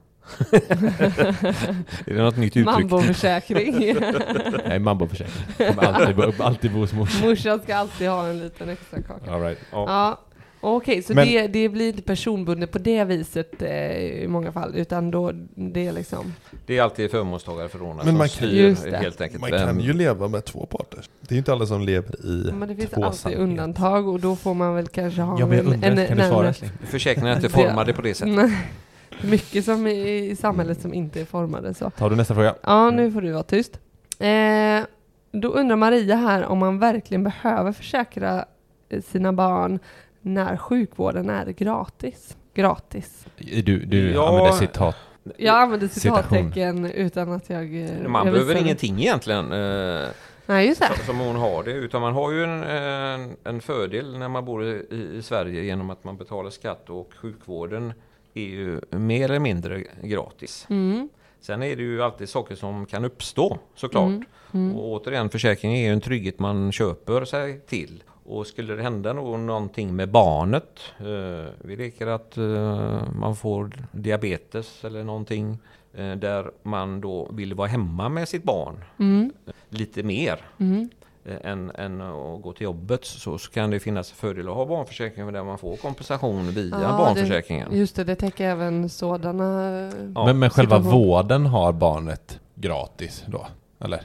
[2.05, 2.65] Är det något nytt uttryck?
[2.65, 3.95] Mamboförsäkring.
[4.67, 5.67] Nej, mamboförsäkring.
[5.77, 7.29] Alltid, bo- alltid bo hos morsan.
[7.29, 9.31] Morsan ska alltid ha en liten extra kaka.
[9.33, 9.59] All right.
[9.71, 9.85] Ja.
[10.61, 14.51] Ja, okej, så Men- det, det blir inte personbundet på det viset eh, i många
[14.51, 16.33] fall, utan då det är liksom...
[16.65, 19.41] Det är alltid förmånstagare förordnat Men som man kan- styr helt enkelt.
[19.41, 20.99] Man kan ju leva med två parter.
[21.21, 24.35] Det är ju inte alla som lever i Men det finns alltid undantag och då
[24.35, 26.53] får man väl kanske ha Ja, men jag en, undrar, en kan du svara?
[26.85, 28.49] Försäkringen är inte formade på det sättet.
[29.21, 31.89] Mycket som i, i samhället som inte är formade så.
[31.89, 32.55] Tar du nästa fråga?
[32.63, 33.79] Ja, nu får du vara tyst.
[34.19, 34.81] Eh,
[35.31, 38.45] då undrar Maria här om man verkligen behöver försäkra
[38.89, 39.79] eh, sina barn
[40.21, 42.37] när sjukvården är gratis.
[42.53, 43.25] Gratis.
[43.63, 44.27] Du, du Ja.
[44.29, 44.95] använder citat.
[45.37, 47.81] Jag använder citattecken utan att jag...
[47.83, 49.51] eh, Man jag behöver ingenting egentligen.
[49.51, 50.07] Eh,
[50.45, 50.87] Nej, just det.
[50.87, 51.71] som- som hon har det.
[51.71, 54.85] Utan man har ju en, en, en fördel när man bor i,
[55.17, 57.93] i Sverige genom att man betalar skatt och sjukvården
[58.37, 60.65] är ju mer eller mindre gratis.
[60.69, 61.09] Mm.
[61.39, 64.07] Sen är det ju alltid saker som kan uppstå såklart.
[64.07, 64.23] Mm.
[64.53, 64.75] Mm.
[64.75, 68.03] Och återigen, försäkring är ju en trygghet man köper sig till.
[68.25, 73.71] Och skulle det hända nå- någonting med barnet, eh, vi leker att eh, man får
[73.91, 75.57] diabetes eller någonting
[75.93, 79.33] eh, där man då vill vara hemma med sitt barn Mm.
[79.69, 80.89] lite mer Mm.
[81.27, 84.65] Eh, än, än att gå till jobbet så, så kan det finnas fördel att ha
[84.65, 87.69] barnförsäkring där man får kompensation via Ja, barnförsäkringen.
[87.71, 89.71] Det, just det, det täcker även sådana...
[90.15, 90.25] Ja.
[90.25, 91.07] men, men själva situation.
[91.07, 93.47] vården har barnet gratis då?
[93.79, 94.01] Eller?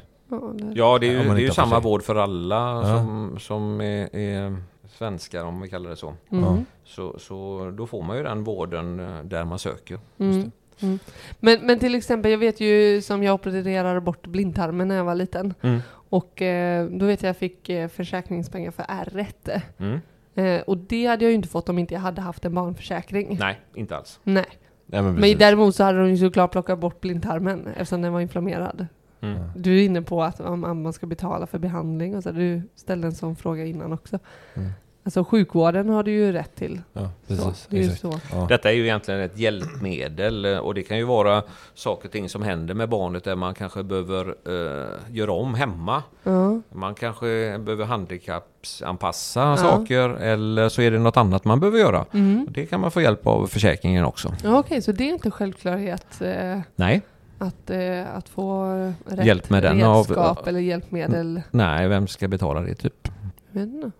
[0.74, 2.96] Ja, det, är ju, det är ju samma vård för alla Ja.
[2.96, 4.56] som, som är, är
[4.98, 6.14] svenskar om vi kallar det så.
[6.30, 6.64] mm.
[6.84, 7.18] så.
[7.18, 9.98] Så då får man ju den vården eh, där man söker.
[10.18, 10.50] Mm.
[10.80, 10.98] Mm.
[11.40, 15.14] Men, men till exempel, jag vet ju som jag opererade bort blindtarmen när jag var
[15.14, 15.54] liten.
[16.12, 19.60] Och eh, då vet jag jag fick eh, försäkringspengar för R1.
[19.78, 20.00] Mm.
[20.34, 23.36] Eh, och det hade jag ju inte fått om inte jag hade haft en barnförsäkring.
[23.40, 24.20] Nej, inte alls.
[24.22, 24.44] Nej.
[24.86, 25.38] Nej, men Men precis.
[25.38, 28.86] däremot så hade de ju såklart plockat bort blindtarmen eftersom den var inflammerad.
[29.20, 29.40] Mm.
[29.56, 32.30] Du är inne på att om man ska betala för behandling och så.
[32.30, 34.18] Du ställde en sån fråga innan också.
[34.54, 34.70] Mm.
[35.04, 36.80] Alltså sjukvården har du ju rätt till.
[36.92, 37.66] Ja, Så, precis.
[37.70, 38.20] det är ju så.
[38.32, 38.46] Ja.
[38.48, 41.42] Detta är ju egentligen ett hjälpmedel eh, och det kan ju vara
[41.74, 46.02] saker och ting som händer med barnet där man kanske behöver eh, göra om hemma.
[46.22, 46.60] Ja.
[46.72, 49.56] Man kanske behöver handikappsanpassa Ja.
[49.56, 52.04] saker eller så är det något annat man behöver göra.
[52.12, 52.46] Mm.
[52.50, 54.34] Det kan man få hjälp av försäkringen också.
[54.44, 57.02] Ja, Okej, så det är inte självklarhet eh, Nej,
[57.38, 58.64] att, eh, att få
[59.06, 61.42] rätt Hjälp med den av- redskap eller hjälpmedel?
[61.50, 63.08] nej, vem ska betala det typ?
[63.52, 63.92] Jag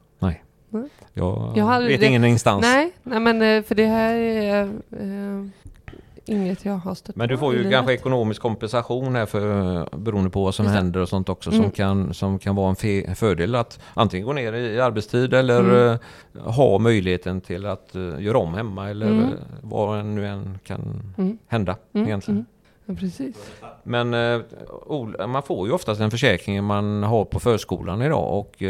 [0.79, 0.95] inte.
[1.13, 2.63] Jag, Jag vet det- ingen instans.
[2.63, 4.63] Nej, nej, men eh, för det här är...
[4.91, 5.47] Eh,
[6.25, 7.73] inget jag har stött Men du på får ju livet.
[7.73, 11.63] kanske ekonomisk kompensation här för, beroende på vad som Just händer och sånt också Mm.
[11.63, 15.61] som, kan, som kan vara en fe, fördel att antingen gå ner i arbetstid eller
[15.61, 15.99] Mm.
[16.37, 19.25] eh, ha möjligheten till att eh, göra om hemma eller Mm.
[19.25, 19.29] eh,
[19.63, 21.39] vad nu än kan Mm.
[21.47, 22.37] hända Mm, egentligen.
[22.37, 22.47] mm.
[22.87, 23.37] Ja, precis.
[23.83, 28.63] Men eh, man får ju oftast en försäkring man har på förskolan idag och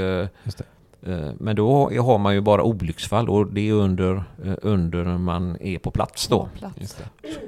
[1.06, 5.56] eh, men då har man ju bara olycksfall och det är under, eh, under man
[5.60, 6.38] är på plats då.
[6.40, 6.96] På plats.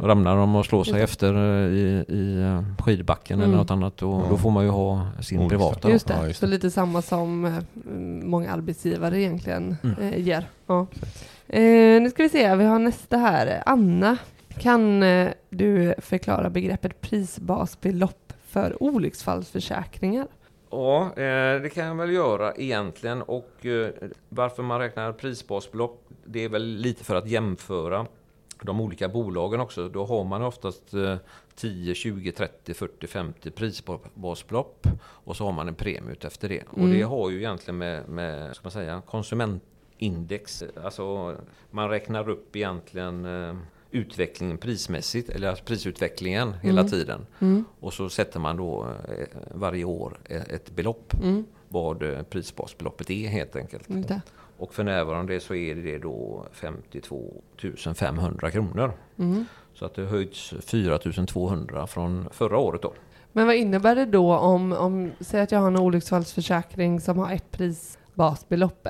[0.00, 2.44] Ramlar de och slår sig Just efter eh, i, i
[2.82, 3.48] skidbacken Mm.
[3.50, 4.26] eller något annat och Ja.
[4.30, 5.48] då får man ju ha sin Olycksfall.
[5.48, 5.90] privata.
[5.90, 6.50] Just det, Ja, just så det.
[6.52, 7.60] lite samma som
[8.24, 10.22] många arbetsgivare egentligen Mm.
[10.22, 10.44] ger.
[10.66, 10.86] Ja.
[11.48, 13.62] Eh, nu ska vi se, vi har nästa här.
[13.66, 14.16] Anna,
[14.58, 15.00] kan
[15.50, 20.26] du förklara begreppet prisbasbelopp för olycksfallsförsäkringar?
[20.76, 23.90] Ja, eh, det kan jag väl göra egentligen och eh,
[24.28, 28.06] varför man räknar prisbasbelopp det är väl lite för att jämföra
[28.62, 29.88] de olika bolagen också.
[29.88, 31.16] Då har man oftast eh,
[31.54, 36.62] 10, 20, 30, 40, 50 prisbasbelopp och så har man en premie ut efter det.
[36.70, 36.90] Och Mm.
[36.92, 41.36] det har ju egentligen med, med ska man säga, konsumentindex, alltså
[41.70, 43.56] man räknar upp egentligen eh,
[43.94, 46.90] utvecklingen prismässigt, eller alltså prisutvecklingen hela Mm.
[46.90, 47.26] tiden.
[47.40, 47.64] Mm.
[47.80, 51.44] Och så sätter man då eh, varje år e- ett belopp, Mm.
[51.68, 53.88] vad eh, prisbasbeloppet är helt enkelt.
[54.58, 57.42] Och för närvarande så är det då 52
[57.94, 58.92] 500 kronor.
[59.18, 59.46] Mm.
[59.74, 62.92] Så att det höjts 4 200 från förra året då.
[63.32, 67.32] Men vad innebär det då om, om säg att jag har en olycksfallsförsäkring som har
[67.32, 68.88] ett prisbasbelopp?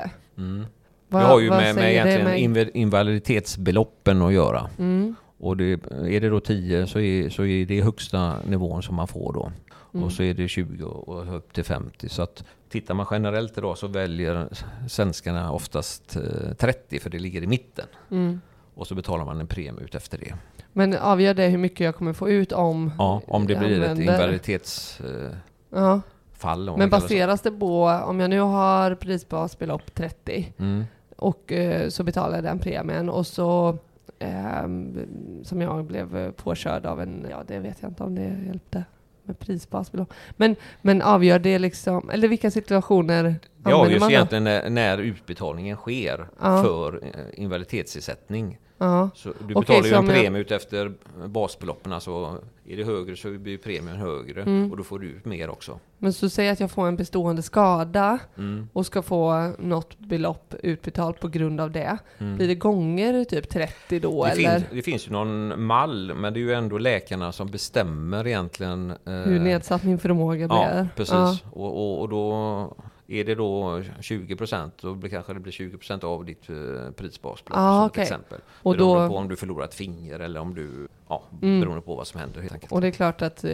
[1.15, 4.71] Vad- det har ju med, med egentligen med- inv- invaliditetsbeloppen att göra.
[4.79, 5.15] Mm.
[5.39, 9.09] Och det, är det då 10 så är, så är det högsta nivån som man
[9.09, 9.53] får då.
[9.95, 10.07] Mm.
[10.07, 12.09] Och så är det 20 och upp till 50.
[12.09, 14.49] Så att tittar man generellt idag så väljer
[14.89, 16.23] svenskarna oftast eh,
[16.59, 17.87] 30 för det ligger i mitten.
[18.11, 18.41] Mm.
[18.75, 20.35] Och så betalar man en premie ut efter det.
[20.73, 23.91] Men avgör det hur mycket jag kommer få ut om Ja, om det blir ett
[23.91, 26.69] använder- invaliditetsfall.
[26.69, 30.85] Eh, Men baseras det på, om jag nu har prisbasbelopp 30 Mm.
[31.25, 33.79] Och eh, så betalar jag den premien och så
[34.19, 34.99] ehm,
[35.45, 38.85] som jag blev påkörd av en, ja det vet jag inte om det hjälpte
[39.23, 40.13] med prisbasbelopp.
[40.37, 43.31] Men, men avgör det liksom, eller vilka situationer Det
[43.63, 44.15] använder avgörs man då?
[44.15, 46.63] egentligen när, när utbetalningen sker Ja.
[46.63, 48.59] för eh, invaliditetsersättning.
[48.79, 49.11] Ja.
[49.15, 50.93] Så du betalar ju så en jag- premie ut efter
[51.27, 51.93] basbeloppen.
[51.93, 54.71] Alltså, är det högre så blir premien högre Mm.
[54.71, 55.79] och då får du ut mer också.
[55.99, 58.69] Men så säg att jag får en bestående skada Mm.
[58.73, 61.99] och ska få något belopp utbetalt på grund av det.
[62.19, 62.37] Mm.
[62.37, 64.51] Blir det gånger typ 30 då Det, eller?
[64.59, 68.91] finns, det finns ju någon mall, men det är ju ändå läkarna som bestämmer egentligen.
[68.91, 70.57] eh, Hur nedsatt min förmåga blir?
[70.79, 71.13] Ja, precis.
[71.15, 71.37] Ja.
[71.53, 72.77] Och, och, och då
[73.09, 76.91] är det då 20 procent, då blir, kanske det blir 20 procent av ditt eh,
[76.97, 78.03] prisbasbelopp Ah, som okej.
[78.03, 78.39] ett exempel.
[78.63, 81.61] Och beroende då- på om du förlorar ett finger eller om du, ja, Mm.
[81.61, 82.73] beroende på vad som händer helt enkelt.
[82.73, 83.51] Och det är klart att eh,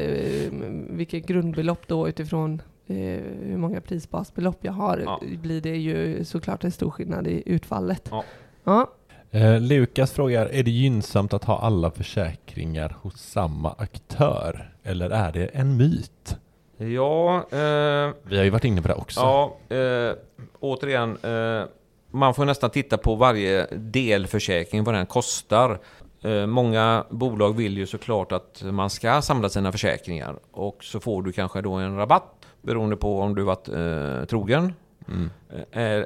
[0.90, 2.97] vilket grundbelopp då utifrån eh,
[3.43, 5.20] hur många prisbasbelopp jag har Ja.
[5.43, 8.09] blir det ju såklart en stor skillnad i utfallet.
[8.10, 8.24] Ja.
[8.64, 8.90] Ja.
[9.31, 14.74] Eh, Lukas frågar, är det gynnsamt att ha alla försäkringar hos samma aktör?
[14.82, 16.36] Eller är det en myt?
[16.81, 19.20] Ja, eh, Vi har ju varit inne på det också.
[19.20, 20.15] Ja, eh,
[20.61, 21.19] återigen.
[21.23, 21.65] Eh,
[22.11, 25.78] man får nästan titta på varje delförsäkring, vad den kostar.
[26.23, 30.39] Eh, många bolag vill ju såklart att man ska samla sina försäkringar.
[30.52, 34.73] Och så får du kanske då en rabatt beroende på om du varit eh, trogen.
[35.09, 35.31] Mm.
[35.73, 36.05] Eh, eh,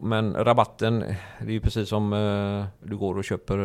[0.00, 1.00] men rabatten,
[1.40, 3.58] det är ju precis som eh, du går och köper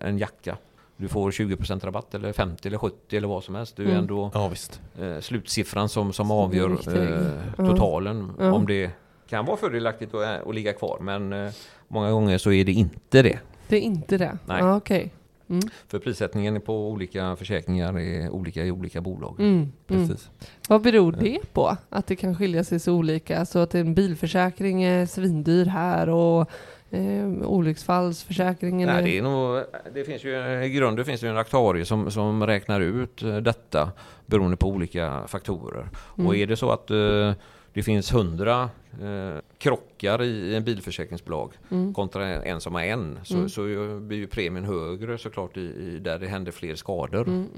[0.00, 0.56] en jacka.
[1.02, 3.76] Du får 20% rabatt eller 50 eller 70 eller vad som helst.
[3.76, 3.98] Du är Mm.
[3.98, 4.80] ändå Ja, visst.
[5.00, 7.66] eh, slutsiffran som, som avgör eh, Ja.
[7.66, 8.32] totalen.
[8.38, 8.52] Ja.
[8.52, 8.90] Om det
[9.28, 11.50] kan vara fördelaktigt att, att ligga kvar men eh,
[11.88, 13.38] många gånger så är det inte det.
[13.68, 14.38] Det är inte det?
[14.46, 14.58] Nej.
[14.60, 15.12] Ja, Okej.
[15.48, 15.62] Mm.
[15.88, 19.36] För prissättningen på olika försäkringar är olika i olika bolag.
[19.40, 19.52] Mm.
[19.52, 19.72] Mm.
[20.08, 20.30] Precis.
[20.68, 21.76] Vad beror det på?
[21.88, 23.44] Att det kan skilja sig så olika?
[23.46, 26.50] Så att en bilförsäkring är svindyr här och
[26.92, 29.64] eh, olycksfallsförsäkringen Nej, det, är nog,
[29.94, 33.36] det finns ju, I grunden finns det ju en aktarie som, som räknar ut eh,
[33.36, 33.92] detta
[34.26, 35.88] beroende på olika faktorer.
[36.18, 36.26] Mm.
[36.26, 37.32] Och är det så att eh,
[37.74, 38.70] det finns hundra
[39.02, 41.94] eh, krockar i en bilförsäkringsbolag Mm.
[41.94, 43.48] kontra en som har en så, Mm.
[43.48, 43.62] så
[44.00, 47.28] blir ju premien högre såklart i, i, där det händer fler skador.
[47.28, 47.48] Mm,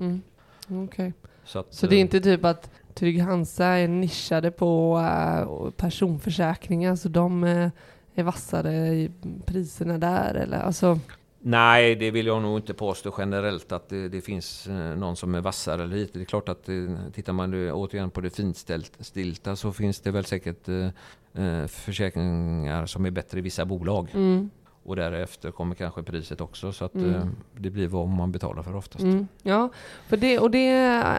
[0.69, 0.85] mm.
[0.85, 1.13] Okej.
[1.45, 6.97] Så, att, Så det är eh, inte typ att Trygg-Hansa är nischade på eh, personförsäkringar
[6.97, 7.69] så de eh,
[8.15, 9.11] är vassare i
[9.47, 10.99] priserna där eller alltså
[11.47, 15.35] Nej, det vill jag nog inte påstå generellt att det, det finns eh, någon som
[15.35, 16.19] är vassare eller lite.
[16.19, 16.75] Det är klart att eh,
[17.13, 23.07] tittar man återigen på det finstilta så finns det väl säkert eh, eh, försäkringar som
[23.07, 24.09] är bättre i vissa bolag.
[24.15, 24.51] mm,
[24.85, 27.15] Och därefter kommer kanske priset också så att Mm.
[27.15, 27.27] eh,
[27.57, 29.05] det blir vad man betalar för oftast.
[29.05, 29.69] Mm, ja,
[30.09, 30.73] för det, och det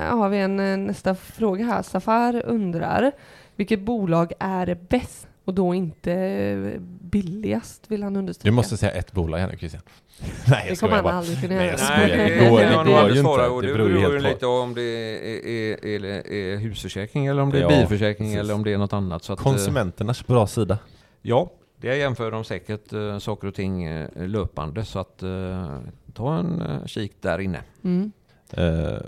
[0.09, 1.81] har vi en nästa fråga här.
[1.81, 3.11] Safar undrar,
[3.55, 8.51] vilket bolag är bäst och då inte billigast vill han understryka.
[8.51, 9.81] Du måste säga ett bolag här nu Christian.
[10.19, 11.13] Nej, Det jag kommer skojar han bara.
[11.13, 11.77] aldrig kunna Nej, göra.
[11.79, 12.17] jag Nej, skojar.
[12.17, 13.61] det Det går, det går ju inte.
[13.61, 14.29] Det Det beror ju helt på.
[14.29, 15.47] lite om det är,
[15.85, 18.39] är, är, är husförsäkring eller om det är Ja, bilförsäkring precis.
[18.39, 19.23] eller om det är något annat.
[19.23, 20.77] Så att, eh, Konsumenternas bra sida.
[21.21, 21.51] Ja,
[21.81, 25.77] det jämför de säkert eh, saker och ting eh, löpande så att eh,
[26.13, 27.61] ta en eh, kik där inne.
[27.83, 28.11] Mm.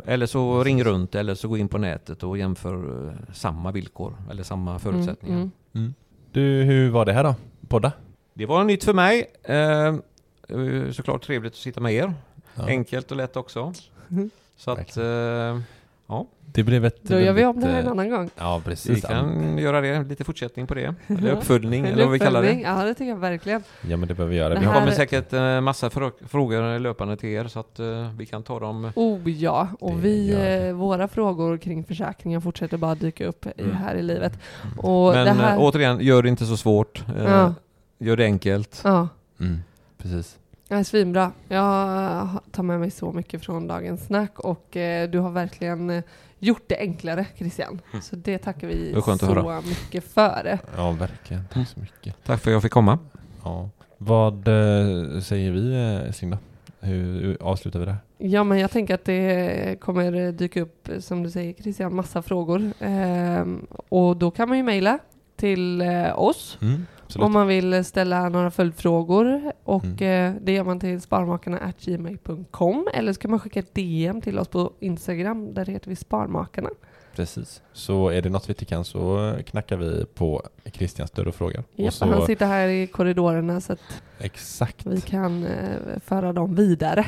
[0.05, 4.43] Eller så ring runt eller så gå in på nätet och jämför samma villkor eller
[4.43, 5.38] samma förutsättningar.
[5.38, 5.93] Mm, mm.
[6.38, 7.35] Du, hur var det här då?
[7.68, 7.91] Podda?
[8.34, 9.31] Det var nytt för mig.
[9.43, 12.14] Eh, eh, såklart trevligt att sitta med er.
[12.55, 12.68] Ja.
[12.68, 13.73] Enkelt och lätt också.
[14.11, 14.30] Mm.
[14.57, 15.59] Så att, eh,
[16.07, 17.03] ja, Det blev ett...
[17.03, 18.29] Då gör vi om det här en annan gång.
[18.38, 19.05] Ja, vi precis.
[19.05, 20.03] kan göra det.
[20.03, 20.95] Lite fortsättning på det.
[21.07, 22.53] Eller uppföljning Eller eller vad vi kallar det.
[22.53, 23.63] Ja, det tycker jag verkligen.
[23.88, 24.53] Ja, men det behöver vi göra.
[24.53, 27.79] Det Vi har, kommer här- säkert eh, massa frå- frågor löpande till er så att
[27.79, 28.91] eh, vi kan ta dem.
[28.95, 30.34] Oh ja, och vi,
[30.69, 33.75] eh, våra frågor kring försäkringen fortsätter bara dyka upp Mm.
[33.75, 34.39] här i livet.
[34.77, 37.03] Och Men det här, återigen, gör det inte så svårt.
[37.25, 37.53] Ja.
[37.99, 38.81] Gör det enkelt.
[38.84, 39.07] ja,
[39.39, 39.59] mm,
[39.97, 40.38] precis.
[40.69, 41.31] Det är svinbra.
[41.48, 46.03] Jag tar med mig så mycket från dagens snack och eh, du har verkligen eh,
[46.39, 47.81] gjort det enklare Christian.
[48.02, 50.60] Så det tackar vi Det så mycket för.
[50.77, 51.44] Ja, verkligen.
[51.53, 52.15] Tack så mycket.
[52.26, 52.99] Tack för att jag fick komma.
[53.44, 53.69] Ja.
[53.98, 56.38] Vad eh, säger vi, eh, Singla?
[56.80, 57.99] Hur, hur avslutar vi det här?
[58.18, 62.72] Ja, men jag tänker att det kommer dyka upp, som du säger Christian, massa frågor.
[62.80, 64.99] Ehm, och då kan man ju mejla
[65.35, 67.25] till eh, oss Mm, absolut.
[67.25, 69.51] om man vill ställa några följdfrågor.
[69.63, 70.35] Och Mm.
[70.35, 74.47] eh, det gör man till sparmakarna.gmail.com eller så kan man skicka ett DM till oss
[74.47, 76.69] på Instagram, där heter vi Sparmakarna.
[77.15, 77.61] Precis.
[77.73, 80.43] Så är det något vi inte kan så knackar vi på
[80.73, 81.63] Christians dörr och frågar.
[81.75, 84.85] Japp, och så, Han sitter här i korridorerna så att exakt.
[84.85, 87.05] vi kan eh, föra dem vidare.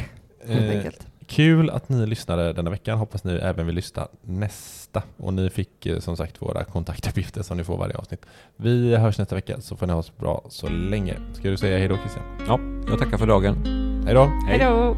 [0.48, 1.08] Helt Eh, enkelt.
[1.30, 2.98] Kul att ni lyssnade denna veckan.
[2.98, 5.04] Hoppas ni även vill lyssna nästa.
[5.18, 8.26] Och ni fick eh, som sagt våra kontaktuppgifter som ni får varje avsnitt.
[8.56, 11.18] Vi hörs nästa vecka så får ni ha så bra så länge.
[11.34, 12.24] Ska du säga hej då Christian?
[12.48, 13.56] Ja, jag tackar för dagen.
[14.06, 14.32] Hej då!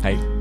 [0.03, 0.40] Hej